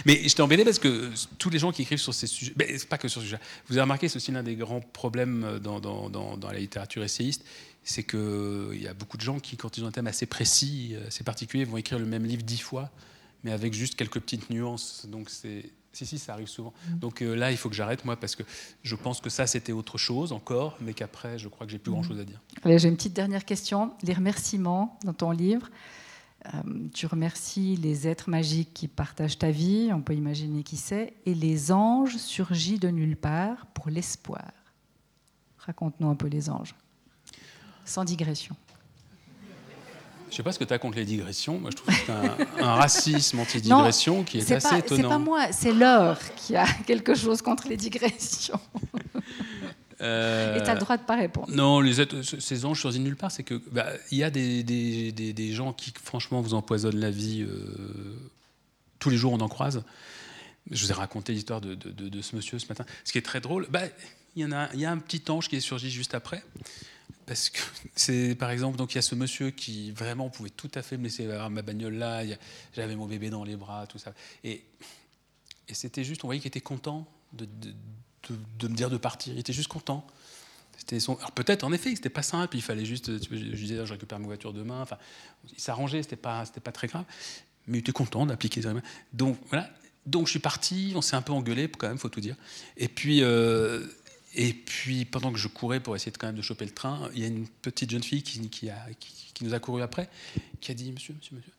[0.06, 2.96] Mais j'étais embêté parce que tous les gens qui écrivent sur ces sujets, mais pas
[2.96, 3.40] que sur ce sujet.
[3.68, 7.44] Vous avez remarqué, c'est aussi l'un des grands problèmes dans, dans, dans, la littérature essayiste,
[7.82, 10.96] c'est qu'il y a beaucoup de gens qui, quand ils ont un thème assez précis,
[11.06, 12.90] assez particulier, vont écrire le même livre dix fois,
[13.44, 15.06] mais avec juste quelques petites nuances.
[15.08, 16.72] Donc c'est si, si, ça arrive souvent.
[16.88, 16.98] Mm.
[16.98, 18.42] Donc euh, là, il faut que j'arrête, moi, parce que
[18.82, 21.90] je pense que ça, c'était autre chose encore, mais qu'après, je crois que j'ai plus
[21.90, 21.94] mm.
[21.94, 22.40] grand-chose à dire.
[22.64, 23.92] J'ai une petite dernière question.
[24.02, 25.68] Les remerciements dans ton livre.
[26.46, 31.14] Euh, tu remercies les êtres magiques qui partagent ta vie, on peut imaginer qui c'est,
[31.24, 34.52] et les anges surgis de nulle part pour l'espoir.
[35.56, 36.74] Raconte-nous un peu les anges,
[37.86, 38.54] sans digression.
[40.34, 41.60] Je sais pas ce que tu as contre les digressions.
[41.60, 45.02] Moi, je trouve que c'est un, racisme anti-digression qui est, assez étonnant.
[45.02, 48.58] C'est pas moi, c'est l'heure qui a quelque chose contre les digressions.
[50.00, 51.46] Euh, Et tu as le droit de pas répondre.
[51.50, 52.04] Non, les
[52.40, 55.72] ces anges choisis nulle part, c'est que bah, il y a des, des, des, gens
[55.72, 57.42] qui, franchement, vous empoisonnent la vie.
[57.42, 58.18] Euh,
[58.98, 59.84] tous les jours, on en croise.
[60.68, 62.84] Je vous ai raconté l'histoire de, de, de, ce monsieur ce matin.
[63.04, 63.82] Ce qui est très drôle, bah,
[64.34, 66.42] il y, en a, il y a un petit ange qui est surgi juste après.
[67.26, 67.60] Parce que
[67.94, 70.96] c'est, par exemple, donc il y a ce monsieur qui vraiment pouvait tout à fait
[70.96, 72.22] me laisser avoir ma bagnole là.
[72.74, 74.12] J'avais mon bébé dans les bras, tout ça.
[74.42, 74.64] Et,
[75.72, 77.46] c'était juste, on voyait qu'il était content de,
[78.62, 79.32] me dire de partir.
[79.32, 80.06] Il était juste content.
[80.76, 81.16] C'était son...
[81.16, 82.56] Alors peut-être, en effet, c'était pas simple.
[82.56, 84.82] Il fallait juste, je disais, je récupère ma voiture demain.
[84.82, 84.98] Enfin,
[85.52, 87.04] il s'arrangeait, c'était pas, pas très grave.
[87.66, 88.60] Mais il était content d'appliquer.
[89.14, 89.70] Donc voilà.
[90.04, 90.92] Donc je suis parti.
[90.94, 92.36] On s'est un peu engueulé, quand même, faut tout dire.
[92.76, 93.22] Et puis.
[93.22, 93.86] Euh,
[94.34, 97.08] et puis, pendant que je courais pour essayer de, quand même de choper le train,
[97.14, 98.40] il y a une petite jeune fille qui,
[99.42, 100.08] nous a couru après,
[100.60, 101.52] qui a dit Monsieur, monsieur, monsieur,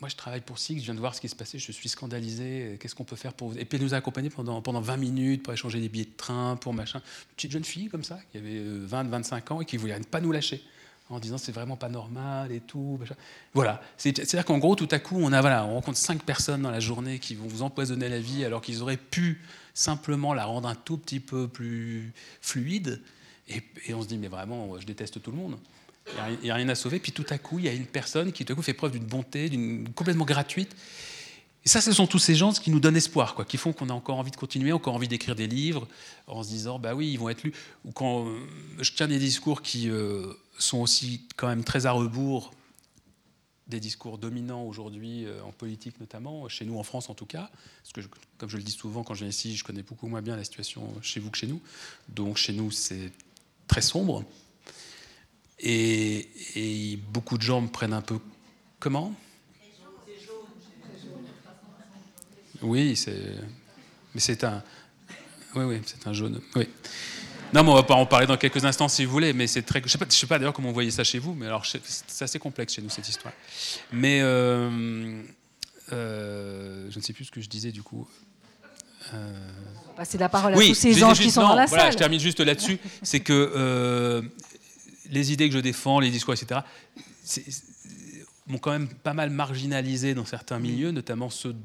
[0.00, 1.88] moi je travaille pour SIG, je viens de voir ce qui se passait, je suis
[1.88, 3.58] scandalisé, qu'est-ce qu'on peut faire pour vous?
[3.58, 6.16] Et puis elle nous a accompagnés pendant, pendant 20 minutes pour échanger des billets de
[6.16, 7.00] train, pour machin.
[7.00, 9.98] Une petite jeune fille comme ça, qui avait 20, euh, 25 ans et qui voulait
[10.00, 10.62] pas nous lâcher
[11.10, 12.98] en disant c'est vraiment pas normal et tout.
[13.52, 13.82] Voilà.
[13.98, 16.80] C'est-à-dire qu'en gros, tout à coup, on, a, voilà, on rencontre cinq personnes dans la
[16.80, 19.42] journée qui vont vous empoisonner la vie alors qu'ils auraient pu
[19.74, 23.00] simplement la rendre un tout petit peu plus fluide.
[23.48, 25.58] Et, on se dit, mais vraiment, je déteste tout le monde.
[26.06, 26.98] Il n'y a, rien à sauver.
[26.98, 28.92] Puis tout à coup, il y a une personne qui tout à coup fait preuve
[28.92, 30.74] d'une bonté, d'une complètement gratuite.
[31.64, 33.90] Et ça, ce sont tous ces gens qui nous donnent espoir, quoi, qui font qu'on
[33.90, 35.86] a encore envie de continuer, encore envie d'écrire des livres,
[36.26, 37.52] en se disant, bah oui, ils vont être lus.
[37.84, 38.38] Ou quand euh,
[38.80, 42.52] je tiens des discours qui euh, sont aussi quand même très à rebours
[43.70, 47.50] des discours dominants aujourd'hui euh, en politique notamment, chez nous en France en tout cas,
[47.82, 50.20] parce que comme je le dis souvent quand je viens ici, je connais beaucoup moins
[50.20, 51.60] bien la situation chez vous que chez nous.
[52.08, 53.12] Donc chez nous c'est
[53.66, 54.24] très sombre.
[55.62, 58.18] Et, beaucoup de gens me prennent un peu
[58.78, 59.14] comment
[62.62, 63.36] Oui, c'est
[64.14, 64.62] mais c'est un
[65.54, 66.40] oui oui, c'est un jaune.
[66.54, 66.68] Oui.
[67.52, 69.62] Non, mais on va pas en parler dans quelques instants si vous voulez, mais c'est
[69.62, 69.82] très.
[69.84, 72.22] Je sais pas, sais pas d'ailleurs comment vous voyez ça chez vous, mais alors c'est
[72.22, 73.34] assez complexe chez nous cette histoire.
[73.92, 75.22] Mais euh,
[75.92, 78.08] euh, je ne sais plus ce que je disais du coup.
[79.14, 79.32] Euh...
[79.96, 81.92] Passer la parole à tous ces anges qui sont dans la voilà, salle.
[81.92, 84.22] Je termine juste là-dessus, c'est que euh,
[85.10, 86.60] les idées que je défends, les discours, etc.,
[88.46, 91.56] m'ont quand même pas mal marginalisé dans certains milieux, notamment ceux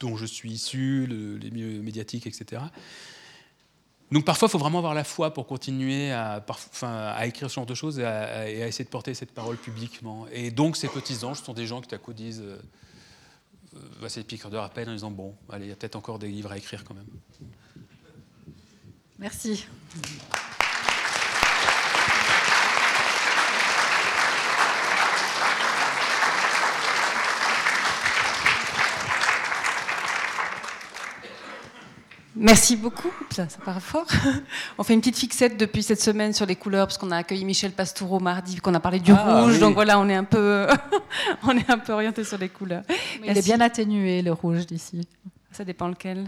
[0.00, 2.62] dont je suis issu, les milieux médiatiques, etc.
[4.10, 6.42] donc parfois, il faut vraiment avoir la foi pour continuer à,
[7.26, 10.26] écrire ce genre de choses et à, essayer de porter cette parole publiquement.
[10.32, 12.58] Et donc ces petits anges sont des gens qui tout à coup disent, euh,
[13.76, 16.18] euh bah, c'est piqueurs de rappel en disant, bon, allez, il y a peut-être encore
[16.18, 17.06] des livres à écrire quand même.
[19.18, 19.66] Merci.
[32.36, 33.10] Merci beaucoup.
[33.30, 34.06] Ça, part fort.
[34.78, 37.44] On fait une petite fixette depuis cette semaine sur les couleurs parce qu'on a accueilli
[37.44, 39.58] Michel Pastoureau mardi, qu'on a parlé du ah, rouge.
[39.58, 40.66] Donc voilà, on est un peu,
[41.42, 42.82] on est un peu orienté sur les couleurs.
[43.24, 45.06] il est bien atténué le rouge d'ici.
[45.50, 46.26] Ça dépend lequel.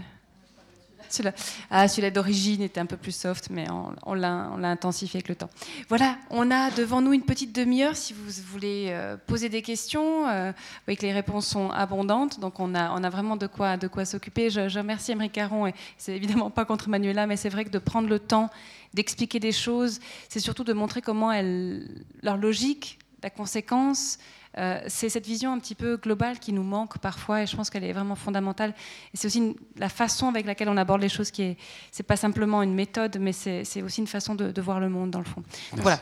[1.13, 1.33] Celui-là
[1.69, 3.67] ah, celui d'origine était un peu plus soft, mais
[4.05, 5.49] on, l'a intensifié avec le temps.
[5.87, 10.27] Voilà, on a devant nous une petite demi-heure si vous voulez euh, poser des questions.
[10.27, 13.87] Euh, vous voyez que les réponses sont abondantes, donc on a, vraiment de quoi, de
[13.87, 14.49] quoi s'occuper.
[14.49, 17.79] Je, remercie Emery Caron, et c'est évidemment pas contre Manuela, mais c'est vrai que de
[17.79, 18.49] prendre le temps
[18.95, 19.99] d'expliquer des choses,
[20.29, 21.87] c'est surtout de montrer comment elles,
[22.23, 24.17] leur logique, la conséquence,
[24.57, 27.69] euh, c'est cette vision un petit peu globale qui nous manque parfois et je pense
[27.69, 28.73] qu'elle est vraiment fondamentale.
[29.13, 31.57] Et c'est aussi la façon avec laquelle on aborde les choses qui est,
[31.91, 35.19] c'est pas simplement une méthode, mais c'est aussi une façon de, voir le monde dans
[35.19, 35.43] le fond.
[35.73, 35.99] voilà.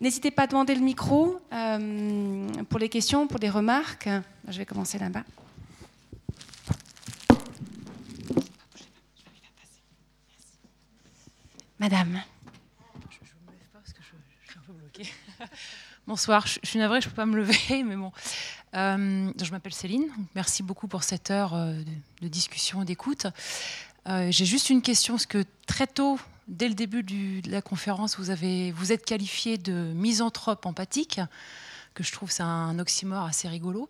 [0.00, 4.08] N'hésitez pas à demander le micro euh, pour les questions, pour des remarques.
[4.48, 5.22] Je vais commencer là-bas.
[11.78, 12.20] Madame.
[13.10, 15.08] Je ne me lève pas parce que je, suis un peu bloquée.
[16.08, 18.10] Bonsoir, je, suis navrée, je ne peux pas me lever, mais bon.
[18.74, 21.74] Euh, je m'appelle Céline, merci beaucoup pour cette heure euh,
[22.20, 23.28] de, discussion et d'écoute.
[24.08, 26.18] Euh, j'ai juste une question, parce que très tôt,
[26.48, 31.20] dès le début de la conférence, vous, avez, vous êtes qualifié de misanthrope empathique,
[31.94, 33.88] que je trouve c'est un oxymore assez rigolo.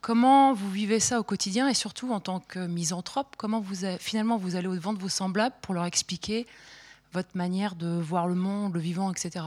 [0.00, 4.38] comment vous vivez ça au quotidien et surtout en tant que misanthrope, comment vous finalement
[4.38, 6.46] vous allez au devant de vos semblables pour leur expliquer
[7.12, 9.44] votre manière de voir le monde, le vivant, etc.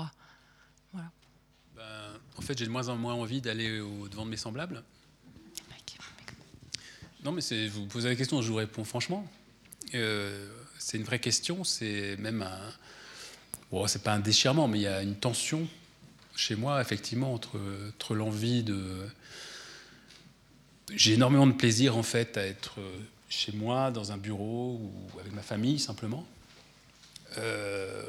[2.37, 4.83] En fait, j'ai de moins en moins envie d'aller au devant de mes semblables.
[7.23, 9.27] Non, mais vous posez la question, je vous réponds franchement.
[9.93, 10.47] Euh,
[10.79, 12.73] c'est une vraie question, c'est même un.
[13.71, 15.67] Bon, c'est pas un déchirement, mais il y a une tension
[16.35, 17.59] chez moi, effectivement, entre,
[17.95, 19.07] entre l'envie de.
[20.95, 22.79] J'ai énormément de plaisir, en fait, à être
[23.29, 26.25] chez moi, dans un bureau ou avec ma famille, simplement.
[27.37, 28.03] Euh,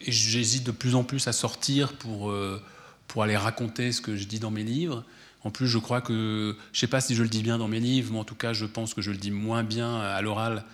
[0.00, 2.62] et j'hésite de plus en plus à sortir pour, euh,
[3.06, 5.04] pour aller raconter ce que je dis dans mes livres.
[5.42, 7.68] En plus, je crois que, je ne sais pas si je le dis bien dans
[7.68, 10.20] mes livres, mais en tout cas, je pense que je le dis moins bien à
[10.20, 10.64] l'oral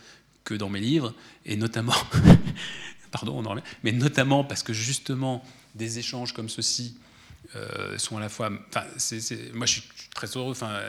[0.44, 1.94] que dans mes livres, et notamment,
[3.10, 5.44] pardon, on en mais notamment parce que justement,
[5.74, 6.96] des échanges comme ceci
[7.54, 8.84] euh, sont à la fois, enfin,
[9.54, 9.82] moi, je suis
[10.14, 10.80] très heureux, enfin,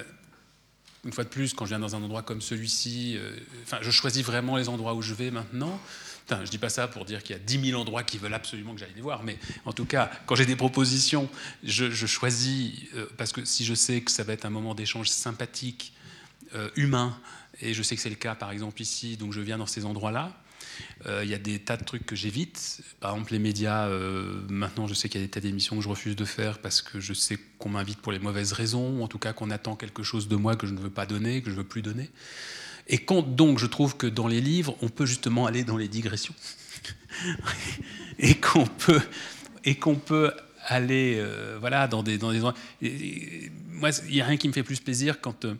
[1.05, 3.31] une fois de plus, quand je viens dans un endroit comme celui-ci, euh,
[3.63, 5.79] enfin, je choisis vraiment les endroits où je vais maintenant.
[6.29, 8.33] Je je dis pas ça pour dire qu'il y a 10 000 endroits qui veulent
[8.33, 11.29] absolument que j'aille les voir, mais en tout cas, quand j'ai des propositions,
[11.63, 15.09] je, choisis, euh, parce que si je sais que ça va être un moment d'échange
[15.09, 15.93] sympathique,
[16.55, 17.17] euh, humain,
[17.61, 19.85] et je sais que c'est le cas par exemple ici, donc je viens dans ces
[19.85, 20.37] endroits-là,
[21.05, 22.81] euh, il y a des tas de trucs que j'évite.
[22.99, 23.89] Par exemple, les médias,
[24.49, 26.81] maintenant je sais qu'il y a des tas d'émissions que je refuse de faire parce
[26.81, 29.75] que je sais qu'on m'invite pour les mauvaises raisons, ou en tout cas qu'on attend
[29.75, 31.81] quelque chose de moi que je ne veux pas donner, que je ne veux plus
[31.81, 32.09] donner.
[32.87, 35.87] Et quand donc je trouve que dans les livres, on peut justement aller dans les
[35.87, 36.33] digressions,
[38.19, 39.01] et qu'on peut,
[39.65, 40.31] et peut
[40.67, 42.17] aller euh, voilà, dans des...
[42.17, 45.55] Dans moi, il n'y a rien qui me fait plus plaisir quand, euh,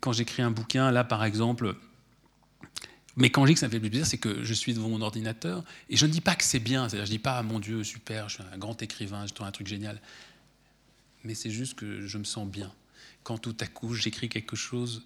[0.00, 1.74] quand j'écris un bouquin, là par exemple...
[3.16, 4.88] Mais quand je dis que ça me fait plus plaisir, c'est que je suis devant
[4.88, 6.88] mon ordinateur et je ne dis pas que c'est bien.
[6.88, 9.46] C'est-à-dire, je ne dis pas, mon Dieu, super, je suis un grand écrivain, je trouve
[9.46, 10.00] un truc génial.
[11.22, 12.72] Mais c'est juste que je me sens bien.
[13.22, 15.04] Quand tout à coup, j'écris quelque chose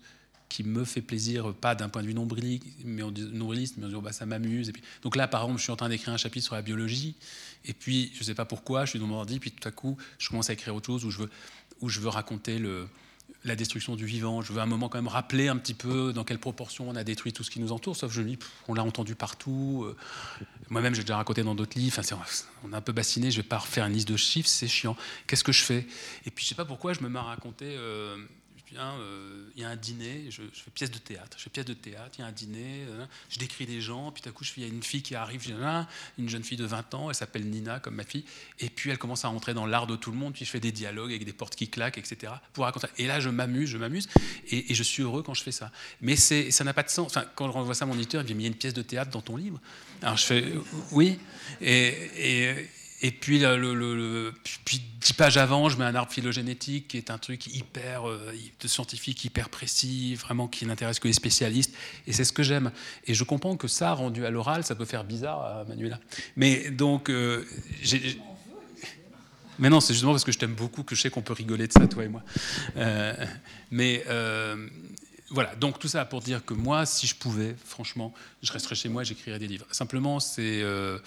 [0.48, 3.94] qui me fait plaisir, pas d'un point de vue nombriliste, mais dit, nombriliste, mais dit,
[3.94, 4.73] oh, bah, ça m'amuse.
[5.02, 7.14] Donc là, par exemple, je suis en train d'écrire un chapitre sur la biologie,
[7.64, 9.73] et puis je ne sais pas pourquoi, je suis dans mon ordi, puis tout à
[9.73, 11.31] coup, je commence à écrire autre chose où je veux,
[11.81, 12.86] où je veux raconter le,
[13.47, 14.43] la destruction du vivant.
[14.43, 16.97] Je veux à un moment quand même rappeler un petit peu dans quelle proportion on
[16.97, 19.85] a détruit tout ce qui nous entoure, sauf je me dis, on l'a entendu partout.
[19.86, 19.97] Euh,
[20.68, 22.01] moi-même, j'ai déjà raconté dans d'autres livres.
[22.64, 24.97] On est un peu bassiné, je vais pas refaire une liste de chiffres, c'est chiant.
[25.27, 25.86] Qu'est-ce que je fais?
[26.27, 27.77] Et puis, je sais pas pourquoi, je me mets à raconter.
[27.77, 28.16] Euh,
[28.74, 31.74] euh, il y a un dîner, je, fais pièce de théâtre, je fais pièce de
[31.74, 34.62] théâtre, il y a un dîner, euh, je décris des gens, puis à coup, il
[34.62, 35.43] y a une fille qui arrive,
[36.18, 38.24] une jeune fille de 20 ans, elle s'appelle Nina, comme ma fille,
[38.59, 40.60] et puis elle commence à rentrer dans l'art de tout le monde, puis je fais
[40.60, 42.32] des dialogues avec des portes qui claquent, etc.
[42.52, 42.88] Pour raconter.
[42.98, 44.09] Et là, je m'amuse, je m'amuse,
[44.51, 45.70] et, je suis heureux quand je fais ça.
[46.01, 47.16] Mais ça n'a pas de sens.
[47.34, 48.74] Quand je renvoie ça à mon éditeur, il me dit, il y a une pièce
[48.74, 49.60] de théâtre dans ton livre.
[50.02, 50.52] Alors je fais,
[50.90, 51.18] oui,
[51.60, 52.68] et
[53.02, 54.32] puis, le,
[54.64, 58.32] puis, dix pages avant, je mets un arbre phylogénétique qui est un truc hyper euh,
[58.64, 61.74] scientifique, hyper précis, vraiment qui n'intéresse que les spécialistes.
[62.06, 62.70] Et c'est ce que j'aime.
[63.06, 66.01] Et je comprends que ça, rendu à l'oral, ça peut faire bizarre à Manuela.
[66.36, 67.44] Mais donc, euh,
[69.59, 71.66] mais non, c'est justement parce que je t'aime beaucoup que je sais qu'on peut rigoler
[71.66, 72.23] de ça, toi et moi.
[72.77, 73.14] Euh,
[73.70, 74.05] mais
[75.31, 78.89] voilà, donc tout ça pour dire que moi, si je pouvais, franchement, je resterais chez
[78.89, 79.66] moi et j'écrirais des livres.
[79.73, 80.98] Simplement, c'est euh,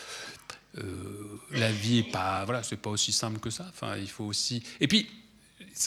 [1.51, 3.65] la vie est pas, voilà, c'est pas aussi simple que ça.
[3.69, 4.63] Enfin, il faut aussi.
[4.79, 5.09] Et puis,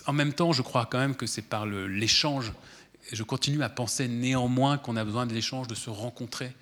[0.06, 2.52] en même temps, je crois quand même que c'est par l'échange.
[3.12, 6.52] Je continue à penser néanmoins qu'on a besoin de l'échange, de se rencontrer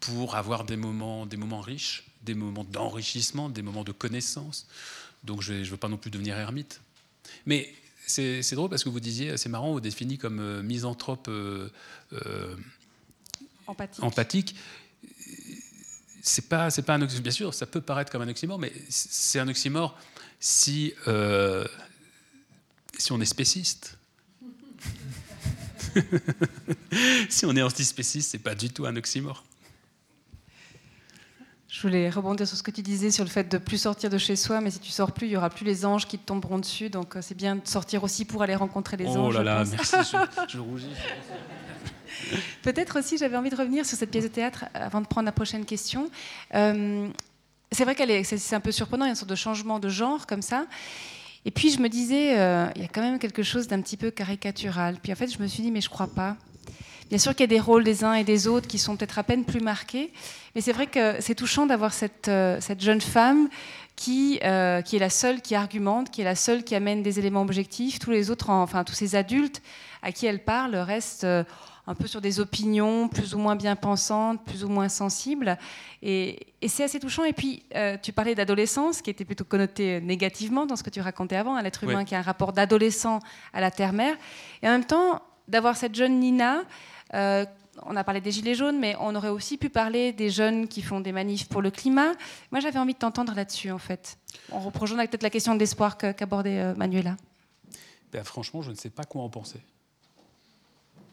[0.00, 4.66] pour avoir des moments, des moments riches, des moments d'enrichissement, des moments de connaissance.
[5.24, 6.80] Donc, je ne veux pas non plus devenir ermite.
[7.46, 7.72] Mais
[8.06, 11.68] c'est drôle parce que vous disiez, c'est marrant, vous définit comme euh, misanthrope euh,
[13.66, 14.04] empathique.
[14.04, 14.56] empathique
[16.28, 17.22] c'est pas, c'est pas un oxymore.
[17.22, 19.96] Bien sûr, ça peut paraître comme un oxymore, mais c'est un oxymore
[20.40, 21.66] si, euh,
[22.98, 23.96] si on est spéciste.
[27.30, 29.44] si on est antispéciste, c'est pas du tout un oxymore.
[31.68, 34.18] Je voulais rebondir sur ce que tu disais sur le fait de plus sortir de
[34.18, 36.24] chez soi, mais si tu sors plus, il y aura plus les anges qui te
[36.24, 36.90] tomberont dessus.
[36.90, 39.18] Donc euh, c'est bien de sortir aussi pour aller rencontrer les anges.
[39.18, 40.86] Oh là là, merci, je, je rougis.
[42.62, 45.32] Peut-être aussi, j'avais envie de revenir sur cette pièce de théâtre avant de prendre la
[45.32, 46.10] prochaine question.
[46.54, 47.08] Euh,
[47.72, 49.78] c'est vrai qu'elle est, c'est un peu surprenant, il y a une sorte de changement
[49.78, 50.66] de genre comme ça.
[51.44, 53.96] Et puis je me disais, euh, il y a quand même quelque chose d'un petit
[53.96, 54.98] peu caricatural.
[55.02, 56.36] Puis en fait, je me suis dit, mais je crois pas.
[57.08, 59.18] Bien sûr qu'il y a des rôles des uns et des autres qui sont peut-être
[59.20, 60.12] à peine plus marqués,
[60.56, 63.48] mais c'est vrai que c'est touchant d'avoir cette, euh, cette jeune femme
[63.94, 67.40] qui, qui est la seule qui argumente, qui est la seule qui amène des éléments
[67.40, 67.98] objectifs.
[67.98, 69.62] Tous les autres, enfin tous ces adultes
[70.02, 71.26] à qui elle parle restent
[71.86, 75.56] un peu sur des opinions plus ou moins bien pensantes, plus ou moins sensibles.
[76.02, 77.24] Et, c'est assez touchant.
[77.24, 81.00] Et puis, euh, tu parlais d'adolescence, qui était plutôt connotée négativement dans ce que tu
[81.00, 83.20] racontais avant, un être humain qui a un rapport d'adolescent
[83.52, 84.16] à la terre-mère.
[84.62, 86.62] Et en même temps, d'avoir cette jeune Nina.
[87.14, 87.44] Euh,
[87.82, 90.80] on a parlé des Gilets jaunes, mais on aurait aussi pu parler des jeunes qui
[90.80, 92.12] font des manifs pour le climat.
[92.50, 94.18] Moi, j'avais envie de t'entendre là-dessus, en fait.
[94.50, 97.16] En reprochant peut-être la question de l'espoir qu'abordait euh, Manuela.
[98.12, 99.60] Ben, franchement, je ne sais pas quoi en penser.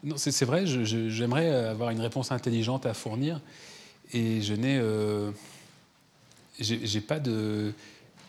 [0.03, 3.39] Non, c'est vrai, j'aimerais avoir une réponse intelligente à fournir
[4.11, 5.31] et je n'ai euh,
[6.59, 7.73] j'ai pas de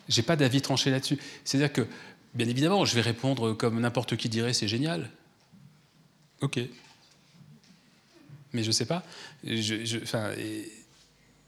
[0.09, 1.19] j'ai pas d'avis tranché là-dessus.
[1.45, 1.87] C'est-à-dire que
[2.35, 5.11] bien évidemment, je vais répondre comme n'importe qui dirait c'est génial.
[6.41, 6.61] Ok.
[8.53, 9.03] Mais je sais pas.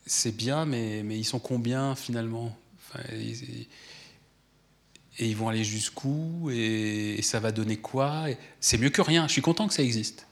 [0.07, 2.57] C'est bien, mais, mais ils sont combien finalement?
[5.19, 8.27] Et ils vont aller jusqu'où et, ça va donner quoi
[8.61, 9.27] C'est mieux que rien.
[9.27, 10.27] Je suis content que ça existe.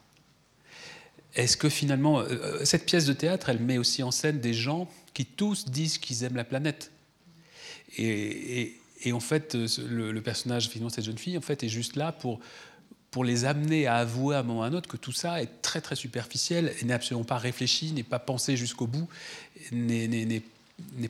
[1.35, 4.55] Est-ce que finalement, euh, euh, cette pièce de théâtre, elle met aussi en scène des
[4.55, 6.90] gens qui tous disent qu'ils aiment la planète
[7.97, 12.11] et, en fait, euh, le, personnage, finalement, cette jeune fille, en fait, est juste là
[12.11, 12.40] pour,
[13.11, 15.43] pour les amener à avouer à un moment ou à un autre que tout ça
[15.43, 19.09] est très très superficiel et n'est absolument pas réfléchi, n'est pas pensé jusqu'au bout,
[19.70, 20.43] n'est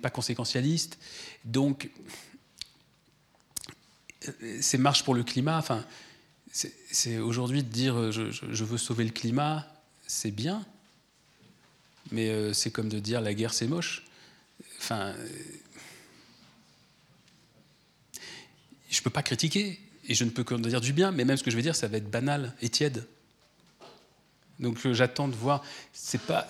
[0.03, 0.99] pas conséquentialiste.
[1.45, 1.89] Donc,
[4.61, 5.85] ces marches pour le climat, enfin,
[6.53, 9.67] c'est aujourd'hui de dire euh, je, veux sauver le climat,
[10.07, 10.65] c'est bien,
[12.13, 14.05] mais euh, c'est comme de dire la guerre c'est moche.
[14.79, 15.29] Enfin, euh,
[18.91, 21.43] je peux pas critiquer et je ne peux que dire du bien, mais même ce
[21.43, 23.07] que je vais dire, ça va être banal et tiède.
[24.61, 25.65] Donc j'attends de voir.
[25.93, 26.47] C'est pas,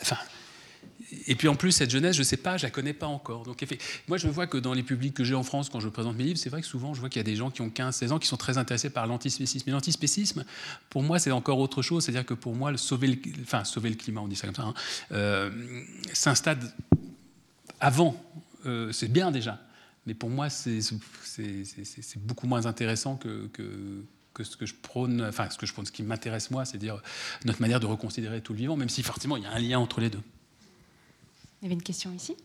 [1.26, 3.06] et puis en plus, cette jeunesse, je ne sais pas, je ne la connais pas
[3.06, 3.44] encore.
[3.44, 3.64] Donc,
[4.08, 6.24] moi, je vois que dans les publics que j'ai en France, quand je présente mes
[6.24, 8.12] livres, c'est vrai que souvent, je vois qu'il y a des gens qui ont 15-16
[8.12, 9.64] ans qui sont très intéressés par l'antispécisme.
[9.66, 10.44] Mais l'antispécisme,
[10.90, 12.04] pour moi, c'est encore autre chose.
[12.04, 14.74] C'est-à-dire que pour moi, sauver, le, climat, on dit ça comme ça, hein,
[15.12, 15.50] euh,
[16.12, 16.72] stade
[17.80, 18.16] avant.
[18.66, 19.60] Euh, c'est bien déjà.
[20.06, 20.80] Mais pour moi, c'est
[22.16, 23.50] beaucoup moins intéressant que,
[24.42, 27.00] ce que je prône, enfin ce que je prône, ce qui m'intéresse moi, c'est dire
[27.44, 29.78] notre manière de reconsidérer tout le vivant, même si forcément il y a un lien
[29.78, 30.20] entre les deux.
[31.64, 32.36] Il y avait une question ici.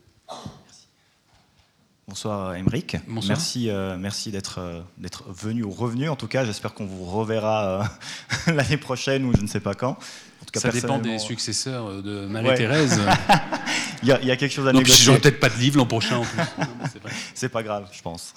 [2.08, 2.96] Bonsoir Émeric.
[3.06, 6.08] Merci, euh, merci d'être euh, d'être venu ou revenu.
[6.08, 7.84] En tout cas, j'espère qu'on vous reverra
[8.46, 9.98] euh, l'année prochaine ou je ne sais pas quand.
[10.40, 13.00] En tout cas, ça dépend des successeurs de Marie-Thérèse.
[14.02, 15.04] il, y a, quelque chose à Donc, négocier.
[15.04, 16.16] j'aurai peut-être pas de livre l'an prochain.
[16.16, 16.42] En plus.
[17.34, 18.34] c'est pas grave, je pense.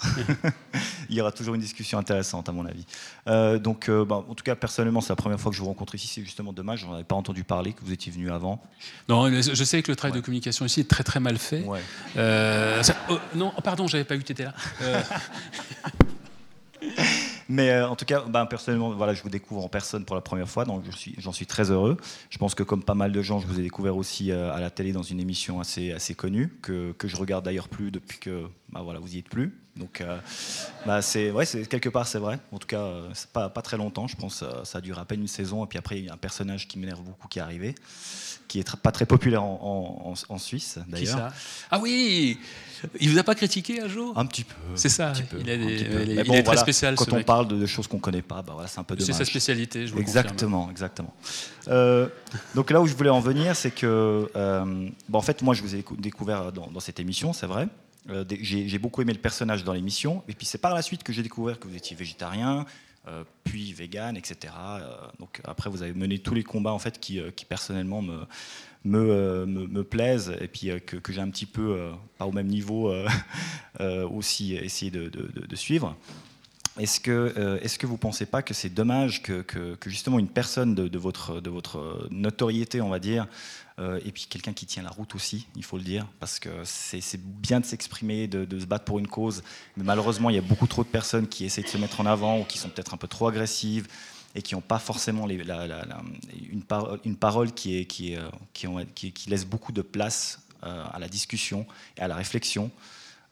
[1.08, 2.84] il y aura toujours une discussion intéressante, à mon avis.
[3.28, 5.68] Euh, donc, euh, bah, en tout cas, personnellement, c'est la première fois que je vous
[5.68, 6.06] rencontre ici.
[6.06, 8.62] C'est justement dommage, j'en avais pas entendu parler, que vous étiez venu avant.
[9.08, 11.64] Non, je sais que le travail de communication ici est très très mal fait.
[12.16, 14.54] Euh, oh, non, pardon, j'avais pas vu que tu étais là.
[17.48, 20.22] Mais euh, en tout cas, ben, personnellement, voilà, je vous découvre en personne pour la
[20.22, 21.96] première fois, donc j'en suis, suis, très heureux.
[22.30, 24.60] Je pense que comme pas mal de gens, je vous ai découvert aussi euh, à
[24.60, 28.18] la télé dans une émission assez, assez connue, que, que je regarde d'ailleurs plus depuis
[28.18, 29.58] que bah, voilà, vous y êtes plus.
[29.76, 30.18] Donc, euh,
[30.86, 32.38] bah, c'est, ouais, quelque part, c'est vrai.
[32.52, 34.44] En tout cas, c'est pas, pas très longtemps, je pense.
[34.64, 36.68] ça a duré à peine une saison, et puis après, il y a un personnage
[36.68, 37.74] qui m'énerve beaucoup qui est arrivé,
[38.46, 41.18] qui est pas très populaire en, en, en Suisse, d'ailleurs.
[41.18, 41.32] Ça?
[41.70, 42.38] Ah oui
[43.00, 44.16] il vous a pas critiqué un jour?
[44.16, 44.54] Un petit peu.
[44.74, 45.12] C'est ça.
[45.38, 46.94] il, est, très spécial.
[46.96, 49.06] Quand on parle de choses qu'on connaît pas, bah voilà, c'est un peu dommage.
[49.06, 51.14] C'est sa spécialité, je vous Exactement, exactement.
[51.68, 52.08] Euh,
[52.54, 55.74] donc là où je voulais en venir, c'est que, euh, en fait, moi, je vous
[55.74, 57.66] ai découvert dans, cette émission, c'est vrai.
[58.10, 61.12] Euh, j'ai beaucoup aimé le personnage dans l'émission, et puis c'est par la suite que
[61.12, 62.66] j'ai découvert que vous étiez végétarien,
[63.42, 64.54] puis vegan, etc.
[65.18, 68.20] donc après, vous avez mené tous les combats en fait qui, qui personnellement me,
[68.84, 72.94] me, me, plaisent et puis que, que j'ai un petit peu, pas au même niveau,
[74.10, 75.96] aussi essayé de, de, de suivre.
[76.78, 80.28] Est-ce que, est que vous ne pensez pas que c'est dommage que, que, justement une
[80.28, 83.28] personne de, votre, de votre notoriété, on va dire,
[83.78, 87.20] et puis quelqu'un qui tient la route aussi, il faut le dire, parce que c'est
[87.20, 89.44] bien de s'exprimer, de, se battre pour une cause,
[89.76, 92.06] mais malheureusement, il y a beaucoup trop de personnes qui essaient de se mettre en
[92.06, 93.86] avant ou qui sont peut-être un peu trop agressives,
[94.34, 96.62] et qui n'ont pas forcément une,
[97.04, 98.18] une, parole qui, est, qui,
[99.28, 102.70] laisse beaucoup de place euh, à la discussion et à la réflexion.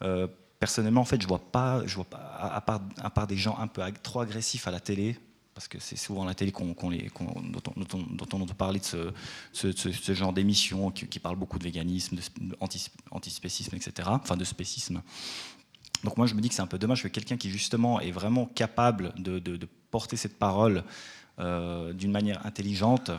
[0.03, 0.29] Euh,
[0.63, 3.59] personnellement, en fait, je vois pas, je vois pas à, part, à part des gens
[3.59, 5.19] un peu trop agressifs à la télé,
[5.55, 10.33] parce que c'est souvent la télé qu'on, dont, on, entend parler de ce, ce, genre
[10.33, 12.17] d'émission qui, qui, parle beaucoup de véganisme,
[13.11, 15.03] d'antispécisme, etc., enfin de spécisme.
[16.05, 18.13] Donc moi, je me dis que c'est un peu dommage que quelqu'un qui justement est
[18.13, 20.85] vraiment capable de, de porter cette parole
[21.41, 23.11] euh, d'une manière intelligente,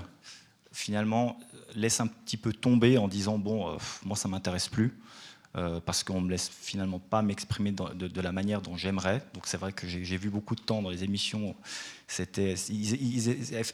[0.72, 1.38] finalement,
[1.76, 4.98] laisse un petit peu tomber en disant bon, euh, moi ça m'intéresse plus.
[5.56, 9.22] Euh, parce qu'on me laisse finalement pas m'exprimer de, la manière dont j'aimerais.
[9.36, 11.56] Donc c'est vrai que j'ai vu beaucoup de temps dans les émissions.
[12.08, 12.56] C'était,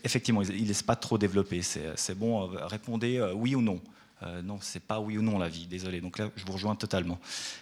[0.04, 1.62] effectivement, ils, ne laissent pas trop développer.
[1.62, 3.80] C'est bon, répondez oui ou non.
[4.24, 6.02] Euh, non, c'est pas oui ou non la vie, désolé.
[6.02, 7.18] Donc là, je vous rejoins totalement.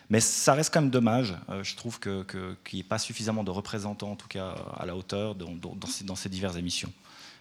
[0.09, 1.35] Mais ça reste quand même dommage.
[1.49, 2.25] Euh, je trouve qu'il
[2.73, 6.55] n'y ait pas suffisamment de représentants, en tout cas à la hauteur, dans, ces, diverses
[6.55, 6.91] émissions.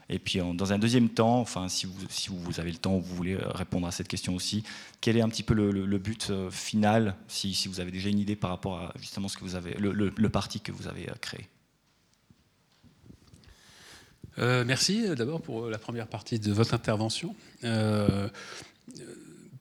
[0.09, 3.15] Et puis, dans un deuxième temps, enfin, si vous, si vous avez le temps, vous
[3.15, 4.63] voulez euh, répondre à cette question aussi,
[5.01, 8.37] quel est un petit peu le, but final, si, si, vous avez déjà une idée
[8.37, 11.49] par rapport à justement ce que vous avez, le, parti que vous avez créé?
[14.39, 17.35] Merci d'abord pour la première partie de votre intervention.
[17.65, 18.29] Euh,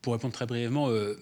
[0.02, 1.18] pour répondre très brièvement, euh,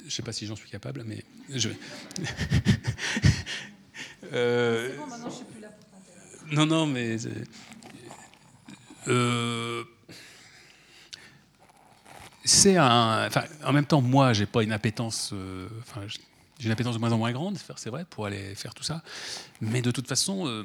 [0.00, 1.70] je ne sais pas si j'en suis capable, mais je.
[4.32, 7.16] euh, bon, maintenant je suis plus là pour Non, non, mais.
[9.08, 9.84] Euh,
[12.44, 13.28] c'est un.
[13.64, 15.30] En même temps, moi, j'ai pas une appétence.
[15.32, 15.68] Euh,
[16.60, 19.02] une appétence de moins en moins grande, c'est vrai, pour aller faire tout ça.
[19.60, 20.64] Mais de toute façon,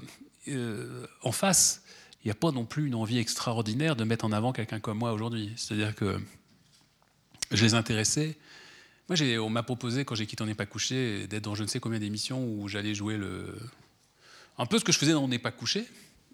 [1.22, 1.84] en face,
[2.24, 5.00] il n'y a pas non plus une envie extraordinaire de mettre en avant quelqu'un comme
[5.00, 5.52] moi aujourd'hui.
[5.58, 6.18] C'est-à-dire que
[7.52, 8.38] je les intéressais.
[9.10, 11.68] Moi, on m'a proposé, quand j'ai quitté On n'est pas couché, d'être dans je ne
[11.68, 13.58] sais combien d'émissions où j'allais jouer le...
[14.58, 15.86] un peu ce que je faisais dans On n'est pas couché,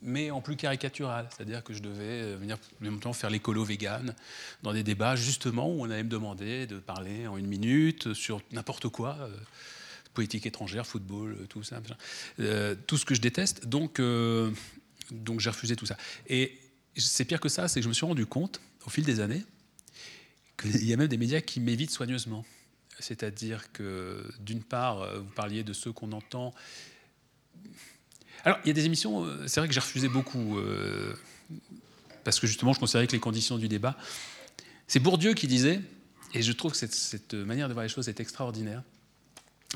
[0.01, 1.27] mais en plus caricatural.
[1.35, 4.13] C'est-à-dire que je devais venir en même temps faire l'écolo vegan
[4.63, 8.41] dans des débats, justement, où on allait me demander de parler en une minute sur
[8.51, 9.17] n'importe quoi.
[9.19, 9.29] Euh,
[10.13, 11.79] politique étrangère, football, euh, tout ça,
[12.39, 13.67] euh, tout ce que je déteste.
[13.67, 14.01] Donc,
[15.11, 15.97] donc j'ai refusé tout ça.
[16.27, 16.57] Et
[16.95, 19.43] c'est pire que ça, c'est que je me suis rendu compte, au fil des années,
[20.63, 22.45] il y a même des médias qui m'évitent soigneusement.
[22.99, 26.53] C'est-à-dire que, d'une part, euh, vous parliez de ceux qu'on entend.
[28.47, 31.13] Alors, il y a des émissions, euh, c'est vrai que j'ai refusé beaucoup, euh,
[32.23, 33.97] parce que justement, je considérais que les conditions du débat.
[34.87, 35.81] C'est Bourdieu qui disait,
[36.33, 38.83] et je trouve que cette, manière de voir les choses est extraordinaire.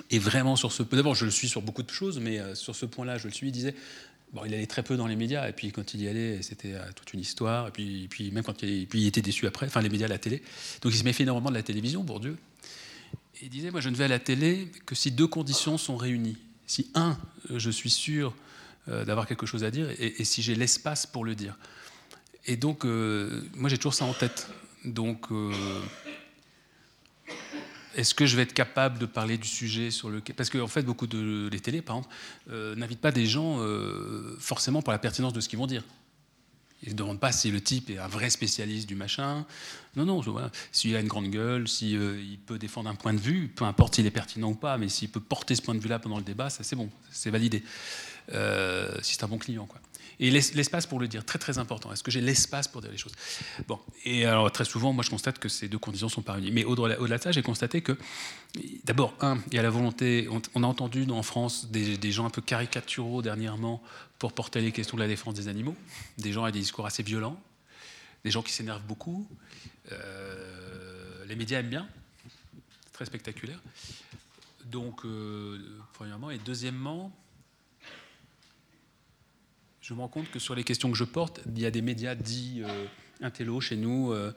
[0.09, 0.83] Et vraiment, sur ce.
[0.83, 3.49] D'abord, je le suis sur beaucoup de choses, mais sur ce point-là, je le suis.
[3.49, 3.75] Il disait
[4.33, 6.73] Bon, il allait très peu dans les médias, et puis quand il y allait, c'était
[6.73, 9.81] euh, toute une histoire, et puis, même quand il, puis il était déçu après, enfin
[9.81, 10.41] les médias, la télé.
[10.81, 12.37] Donc il se méfiait énormément de la télévision, pour Dieu.
[13.41, 15.97] Et il disait, moi je ne vais à la télé que si deux conditions sont
[15.97, 16.37] réunies.
[16.65, 17.17] Si, un,
[17.53, 18.33] je suis sûr
[18.87, 21.57] euh, d'avoir quelque chose à dire, et, si j'ai l'espace pour le dire.
[22.45, 24.47] Et donc, euh, moi j'ai toujours ça en tête.
[24.83, 25.27] Donc,
[27.95, 30.35] est-ce que je vais être capable de parler du sujet sur lequel...
[30.35, 32.15] Parce qu'en en fait, beaucoup de les télés, par exemple,
[32.49, 35.83] euh, n'invitent pas des gens euh, forcément pour la pertinence de ce qu'ils vont dire.
[36.83, 39.45] Ils ne demandent pas si le type est un vrai spécialiste du machin.
[39.95, 40.21] Non, non,
[40.71, 43.95] s'il a une grande gueule, s'il euh, peut défendre un point de vue, peu importe
[43.95, 46.23] s'il est pertinent ou pas, mais s'il peut porter ce point de vue-là pendant le
[46.23, 47.61] débat, ça c'est bon, c'est validé.
[48.29, 49.65] Si c'est un bon client.
[49.65, 49.79] Quoi.
[50.21, 51.91] Et l'espace pour le dire, très très important.
[51.91, 53.13] Est-ce que j'ai l'espace pour dire les choses?
[53.67, 56.51] Bon, et alors très souvent, moi je constate que ces deux conditions sont pas réunies.
[56.51, 57.97] Mais au-delà de ça, j'ai constaté que,
[58.83, 62.27] d'abord, un, il y a la volonté, on, a entendu en France des, des, gens
[62.27, 63.81] un peu caricaturaux dernièrement
[64.19, 65.75] pour porter les questions de la défense des animaux,
[66.19, 67.41] des gens avec des discours assez violents,
[68.23, 69.27] des gens qui s'énervent beaucoup.
[69.91, 71.87] Euh, les médias aiment bien,
[72.93, 73.59] très spectaculaire.
[74.65, 75.57] Donc, euh,
[75.93, 76.29] premièrement.
[76.29, 77.11] Et deuxièmement,
[79.91, 81.81] je me rends compte que sur les questions que je porte, il y a des
[81.81, 82.85] médias dits euh,
[83.21, 84.31] intello chez nous, euh,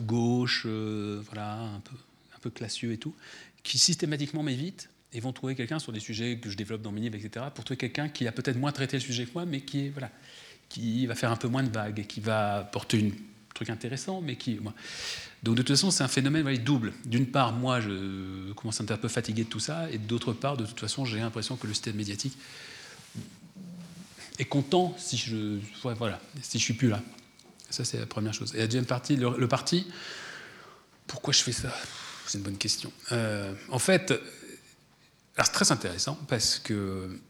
[0.00, 1.94] gauche, voilà, un peu,
[2.34, 3.14] un peu classieux et tout,
[3.62, 7.16] qui systématiquement m'évitent et vont trouver quelqu'un sur des sujets que je développe dans livres,
[7.16, 9.86] etc., pour trouver quelqu'un qui a peut-être moins traité le sujet que moi, mais qui,
[9.86, 10.10] est, voilà,
[10.70, 14.22] qui va faire un peu moins de vagues et qui va porter un truc intéressant,
[14.22, 14.58] mais qui.
[15.42, 16.94] Donc de toute façon, c'est un phénomène double.
[17.04, 20.32] D'une part, moi, je commence à être un peu fatigué de tout ça, et d'autre
[20.32, 22.38] part, de toute façon, j'ai l'impression que le système médiatique
[24.38, 27.02] est content si je, voilà, si je suis plus là.
[27.70, 28.54] Ça, c'est la première chose.
[28.54, 29.86] Et la deuxième partie, le, parti,
[31.06, 31.74] pourquoi je fais ça?
[32.26, 32.92] C'est une bonne question.
[33.12, 34.14] Euh, en fait,
[35.36, 37.20] c'est très intéressant parce que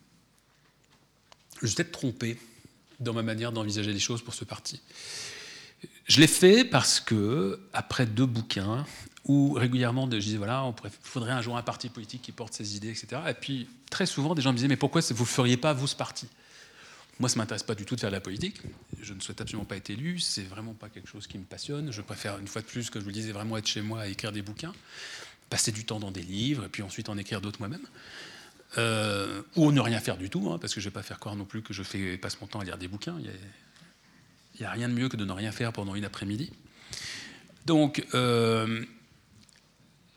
[1.62, 2.38] je suis peut-être trompé
[3.00, 4.80] dans ma manière d'envisager les choses pour ce parti.
[6.06, 8.84] Je l'ai fait parce que, après deux bouquins,
[9.26, 12.76] où régulièrement je disais voilà, il faudrait un jour un parti politique qui porte ses
[12.76, 13.22] idées, etc.
[13.28, 15.86] Et puis très souvent, des gens me disaient mais pourquoi vous ne feriez pas vous
[15.86, 16.28] ce parti?
[17.20, 18.60] Moi, ça ne m'intéresse pas du tout de faire de la politique.
[19.00, 20.18] Je ne souhaite absolument pas être élu.
[20.18, 21.92] C'est vraiment pas quelque chose qui me passionne.
[21.92, 24.08] Je préfère une fois de plus, que je vous le disais, vraiment être chez moi
[24.08, 24.72] et écrire des bouquins,
[25.48, 27.86] passer du temps dans des livres et puis ensuite en écrire d'autres moi-même.
[28.78, 31.20] Euh, ou ne rien faire du tout, hein, parce que je ne vais pas faire
[31.20, 33.16] croire non plus que je passe mon temps à lire des bouquins.
[33.20, 36.50] Il n'y a, rien de mieux que de ne rien faire pendant une après-midi.
[37.66, 38.84] Donc, euh,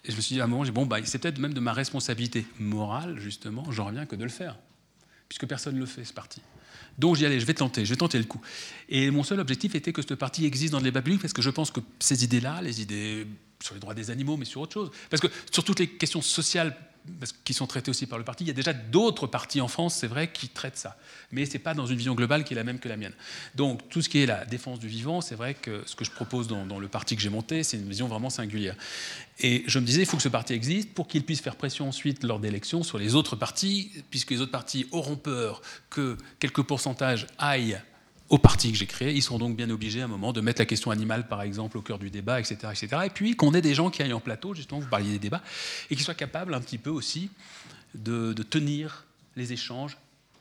[0.06, 2.48] je me suis dit à un moment, bon, bah, c'est peut-être même de ma responsabilité
[2.60, 4.58] morale, justement, j'en reviens que de le faire,
[5.30, 6.42] puisque personne ne le fait, ce parti.
[6.98, 8.42] Donc j'y allais, je vais tenter, je vais tenter le coup.
[8.90, 11.42] Et mon seul objectif était que ce parti existe dans le débat public, parce que
[11.42, 13.28] je pense que ces idées-là, les idées
[13.62, 16.22] sur les droits des animaux, mais sur autre chose, parce que sur toutes les questions
[16.22, 16.76] sociales
[17.44, 18.44] qui sont traités aussi par le parti.
[18.44, 20.98] Il y a déjà d'autres partis en France, c'est vrai, qui traitent ça.
[21.32, 23.14] Mais ce n'est pas dans une vision globale qui est la même que la mienne.
[23.56, 26.12] Donc tout ce qui est la défense du vivant, c'est vrai que ce que je
[26.12, 28.76] propose dans, le parti que j'ai monté, c'est une vision vraiment singulière.
[29.40, 31.88] Et je me disais, il faut que ce parti existe pour qu'il puisse faire pression
[31.88, 36.64] ensuite lors d'élections sur les autres partis, puisque les autres partis auront peur que quelques
[36.64, 37.80] pourcentages aillent
[38.30, 40.62] au parti que j'ai créé, ils sont donc bien obligés à un moment de mettre
[40.62, 42.58] la question animale, par exemple, au cœur du débat, etc.
[42.72, 43.04] etc.
[43.06, 45.44] Et puis qu'on ait des gens qui aillent en plateau, justement, vous parliez des débats,
[45.90, 47.30] et qui soient capables un petit peu aussi
[47.96, 49.06] de, tenir
[49.36, 49.98] les échanges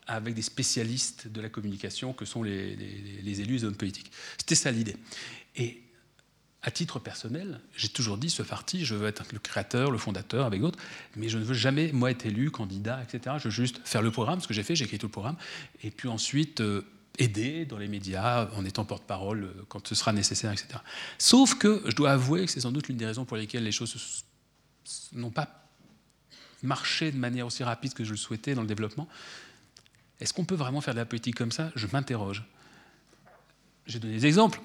[0.08, 4.10] avec des spécialistes de la communication que sont les, les élus et les hommes politiques.
[4.38, 4.96] C'était ça l'idée.
[5.56, 5.82] Et
[6.66, 10.46] à titre personnel, j'ai toujours dit ce parti, je veux être le créateur, le fondateur
[10.46, 10.80] avec d'autres,
[11.14, 13.36] mais je ne veux jamais, moi, être élu, candidat, etc.
[13.38, 15.36] Je veux juste faire le programme, ce que j'ai fait, j'ai écrit tout le programme,
[15.84, 16.82] et puis ensuite euh,
[17.18, 20.68] aider dans les médias en étant porte-parole euh, quand ce sera nécessaire, etc.
[21.18, 23.72] Sauf que je dois avouer que c'est sans doute l'une des raisons pour lesquelles les
[23.72, 24.24] choses
[25.12, 25.66] n'ont pas
[26.62, 29.08] marché de manière aussi rapide que je le souhaitais dans le développement.
[30.20, 31.70] Est-ce qu'on peut vraiment faire de la politique comme ça?
[31.74, 32.44] Je m'interroge.
[33.86, 34.60] J'ai donné des exemples.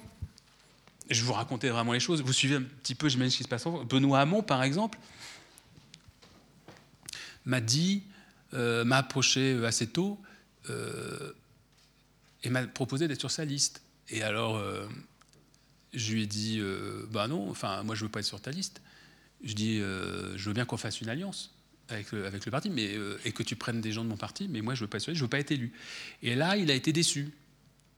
[1.10, 2.22] Je vous raconter vraiment les choses.
[2.22, 3.66] Vous suivez un petit peu, j'imagine, ce qui se passe.
[3.90, 4.98] Benoît Hamon, par exemple,
[7.46, 8.04] m'a dit,
[8.54, 10.20] euh, m'a approché euh, assez tôt,
[12.44, 13.82] et m'a proposé d'être sur sa liste.
[14.10, 14.88] Et alors, euh,
[15.94, 18.52] je lui ai dit, euh, bah non, enfin, moi je veux pas être sur ta
[18.52, 18.82] liste.
[19.44, 21.54] Je dis, euh, je veux bien qu'on fasse une alliance
[21.90, 22.96] avec le, avec le parti, mais,
[23.26, 25.14] et que tu prennes des gens de mon parti, mais moi je veux pas être
[25.14, 25.74] je veux pas être élu.
[26.22, 27.32] Et là, il a été déçu.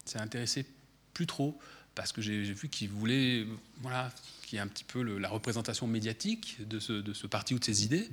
[0.04, 0.66] Ça intéressé
[1.12, 1.58] plus trop,
[1.94, 3.46] parce que j'ai vu qu'il voulait,
[3.80, 4.12] voilà,
[4.42, 7.58] qu'il y ait un petit peu la représentation médiatique de ce, de ce parti ou
[7.58, 8.08] de ses idées.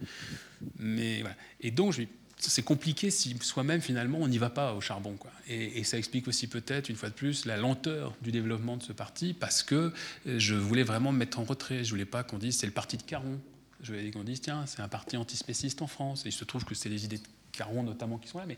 [0.78, 1.24] Mais.
[1.62, 2.10] Et donc, je lui
[2.50, 5.16] c'est compliqué si soi-même, finalement, on n'y va pas au charbon.
[5.18, 5.32] Quoi.
[5.48, 8.94] Et, ça explique aussi peut-être, une fois de plus, la lenteur du développement de ce
[8.94, 9.94] parti, parce que
[10.26, 11.84] je voulais vraiment me mettre en retrait.
[11.84, 13.40] Je voulais pas qu'on dise c'est le parti de Caron.
[13.84, 16.26] Je voulais qu'on dise tiens, c'est un parti antispéciste en France.
[16.26, 18.46] Et il se trouve que c'est les idées de Caron notamment qui sont là.
[18.48, 18.58] Mais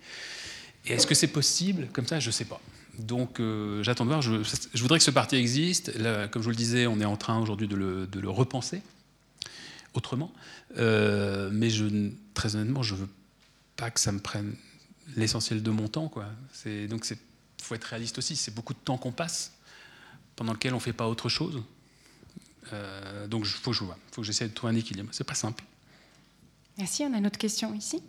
[0.86, 2.62] est-ce que c'est possible Comme ça, je ne sais pas.
[3.00, 4.22] Donc euh, j'attends de voir.
[4.22, 4.42] Je,
[4.76, 5.92] voudrais que ce parti existe.
[6.30, 8.82] comme je vous le disais, on est en train aujourd'hui de le, repenser
[9.94, 10.32] autrement.
[10.78, 11.70] Euh, mais
[12.34, 13.08] très honnêtement, je veux
[13.84, 14.56] pas que ça me prenne
[15.18, 16.08] l'essentiel de mon temps.
[16.08, 16.26] Quoi.
[16.88, 17.18] Donc il
[17.62, 19.52] faut être réaliste aussi, c'est beaucoup de temps qu'on passe,
[20.38, 21.62] pendant lequel on ne fait pas autre chose.
[22.72, 25.10] Euh, donc il faut que je vois, il faut que j'essaie de trouver un équilibre.
[25.12, 25.66] C'est pas simple.
[26.78, 28.02] Merci, on a une autre question ici.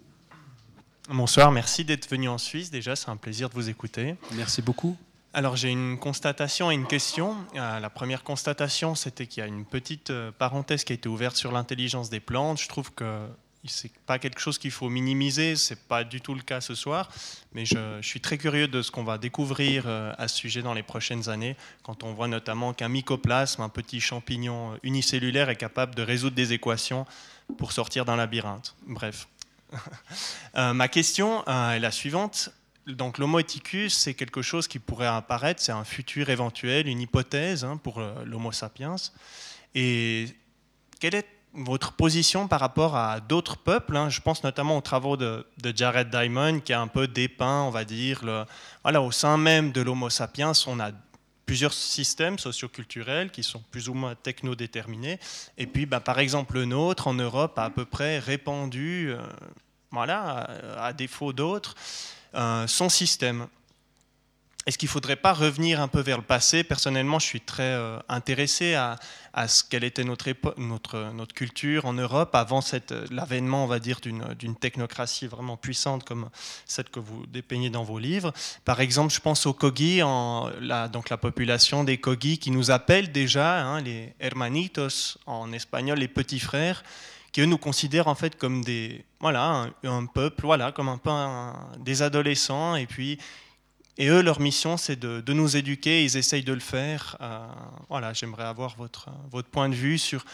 [1.09, 2.71] Bonsoir, merci d'être venu en Suisse.
[2.71, 4.15] Déjà, c'est un plaisir de vous écouter.
[4.35, 4.97] Merci beaucoup.
[5.33, 7.37] Alors j'ai une constatation et une question.
[7.57, 11.09] Euh, la première constatation, c'était qu'il y a une petite euh, parenthèse qui a été
[11.09, 12.61] ouverte sur l'intelligence des plantes.
[12.61, 13.27] Je trouve que
[13.67, 17.11] c'est pas quelque chose qu'il faut minimiser, c'est pas du tout le cas ce soir,
[17.53, 20.75] mais je, suis très curieux de ce qu'on va découvrir euh, à ce sujet dans
[20.75, 25.95] les prochaines années, quand on voit notamment qu'un mycoplasme, un petit champignon unicellulaire, est capable
[25.95, 27.07] de résoudre des équations
[27.57, 28.75] pour sortir d'un labyrinthe.
[28.87, 29.29] Bref.
[30.57, 32.51] Euh, ma question euh, est la suivante.
[32.87, 37.65] Donc l'Homo eticus, c'est quelque chose qui pourrait apparaître, c'est un futur éventuel, une hypothèse
[37.65, 38.95] hein, pour l'Homo sapiens.
[39.75, 40.29] Et
[41.01, 43.97] quelle est votre position par rapport à d'autres peuples.
[43.97, 44.11] Hein.
[44.11, 47.85] Je pense notamment aux travaux de, Jared Diamond, qui a un peu dépeint, on va
[47.85, 48.45] dire, le,
[48.83, 50.91] voilà, au sein même de l'Homo sapiens, on a
[51.47, 55.19] plusieurs systèmes socioculturels qui sont plus ou moins techno-déterminés.
[55.59, 59.19] Et puis, bah, par exemple, le nôtre, en Europe, a à peu près répandu, euh,
[59.91, 60.49] voilà,
[60.79, 61.75] à, défaut d'autres,
[62.35, 63.47] euh, son système.
[64.67, 66.65] Est-ce qu'il ne faudrait pas revenir un peu vers le passé?
[66.65, 68.99] Personnellement, je suis très euh, intéressé à,
[69.47, 72.61] ce quelle était notre, notre, notre, culture en Europe avant
[73.11, 76.31] l'avènement, on va dire, d'une technocratie vraiment puissante comme
[76.67, 78.33] celle que vous dépeignez dans vos livres.
[78.65, 80.01] Par exemple, je pense aux Kogi,
[80.61, 85.99] la, donc la population des Kogi qui nous appellent déjà hein, les hermanitos, en espagnol,
[85.99, 86.85] les petits frères
[87.33, 91.11] qui eux nous considèrent en fait comme des voilà un, peuple voilà comme un peu
[91.81, 93.19] des adolescents et puis
[93.97, 96.05] et eux, leur mission, c'est de, nous éduquer.
[96.05, 97.17] Ils essayent de le faire.
[97.21, 97.47] Euh,
[97.89, 100.25] voilà, j'aimerais avoir votre, votre point de vue sur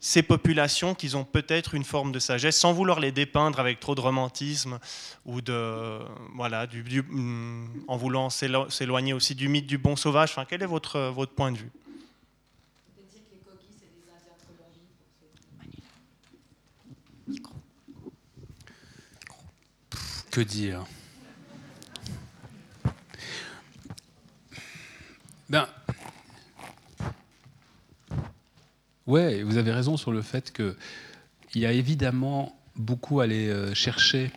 [0.00, 3.94] ces populations qui ont peut-être une forme de sagesse, sans vouloir les dépeindre avec trop
[3.94, 4.80] de romantisme
[5.26, 5.98] ou de
[6.34, 10.30] voilà, mm, en voulant s'éloigner aussi du mythe du bon sauvage.
[10.30, 11.70] Enfin, quel est votre, votre point de vue?
[20.30, 20.82] Que dire?
[25.52, 25.68] Ben,
[29.06, 33.74] ouais, vous avez raison sur le fait qu'il y a évidemment beaucoup à aller euh,
[33.74, 34.32] chercher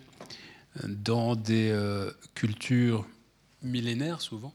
[0.84, 3.08] euh, dans des euh, cultures
[3.62, 4.54] millénaires souvent,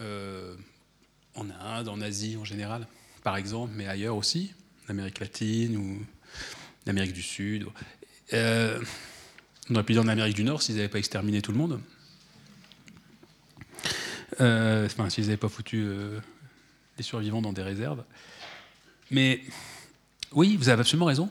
[0.00, 2.86] en Inde, en Asie en général,
[3.22, 4.54] par exemple, mais ailleurs aussi,
[4.86, 6.02] en Amérique latine ou
[6.86, 7.66] en Amérique du Sud.
[8.32, 11.78] on aurait en Amérique du Nord s'ils n'avaient pas exterminé tout le monde.
[14.40, 16.18] Euh, enfin, s'ils n'avaient pas foutu euh,
[16.98, 18.04] les survivants dans des réserves.
[19.10, 19.42] Mais
[20.32, 21.30] oui, vous avez absolument raison.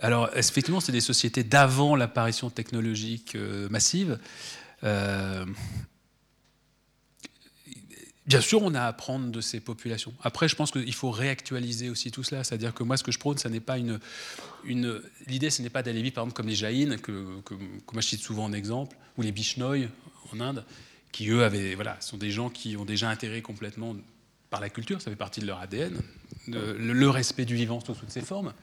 [0.00, 4.18] Alors, effectivement, c'est des sociétés d'avant l'apparition technologique euh, massive.
[8.26, 10.12] Bien sûr, on a à apprendre de ces populations.
[10.22, 12.44] Après, je pense qu'il faut réactualiser aussi tout cela.
[12.44, 13.98] C'est-à-dire que moi, ce que je prône, ça n'est pas une.
[15.26, 18.08] L'idée, ce n'est pas d'aller vivre, par exemple, comme les Jaïns, que, que, moi je
[18.08, 19.88] cite souvent en exemple, ou les Bishnoi
[20.30, 20.62] en Inde
[21.12, 23.96] qui eux avaient, voilà, sont des gens qui ont déjà intégré complètement
[24.50, 26.00] par la culture, ça fait partie de leur ADN,
[26.48, 28.54] le, respect du vivant sous toutes ses formes,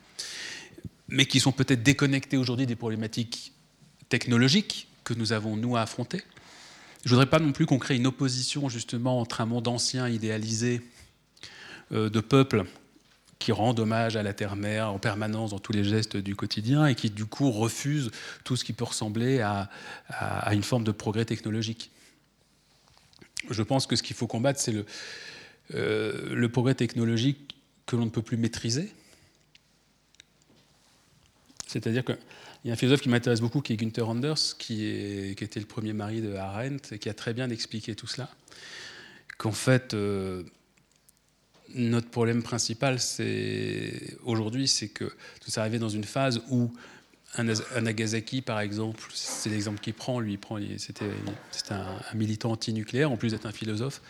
[1.08, 3.54] mais qui sont peut-être déconnectés aujourd'hui des problématiques
[4.10, 6.24] technologiques que nous avons, nous, à affronter.
[7.04, 10.10] Je ne voudrais pas non plus qu'on crée une opposition justement entre un monde ancien
[10.10, 10.82] idéalisé
[11.92, 12.64] euh, de peuples
[13.38, 16.96] qui rend hommage à la terre-mère en permanence dans tous les gestes du quotidien et
[16.96, 18.10] qui du coup refuse
[18.44, 19.70] tout ce qui peut ressembler à
[20.54, 21.92] une forme de progrès technologique.
[23.50, 24.86] Je pense que ce qu'il faut combattre, c'est le,
[25.74, 27.56] euh, le progrès technologique
[27.86, 28.92] que l'on ne peut plus maîtriser.
[31.68, 32.18] C'est-à-dire qu'il
[32.66, 35.60] y a un philosophe qui m'intéresse beaucoup, qui est Günther Anders, qui, est, qui, était
[35.60, 38.30] le premier mari de Arendt, et qui a très bien expliqué tout cela.
[39.38, 40.44] Qu'en fait, euh,
[41.74, 45.06] notre problème principal, c'est aujourd'hui, c'est que
[45.42, 46.72] tout ça arrivé dans une phase où
[47.38, 50.20] un, Nagasaki, par exemple, c'est l'exemple qu'il prend.
[50.20, 51.06] Lui, prend, c'était,
[51.70, 54.02] un, militant anti-nucléaire, en plus d'être un philosophe.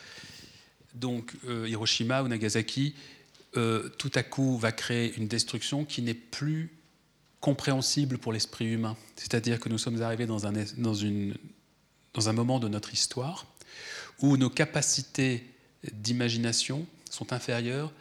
[0.93, 2.95] Donc, euh, Hiroshima ou Nagasaki,
[3.57, 6.71] euh, tout à coup, va créer une destruction qui n'est plus
[7.41, 8.97] compréhensible pour l'esprit humain.
[9.15, 13.45] C'est-à-dire que nous sommes arrivés dans un, dans, un moment de notre histoire
[14.19, 15.43] où nos capacités
[15.91, 17.91] d'imagination sont inférieures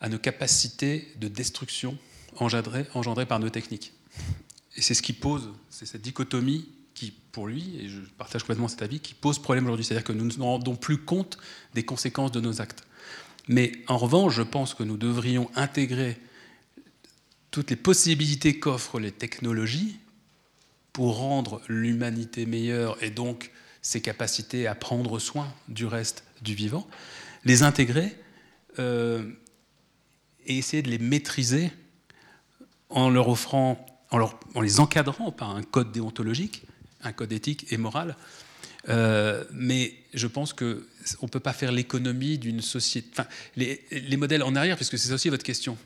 [0.00, 1.98] à nos capacités de destruction
[2.36, 3.92] engendrées par nos techniques.
[4.76, 8.68] Et c'est ce qui pose, c'est cette dichotomie qui, pour lui, et je partage complètement
[8.68, 9.84] cet avis, qui pose problème aujourd'hui.
[9.84, 11.38] C'est-à-dire que nous ne nous rendons plus compte
[11.74, 12.84] des conséquences de nos actes.
[13.48, 16.18] Mais en revanche, je pense que nous devrions intégrer
[17.50, 19.98] toutes les possibilités qu'offrent les technologies
[20.92, 23.50] pour rendre l'humanité meilleure et donc
[23.82, 26.86] ses capacités à prendre soin du reste du vivant,
[27.44, 28.16] les intégrer
[28.78, 29.30] euh,
[30.46, 31.70] et essayer de les maîtriser
[32.92, 36.62] en leur offrant en, les encadrant par un code déontologique,
[37.02, 38.16] un code éthique et moral.
[38.88, 43.22] Euh, mais je pense qu'on ne peut pas faire l'économie d'une société.
[43.56, 45.78] Les, modèles en arrière, puisque c'est aussi votre question,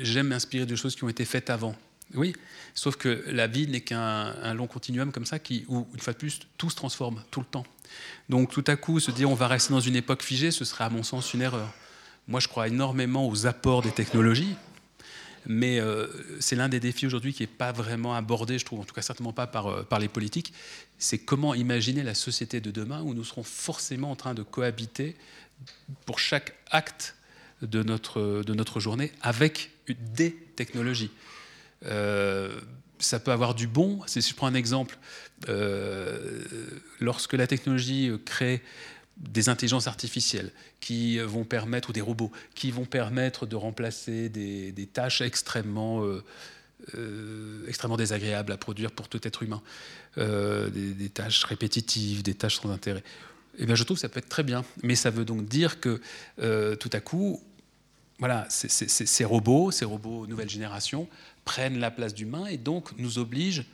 [0.00, 1.74] j'aime m'inspirer de choses qui ont été faites avant.
[2.14, 2.34] Oui,
[2.74, 5.36] sauf que la vie n'est qu'un long continuum comme ça
[5.68, 7.64] où, une fois de plus, tout se transforme tout le temps.
[8.28, 10.84] Donc tout à coup, se dire on va rester dans une époque figée, ce serait
[10.84, 11.72] à mon sens une erreur.
[12.26, 14.54] Moi, je crois énormément aux apports des technologies,
[15.46, 16.06] mais euh,
[16.38, 19.02] c'est l'un des défis aujourd'hui qui n'est pas vraiment abordé, je trouve, en tout cas
[19.02, 20.52] certainement pas par, euh, par les politiques,
[20.98, 25.16] c'est comment imaginer la société de demain où nous serons forcément en train de cohabiter
[26.06, 27.16] pour chaque acte
[27.62, 31.10] de notre, de notre journée avec des technologies.
[31.86, 32.60] Euh,
[32.98, 34.00] ça peut avoir du bon.
[34.06, 34.98] Si je prends un exemple,
[37.00, 38.62] lorsque la technologie crée
[39.20, 44.88] des intelligences artificielles qui vont permettre, ou des robots, qui vont permettre de remplacer des,
[44.92, 46.24] tâches extrêmement, euh,
[46.94, 49.62] euh, extrêmement désagréables à produire pour tout être humain,
[50.18, 53.04] euh, des, tâches répétitives, des tâches sans intérêt.
[53.58, 54.64] Eh bien, je trouve que ça peut être très bien.
[54.82, 56.00] Mais ça veut donc dire que
[56.76, 57.42] tout à coup,
[58.18, 61.08] voilà, ces robots, ces robots nouvelle génération,
[61.44, 63.64] prennent la place d'humain et donc nous obligent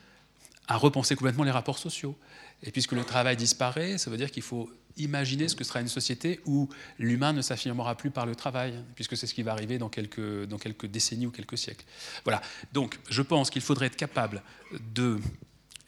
[0.66, 2.16] à repenser complètement les rapports sociaux.
[2.64, 5.88] Et puisque le travail disparaît, ça veut dire qu'il faut imaginer ce que sera une
[5.88, 6.68] société où
[6.98, 10.86] l'humain ne s'affirmera plus par le travail, puisque c'est ce qui va arriver dans quelques,
[10.86, 11.84] décennies ou quelques siècles.
[12.24, 12.40] Voilà.
[12.72, 14.42] Donc, je pense qu'il faudrait être capable
[14.94, 15.18] de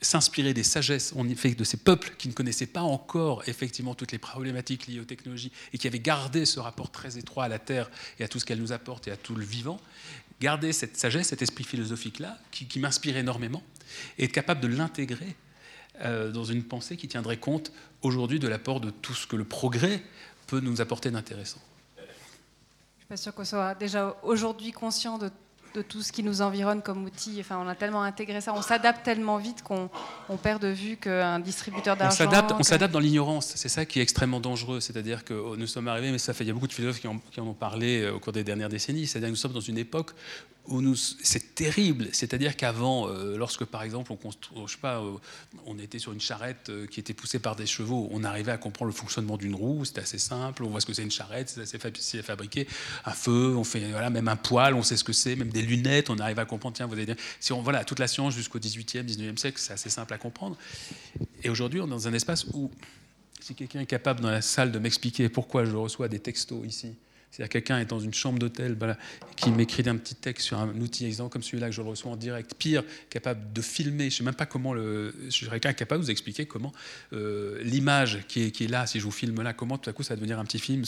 [0.00, 4.12] s'inspirer des sagesses en effet de ces peuples qui ne connaissaient pas encore effectivement toutes
[4.12, 7.58] les problématiques liées aux technologies et qui avaient gardé ce rapport très étroit à la
[7.58, 7.90] Terre
[8.20, 9.80] et à tout ce qu'elle nous apporte et à tout le vivant,
[10.40, 13.62] garder cette sagesse, cet esprit philosophique-là qui, qui m'inspire énormément
[14.18, 15.34] et être capable de l'intégrer
[16.02, 17.72] euh, dans une pensée qui tiendrait compte
[18.02, 20.02] aujourd'hui de l'apport de tout ce que le progrès
[20.46, 21.60] peut nous apporter d'intéressant.
[21.96, 22.06] Je ne
[22.98, 25.30] suis pas sûre qu'on soit déjà aujourd'hui conscient de
[25.74, 27.36] de tout ce qui nous environne comme outil.
[27.40, 29.88] Enfin, on a tellement intégré ça, on s'adapte tellement vite qu'on
[30.42, 32.24] perd de vue qu'un distributeur d'argent.
[32.58, 34.80] On s'adapte dans l'ignorance, c'est ça qui est extrêmement dangereux.
[34.80, 37.00] C'est-à-dire que oh, nous sommes arrivés, mais ça fait, il y a beaucoup de philosophes
[37.00, 39.36] qui en, qui en ont parlé euh, au cours des dernières décennies, c'est-à-dire que nous
[39.36, 40.12] sommes dans une époque
[41.22, 42.08] c'est terrible.
[42.12, 45.12] C'est-à-dire qu'avant, euh, lorsque par exemple on je sais pas, euh,
[45.66, 48.90] on était sur une charrette qui était poussée par des chevaux, on arrivait à comprendre
[48.90, 49.84] le fonctionnement d'une roue.
[49.84, 50.64] C'était assez simple.
[50.64, 52.66] On voit ce que c'est une charrette, c'est assez facile à fabriquer.
[53.04, 55.36] Un feu, on fait voilà, même un poil, on sait ce que c'est.
[55.36, 56.76] Même des lunettes, on arrive à comprendre.
[56.76, 59.90] Tiens, vous avez si on voilà toute la science jusqu'au 18e, 19e siècle, c'est assez
[59.90, 60.56] simple à comprendre.
[61.42, 62.70] Et aujourd'hui, on est dans un espace où
[63.40, 66.96] si quelqu'un est capable dans la salle de m'expliquer pourquoi je reçois des textos ici
[67.30, 68.76] c'est-à-dire quelqu'un est dans une chambre d'hôtel
[69.36, 72.16] qui m'écrit un petit texte sur un outil exemple comme celui-là que je reçois en
[72.16, 75.14] direct, pire, capable de filmer, je ne sais même pas comment le...
[75.28, 76.72] Je serais capable de vous expliquer comment
[77.12, 80.14] euh, l'image qui est, là, si je vous filme là, comment tout à coup ça
[80.14, 80.84] va devenir un petit film.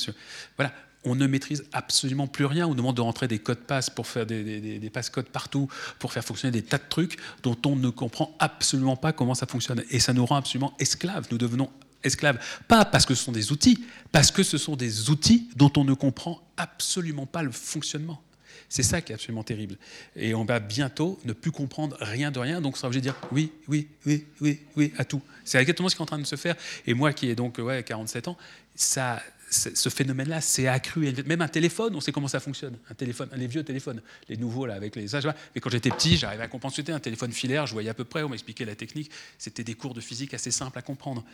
[0.57, 0.73] Voilà,
[1.05, 2.67] on ne maîtrise absolument plus rien.
[2.67, 5.69] On demande de rentrer des codes passe pour faire des, des, des passe-codes partout,
[5.99, 9.47] pour faire fonctionner des tas de trucs dont on ne comprend absolument pas comment ça
[9.47, 9.83] fonctionne.
[9.91, 11.27] Et ça nous rend absolument esclaves.
[11.31, 11.71] Nous devenons
[12.05, 12.39] esclaves.
[12.69, 15.85] Pas parce que ce sont des outils, parce que ce sont des outils dont on
[15.85, 18.23] ne comprend absolument pas le fonctionnement.
[18.69, 19.77] C'est ça qui est absolument terrible.
[20.15, 23.07] Et on va bientôt ne plus comprendre rien de rien, donc on sera obligé de
[23.07, 25.21] dire oui, oui, oui, oui, oui à tout.
[25.45, 26.55] C'est exactement ce qui est en train de se faire.
[26.87, 28.37] Et moi qui ai donc ouais, 47 ans,
[28.77, 29.21] ça,
[29.51, 31.13] ce phénomène-là s'est accru.
[31.27, 32.79] Même un téléphone, on sait comment ça fonctionne.
[32.89, 35.07] Un téléphone, les vieux téléphones, les nouveaux là avec les.
[35.55, 36.75] mais quand j'étais petit, j'arrivais à comprendre.
[36.75, 39.11] C'était un téléphone filaire, je voyais à peu près, on m'expliquait la technique.
[39.39, 41.25] C'était des cours de physique assez simples à comprendre.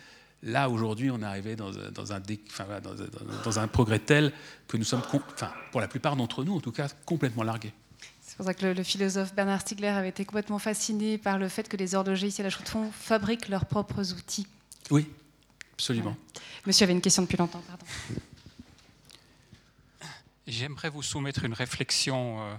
[0.43, 1.91] Là, aujourd'hui, on est arrivé dans, un,
[3.45, 4.33] dans, un, progrès tel
[4.69, 7.73] que nous sommes, enfin, pour la plupart d'entre nous, en tout cas, complètement largués.
[8.21, 11.69] C'est pour ça que le, philosophe Bernard Stiegler avait été complètement fasciné par le fait
[11.69, 14.47] que les horlogers ici à la Chaux-de-Fonds fabriquent leurs propres outils.
[14.91, 15.07] Oui,
[15.77, 16.17] absolument.
[16.67, 17.85] Monsieur avait une question depuis longtemps, pardon.
[20.47, 22.55] J'aimerais vous soumettre une réflexion euh,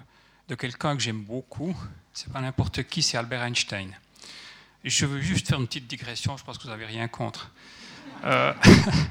[0.49, 1.75] de quelqu'un que j'aime beaucoup.
[2.13, 3.91] C'est pas n'importe qui, c'est Albert Einstein.
[4.83, 7.51] Je veux juste faire une petite digression, je pense que vous n'avez rien contre.
[8.23, 8.53] Euh,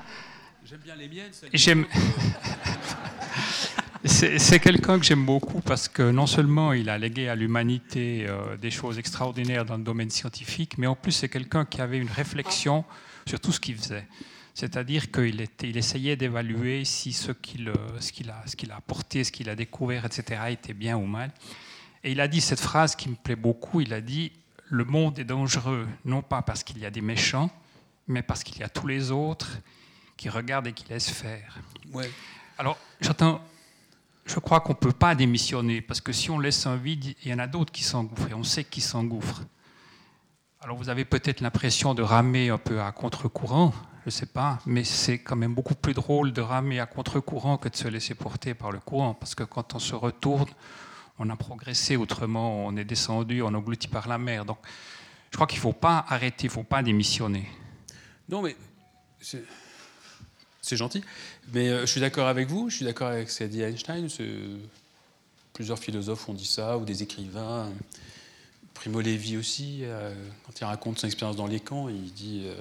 [0.64, 1.32] j'aime bien les miennes.
[1.52, 1.86] J'aime.
[4.04, 8.56] C'est quelqu'un que j'aime beaucoup parce que non seulement il a légué à l'humanité euh,
[8.56, 12.10] des choses extraordinaires dans le domaine scientifique, mais en plus c'est quelqu'un qui avait une
[12.10, 12.84] réflexion
[13.26, 14.06] sur tout ce qu'il faisait.
[14.54, 20.40] C'est-à-dire qu'il il essayait d'évaluer si ce qu'il a, apporté, ce qu'il a découvert, etc.,
[20.48, 21.30] était bien ou mal.
[22.02, 24.32] Et il a dit cette phrase qui me plaît beaucoup, il a dit
[24.68, 27.50] le monde est dangereux, non pas parce qu'il y a des méchants,
[28.08, 29.58] mais parce qu'il y a tous les autres
[30.16, 31.58] qui regardent et qui laissent faire.
[31.92, 32.10] Ouais.
[32.58, 33.42] Alors, j'entends,
[34.24, 37.30] je crois qu'on ne peut pas démissionner, parce que si on laisse un vide, il
[37.30, 39.44] y en a d'autres qui s'engouffrent, et on sait qui s'engouffrent.
[40.60, 44.58] Alors, vous avez peut-être l'impression de ramer un peu à contre-courant, je ne sais pas,
[44.66, 48.14] mais c'est quand même beaucoup plus drôle de ramer à contre-courant que de se laisser
[48.14, 50.48] porter par le courant, parce que quand on se retourne,
[51.18, 54.44] on a progressé, autrement on est descendu, on englouti par la mer.
[54.44, 54.58] Donc
[55.30, 57.48] je crois qu'il ne faut pas arrêter, il ne faut pas démissionner.
[58.28, 58.56] Non, mais
[59.20, 61.04] c'est gentil.
[61.52, 64.08] Mais euh, je suis d'accord avec vous, je suis d'accord avec ce qu'a dit Einstein.
[65.52, 67.70] Plusieurs philosophes ont dit ça, ou des écrivains.
[68.76, 72.54] Primo Levi aussi, euh, quand il raconte son expérience dans les camps, il dit euh,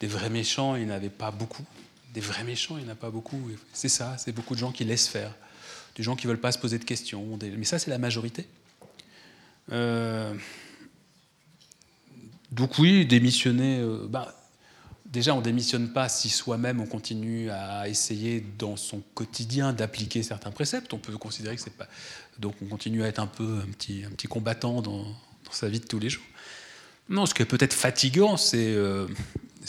[0.00, 1.64] des vrais méchants, il n'avait pas beaucoup.
[2.12, 3.50] Des vrais méchants, il n'y en a pas beaucoup.
[3.72, 5.32] C'est ça, c'est beaucoup de gens qui laissent faire,
[5.96, 7.38] des gens qui ne veulent pas se poser de questions.
[7.40, 8.46] Mais ça, c'est la majorité.
[9.70, 10.34] Euh,
[12.50, 13.84] donc oui, démissionner.
[14.08, 14.34] Bah,
[15.04, 20.22] déjà, on ne démissionne pas si soi-même on continue à essayer dans son quotidien d'appliquer
[20.22, 20.92] certains préceptes.
[20.94, 21.88] On peut considérer que c'est pas.
[22.38, 25.04] Donc on continue à être un peu petit, un petit combattant dans,
[25.52, 26.24] sa vie de tous les jours.
[27.08, 29.06] Non, ce qui est peut-être fatigant, c'est euh,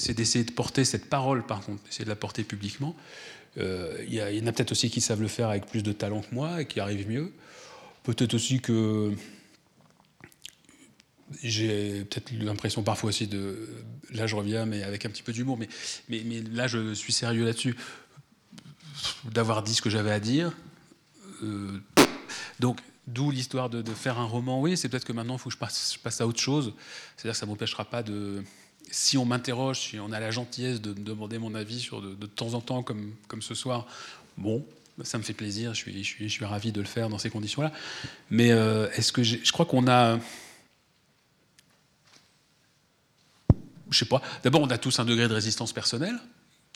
[0.10, 2.95] d'essayer de porter cette parole, par contre, d'essayer de la porter publiquement.
[3.57, 6.22] Euh, il y, en a peut-être aussi qui savent le faire avec plus de talent
[6.22, 7.31] que moi et qui arrivent mieux.
[8.03, 9.14] Peut-être aussi que
[11.41, 13.68] j'ai peut-être l'impression parfois aussi de.
[14.11, 15.69] Là, je reviens, mais avec un petit peu d'humour, mais,
[16.52, 17.76] là, je suis sérieux là-dessus.
[19.26, 20.52] D'avoir dit ce que j'avais à dire.
[21.43, 21.80] Euh,
[22.60, 24.61] donc, d'où l'histoire de, faire un roman.
[24.61, 26.73] Oui, c'est peut-être que maintenant, il faut que je passe, à autre chose.
[27.15, 28.44] C'est-à-dire que ça ne m'empêchera pas de.
[28.91, 32.14] Si on m'interroge, si on a la gentillesse de me demander mon avis sur de,
[32.14, 33.88] de, temps en temps, comme, comme ce soir,
[34.38, 34.64] bon,
[35.03, 37.18] ça me fait plaisir, je suis, je suis, je suis ravi de le faire dans
[37.18, 37.72] ces conditions-là.
[38.30, 40.19] Mais euh, est-ce que je crois qu'on a
[43.91, 44.22] je sais pas.
[44.44, 46.19] D'abord, on a tous un degré de résistance personnelle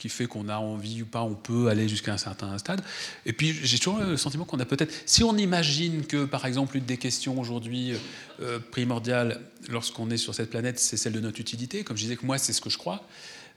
[0.00, 2.80] qui fait qu'on a envie ou pas, on peut aller jusqu'à un certain stade.
[3.26, 4.90] Et puis, j'ai toujours le sentiment qu'on a peut-être.
[5.04, 7.92] Si on imagine que, par exemple, une des questions aujourd'hui
[8.40, 12.16] euh, primordiales lorsqu'on est sur cette planète, c'est celle de notre utilité, comme je disais
[12.16, 13.04] que moi, c'est ce que je crois,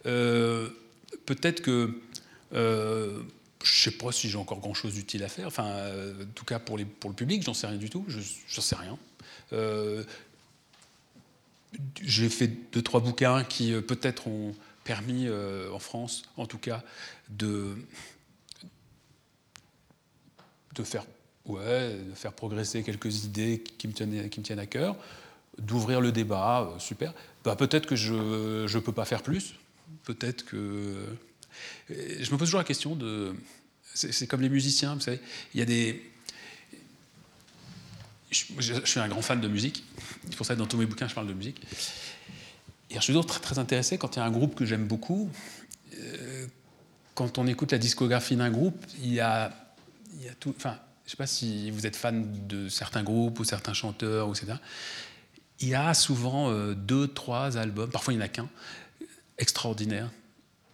[0.06, 0.68] euh,
[1.26, 1.98] peut-être que.
[2.54, 3.22] Euh,
[3.64, 5.48] je ne sais pas si j'ai encore grand-chose d'utile à faire.
[5.48, 6.84] Enfin, en tout cas, pour, le
[7.16, 8.04] public, j'en sais rien du tout.
[8.10, 8.98] Je n'en sais rien
[12.04, 14.54] j'ai fait deux, trois bouquins qui peut-être ont
[14.84, 16.84] permis, euh, en France en tout cas,
[17.30, 17.76] de,
[20.76, 21.06] de, faire,
[21.46, 24.96] ouais, de faire progresser quelques idées qui me tiennent, qui me tiennent à cœur,
[25.58, 27.14] d'ouvrir le débat, euh, super.
[27.44, 28.14] Bah, peut-être que je
[28.64, 29.56] ne peux pas faire plus,
[30.04, 31.06] peut-être que...
[31.90, 33.36] Je me pose toujours la question de...
[33.94, 35.20] C'est comme les musiciens, vous savez,
[35.54, 36.10] il y a des...
[38.32, 39.84] Je, suis un grand fan de musique.
[40.24, 41.62] C'est pour ça que dans tous mes bouquins, je parle de musique.
[42.96, 45.30] Je suis toujours très, très intéressé quand il y a un groupe que j'aime beaucoup.
[45.98, 46.46] Euh,
[47.16, 50.54] quand on écoute la discographie d'un groupe, il y a, a tout.
[50.56, 54.30] Enfin, je ne sais pas si vous êtes fan de certains groupes ou certains chanteurs,
[54.30, 54.54] etc.
[55.60, 58.50] Il y a souvent euh, deux, trois albums, parfois il n'y en a qu'un,
[59.38, 60.12] extraordinaires,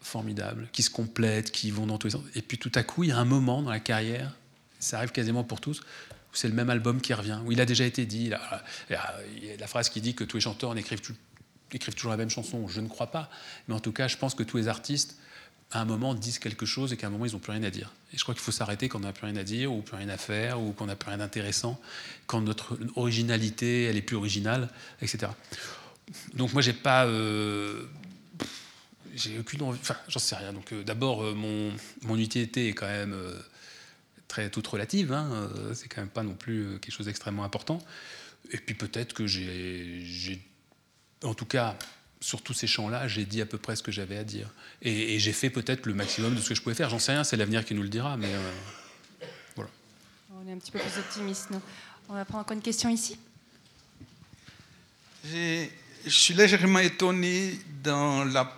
[0.02, 2.24] formidables, qui se complètent, qui vont dans tous les sens.
[2.36, 4.36] Et puis tout à coup, il y a un moment dans la carrière,
[4.80, 5.82] ça arrive quasiment pour tous,
[6.32, 8.32] c'est le même album qui revient, où il a déjà été dit,
[8.90, 11.02] il y a la phrase qui dit que tous les chanteurs écrivent,
[11.74, 13.30] écrivent toujours la même chanson, je ne crois pas,
[13.68, 15.18] mais en tout cas, je pense que tous les artistes,
[15.72, 17.70] à un moment, disent quelque chose et qu'à un moment, ils n'ont plus rien à
[17.70, 17.94] dire.
[18.14, 19.96] Et je crois qu'il faut s'arrêter quand on n'a plus rien à dire, ou plus
[19.96, 21.80] rien à faire, ou qu'on n'a plus rien d'intéressant,
[22.26, 24.70] quand notre originalité, elle est plus originale,
[25.02, 25.32] etc.
[26.34, 27.06] Donc moi, j'ai pas...
[27.06, 27.84] Euh,
[29.16, 29.80] j'ai aucune envie...
[29.80, 30.54] Enfin, j'en sais rien.
[30.54, 31.72] Donc euh, d'abord, euh, mon,
[32.02, 33.16] mon utilité est quand même
[34.28, 37.80] très toute relative, hein, c'est quand même pas non plus quelque chose d'extrêmement important.
[38.52, 40.40] Et puis peut-être que j'ai,
[41.24, 41.78] en tout cas,
[42.22, 44.50] sur tous ces champs-là, j'ai dit à peu près ce que j'avais à dire.
[44.82, 46.90] Et, j'ai fait peut-être le maximum de ce que je pouvais faire.
[46.90, 48.52] J'en sais rien, c'est l'avenir qui nous le dira, mais euh,
[49.56, 49.72] voilà.
[50.36, 51.62] On est un petit peu plus optimiste, nous.
[52.10, 53.18] On va prendre encore une question ici.
[55.24, 55.70] Je
[56.08, 58.56] suis légèrement étonné dans la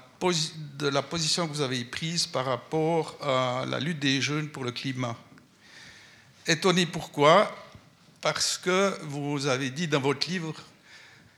[0.77, 4.63] de la position que vous avez prise par rapport à la lutte des jeunes pour
[4.63, 5.17] le climat.
[6.45, 7.55] Étonné pourquoi?
[8.21, 10.53] Parce que vous avez dit dans votre livre,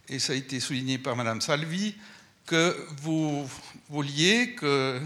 [0.10, 1.96] et ça a été souligné par Madame Salvi,
[2.46, 3.50] que vous
[3.90, 5.02] vouliez que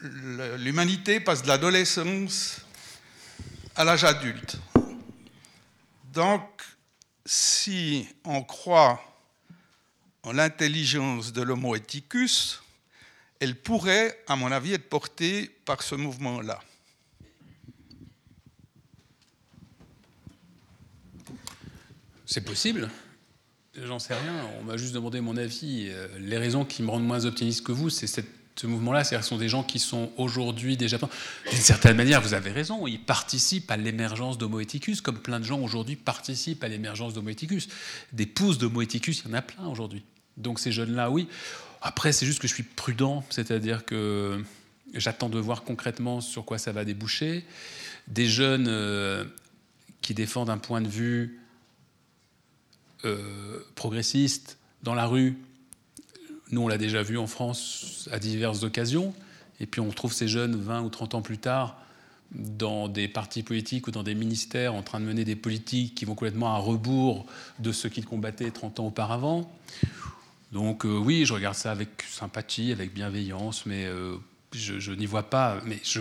[0.00, 2.60] l'humanité passe de l'adolescence
[3.74, 4.58] à l'âge adulte.
[6.12, 6.42] Donc,
[7.26, 9.02] si on croit
[10.22, 12.62] en l'intelligence de l'homo eticus,
[13.38, 16.60] elle pourrait, à mon avis, être portée par ce mouvement-là.
[22.24, 22.90] C'est possible.
[23.84, 24.48] J'en sais rien.
[24.60, 25.88] On m'a juste demandé mon avis.
[25.90, 29.04] Euh, les raisons qui me rendent moins optimiste que vous, c'est ce mouvement-là.
[29.04, 30.98] Ce sont des gens qui sont aujourd'hui déjà.
[30.98, 32.86] D'une certaine manière, vous avez raison.
[32.86, 37.28] Ils participent à l'émergence d'Homo eticus, comme plein de gens aujourd'hui participent à l'émergence d'Homo
[37.28, 37.68] eticus.
[38.12, 40.02] Des pousses d'Homo eticus, il y en a plein aujourd'hui.
[40.38, 41.28] Donc ces jeunes-là, oui.
[41.82, 44.42] Après, c'est juste que je suis prudent, c'est-à-dire que
[44.94, 47.44] j'attends de voir concrètement sur quoi ça va déboucher.
[48.08, 49.24] Des jeunes euh,
[50.00, 51.40] qui défendent un point de vue
[53.06, 55.38] euh, progressistes dans la rue.
[56.50, 59.14] Nous, on l'a déjà vu en France à diverses occasions.
[59.60, 61.80] Et puis on retrouve ces jeunes 20 ou 30 ans plus tard
[62.32, 66.04] dans des partis politiques ou dans des ministères en train de mener des politiques qui
[66.04, 67.26] vont complètement à rebours
[67.60, 69.50] de ce qu'ils combattaient 30 ans auparavant.
[70.52, 74.16] Donc euh, oui, je regarde ça avec sympathie, avec bienveillance, mais euh,
[74.52, 75.60] je, n'y vois pas.
[75.64, 76.00] Mais je,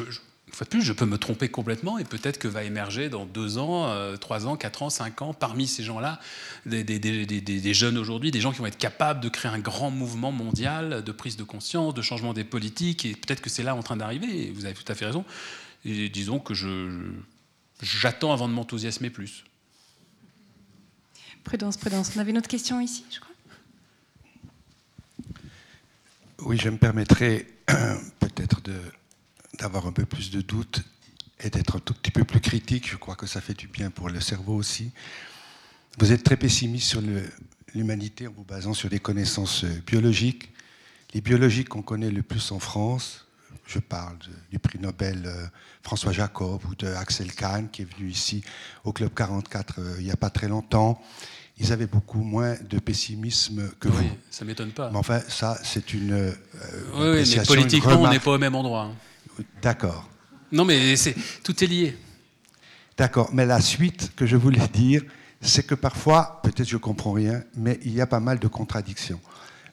[0.55, 3.25] une fois de plus, je peux me tromper complètement et peut-être que va émerger dans
[3.25, 6.21] deux ans, euh, trois ans, quatre ans, cinq ans, parmi ces gens-là,
[6.65, 10.31] des, des, jeunes aujourd'hui, des gens qui vont être capables de créer un grand mouvement
[10.31, 13.83] mondial de prise de conscience, de changement des politiques, et peut-être que c'est là en
[13.83, 15.25] train d'arriver, et vous avez tout à fait raison.
[15.83, 16.53] Et disons que
[17.81, 19.43] j'attends avant de m'enthousiasmer plus.
[21.43, 22.13] Prudence, prudence.
[22.15, 23.35] On avait une autre question ici, je crois.
[26.43, 27.45] Oui, je me permettrai
[28.21, 28.61] peut-être
[29.59, 30.83] d'avoir un peu plus de doutes
[31.39, 32.89] et d'être un tout petit peu plus critique.
[32.89, 34.91] Je crois que ça fait du bien pour le cerveau aussi.
[35.97, 37.01] Vous êtes très pessimiste sur
[37.73, 40.51] l'humanité en vous basant sur des connaissances biologiques.
[41.13, 43.25] Les biologiques qu'on connaît le plus en France,
[43.65, 44.17] je parle
[44.51, 45.45] du prix Nobel euh,
[45.81, 48.43] François Jacob ou de Axel Kahn qui est venu ici
[48.83, 51.01] au Club 44 euh, il n'y a pas très longtemps.
[51.57, 54.17] Ils avaient beaucoup moins de pessimisme que oui, vous.
[54.29, 54.89] Ça m'étonne pas.
[54.91, 56.11] Mais enfin, ça, c'est une.
[56.11, 56.31] Euh,
[56.95, 58.91] oui, mais politiquement, on n'est pas au même endroit.
[58.91, 58.95] Hein.
[59.61, 60.09] D'accord.
[60.51, 61.97] Non, mais c'est tout est lié.
[62.97, 63.29] D'accord.
[63.33, 65.03] Mais la suite que je voulais dire,
[65.41, 69.19] c'est que parfois, peut-être je comprends rien, mais il y a pas mal de contradictions.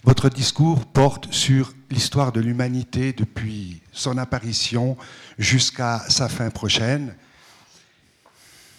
[0.05, 4.97] Votre discours porte sur l'histoire de l'humanité depuis son apparition
[5.39, 7.15] jusqu'à sa fin prochaine.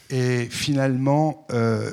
[0.09, 1.91] Et finalement, euh,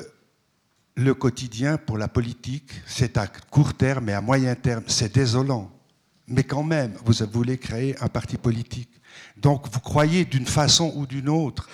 [0.95, 5.71] le quotidien pour la politique, c'est à court terme et à moyen terme, c'est désolant.
[6.31, 8.89] Mais quand même, vous voulez créer un parti politique.
[9.37, 11.69] Donc vous croyez d'une façon ou d'une autre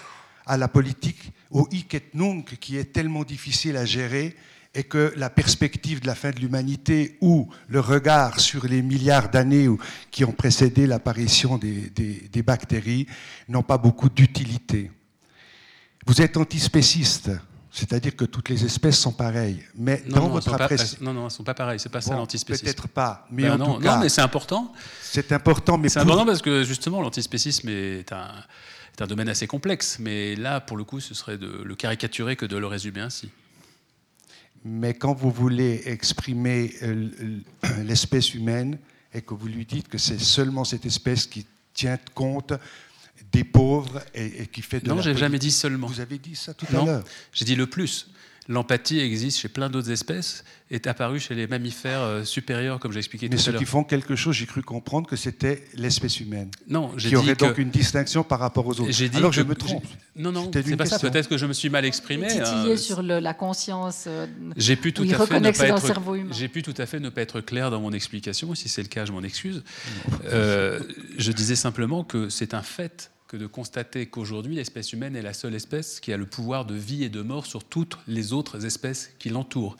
[0.45, 4.35] à la politique, au hic et nunc, qui est tellement difficile à gérer
[4.73, 9.29] et que la perspective de la fin de l'humanité ou le regard sur les milliards
[9.29, 9.67] d'années
[10.11, 13.07] qui ont précédé l'apparition des, bactéries
[13.49, 14.91] n'ont pas beaucoup d'utilité.
[16.05, 17.31] Vous êtes antispéciste,
[17.77, 19.63] c'est-à-dire que toutes les espèces sont pareilles.
[19.75, 20.97] Mais non, dans votre appréciation...
[21.01, 22.65] Non, non, elles ne sont pas pareilles, c'est pas ça l'antispécisme.
[22.65, 23.95] Peut-être pas, mais ben en non, tout cas...
[23.95, 24.73] Non, mais c'est important.
[25.03, 25.89] C'est important, mais...
[25.89, 28.31] C'est important parce que justement, l'antispécisme est un,
[28.97, 29.99] est un domaine assez complexe.
[29.99, 33.29] Mais là, pour le coup, ce serait de le caricaturer que de le résumer ainsi
[34.65, 37.09] mais quand vous voulez exprimer euh,
[37.83, 38.77] l'espèce humaine
[39.13, 42.53] et que vous lui dites que c'est seulement cette espèce qui tient compte
[43.31, 45.87] des pauvres et, qui fait de non, j'ai jamais dit seulement.
[45.87, 47.03] Vous avez dit ça tout à l'heure.
[47.33, 48.07] J'ai dit le plus
[48.47, 52.99] l'empathie existe chez plein d'autres espèces, est apparue chez les mammifères euh, supérieurs, comme j'ai
[52.99, 53.45] expliqué tout à l'heure.
[53.45, 56.49] Mais ceux qui font quelque chose, j'ai cru comprendre que c'était l'espèce humaine.
[56.67, 58.91] Non, j'ai dit aurait donc une distinction par rapport aux autres.
[58.91, 59.85] Dit Alors je me trompe.
[60.15, 60.99] Non, non, c'est pas ça.
[60.99, 62.27] Peut-être que je me suis mal exprimé.
[62.27, 62.77] Titillé hein.
[62.77, 64.05] sur le, la conscience.
[64.07, 64.25] Euh,
[64.55, 65.93] j'ai pu tout à fait ne pas être.
[66.31, 68.53] J'ai pu tout à fait ne pas être clair dans mon explication.
[68.55, 69.63] Si c'est le cas, je m'en excuse.
[70.25, 70.79] Euh,
[71.17, 75.33] je disais simplement que c'est un fait que de constater qu'aujourd'hui, l'espèce humaine est la
[75.33, 78.65] seule espèce qui a le pouvoir de vie et de mort sur toutes les autres
[78.65, 79.75] espèces qui l'entourent.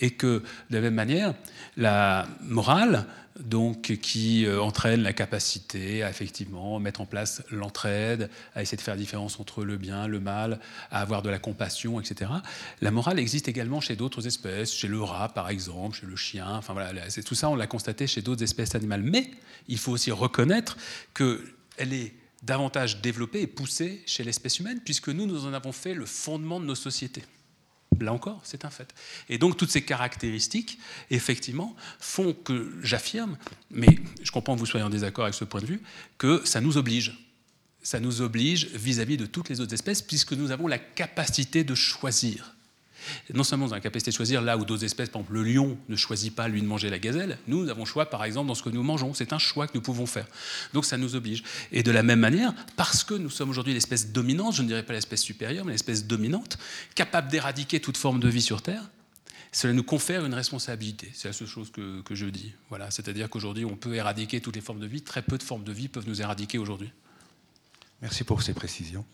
[0.00, 1.34] Et que, de la même manière,
[1.76, 3.06] la morale,
[3.38, 8.82] donc, qui euh, entraîne la capacité à effectivement mettre en place l'entraide, à essayer de
[8.82, 10.58] faire différence entre le bien, le mal,
[10.90, 12.32] à avoir de la compassion, etc.
[12.80, 16.48] La morale existe également chez d'autres espèces, chez le rat par exemple, chez le chien.
[16.50, 19.02] Enfin voilà, c'est tout ça, on l'a constaté chez d'autres espèces animales.
[19.02, 19.30] Mais
[19.68, 20.76] il faut aussi reconnaître
[21.14, 25.94] qu'elle est davantage développée et poussée chez l'espèce humaine, puisque nous, nous en avons fait
[25.94, 27.24] le fondement de nos sociétés.
[28.00, 28.94] Là encore, c'est un fait.
[29.28, 30.78] Et donc toutes ces caractéristiques,
[31.10, 33.36] effectivement, font que j'affirme,
[33.70, 35.82] mais je comprends que vous soyez en désaccord avec ce point de vue,
[36.16, 37.18] que ça nous oblige.
[37.82, 41.64] Ça nous oblige vis-à-vis -vis de toutes les autres espèces, puisque nous avons la capacité
[41.64, 42.54] de choisir
[43.32, 45.78] non seulement dans la capacité de choisir là où d'autres espèces, par exemple le lion
[45.88, 48.54] ne choisit pas lui de manger la gazelle, nous, nous avons choix par exemple dans
[48.54, 49.14] ce que nous mangeons.
[49.14, 50.26] C'est un choix que nous pouvons faire.
[50.72, 51.42] Donc ça nous oblige.
[51.72, 54.82] Et de la même manière, parce que nous sommes aujourd'hui l'espèce dominante, je ne dirais
[54.82, 56.58] pas l'espèce supérieure, mais l'espèce dominante,
[56.94, 58.82] capable d'éradiquer toute forme de vie sur Terre,
[59.52, 61.10] cela nous confère une responsabilité.
[61.14, 62.52] C'est la seule chose que, je dis.
[62.68, 65.02] Voilà, c'est-à-dire qu'aujourd'hui, on peut éradiquer toutes les formes de vie.
[65.02, 66.90] Très peu de formes de vie peuvent nous éradiquer aujourd'hui.
[68.02, 69.04] Merci pour ces précisions.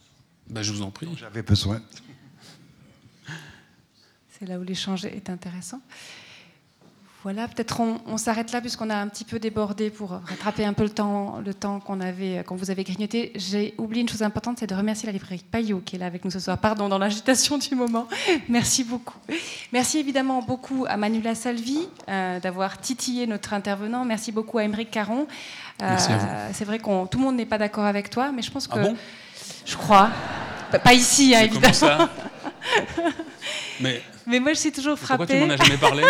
[0.49, 1.09] Ben, je vous en prie.
[1.17, 1.81] J'avais besoin.
[4.45, 5.81] C'est là où l'échange est intéressant.
[7.23, 10.83] Voilà, peut-être on, s'arrête là puisqu'on a un petit peu débordé pour rattraper un peu
[10.83, 13.33] le temps, le temps qu'on avait, quand vous avez grignoté.
[13.37, 16.27] J'ai oublié une chose importante, c'est de remercier la librairie Payot qui est là avec
[16.27, 16.59] nous ce soir.
[16.59, 18.07] Pardon, dans l'agitation du moment.
[18.51, 19.17] Merci beaucoup.
[19.73, 24.05] Merci évidemment beaucoup à Manuela Salvi euh, d'avoir titillé notre intervenant.
[24.05, 25.27] Merci beaucoup à Émeric Caron.
[25.83, 25.97] Euh,
[26.53, 28.75] c'est vrai que tout le monde n'est pas d'accord avec toi, mais je pense ah
[28.75, 28.97] que, bon?
[29.65, 30.11] Je crois,
[30.85, 31.73] pas ici, hein, évidemment.
[31.73, 32.11] Ça
[33.81, 35.27] mais mais moi, je suis toujours frappée.
[35.27, 36.03] Pourquoi tu m'en as jamais parlé?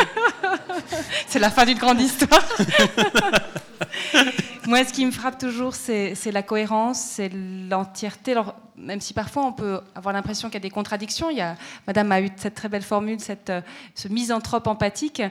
[1.29, 2.45] C'est la fin d'une grande histoire.
[4.67, 7.31] Moi, ce qui me frappe toujours, c'est la cohérence, c'est
[7.69, 8.33] l'entièreté.
[8.33, 11.43] Alors, même si parfois on peut avoir l'impression qu'il y a des contradictions, il y
[11.43, 13.61] a, Madame a eu cette très belle formule, cette euh,
[13.95, 15.23] ce misanthrope empathique.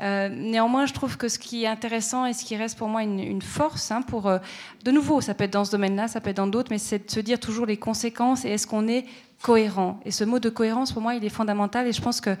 [0.00, 3.02] Euh, néanmoins, je trouve que ce qui est intéressant et ce qui reste pour moi
[3.02, 4.38] une, force, hein, pour euh,
[4.84, 7.06] de nouveau, ça peut être dans ce domaine-là, ça peut être dans d'autres, mais c'est
[7.06, 9.06] de se dire toujours les conséquences et est-ce qu'on est
[9.40, 10.00] cohérent.
[10.04, 12.36] Et ce mot de cohérence, pour moi, il est fondamental et je pense que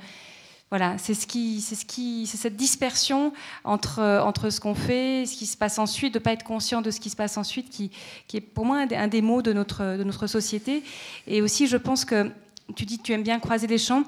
[0.72, 5.26] voilà, c'est ce qui, c'est ce qui, c'est cette dispersion entre entre ce qu'on fait,
[5.26, 7.68] ce qui se passe ensuite, de pas être conscient de ce qui se passe ensuite,
[7.68, 7.90] qui,
[8.32, 10.82] est pour moi un des, mots de notre de notre société.
[11.26, 12.30] Et aussi, je pense que
[12.74, 14.04] tu dis que tu aimes bien croiser les champs.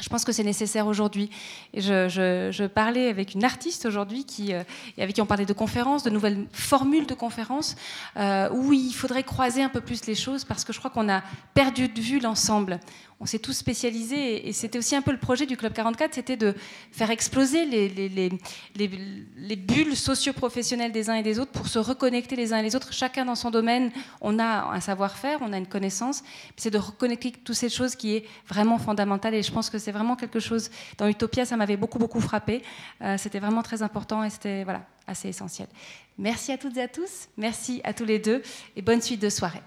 [0.00, 1.30] Je pense que c'est nécessaire aujourd'hui.
[1.72, 4.64] Et je, parlais avec une artiste aujourd'hui qui, euh,
[4.98, 7.76] avec qui on parlait de conférences, de nouvelles formules de conférences,
[8.16, 11.08] euh, où il faudrait croiser un peu plus les choses parce que je crois qu'on
[11.08, 11.22] a
[11.54, 12.80] perdu de vue l'ensemble
[13.22, 16.36] on s'est tous spécialisés et c'était aussi un peu le projet du Club 44, c'était
[16.36, 16.56] de
[16.90, 22.52] faire exploser les, les, bulles socio-professionnelles des uns et des autres pour se reconnecter les
[22.52, 22.92] uns et les autres.
[22.92, 26.24] Chacun dans son domaine, on a un savoir-faire, on a une connaissance.
[26.56, 29.92] C'est de reconnecter toutes ces choses qui est vraiment fondamentale et je pense que c'est
[29.92, 30.68] vraiment quelque chose.
[30.98, 32.60] Dans Utopia, ça m'avait beaucoup, beaucoup frappé.
[33.02, 35.68] Euh, c'était vraiment très important et c'était voilà, assez essentiel.
[36.18, 38.42] Merci à toutes et à tous, merci à tous les deux
[38.74, 39.62] et bonne suite de soirée.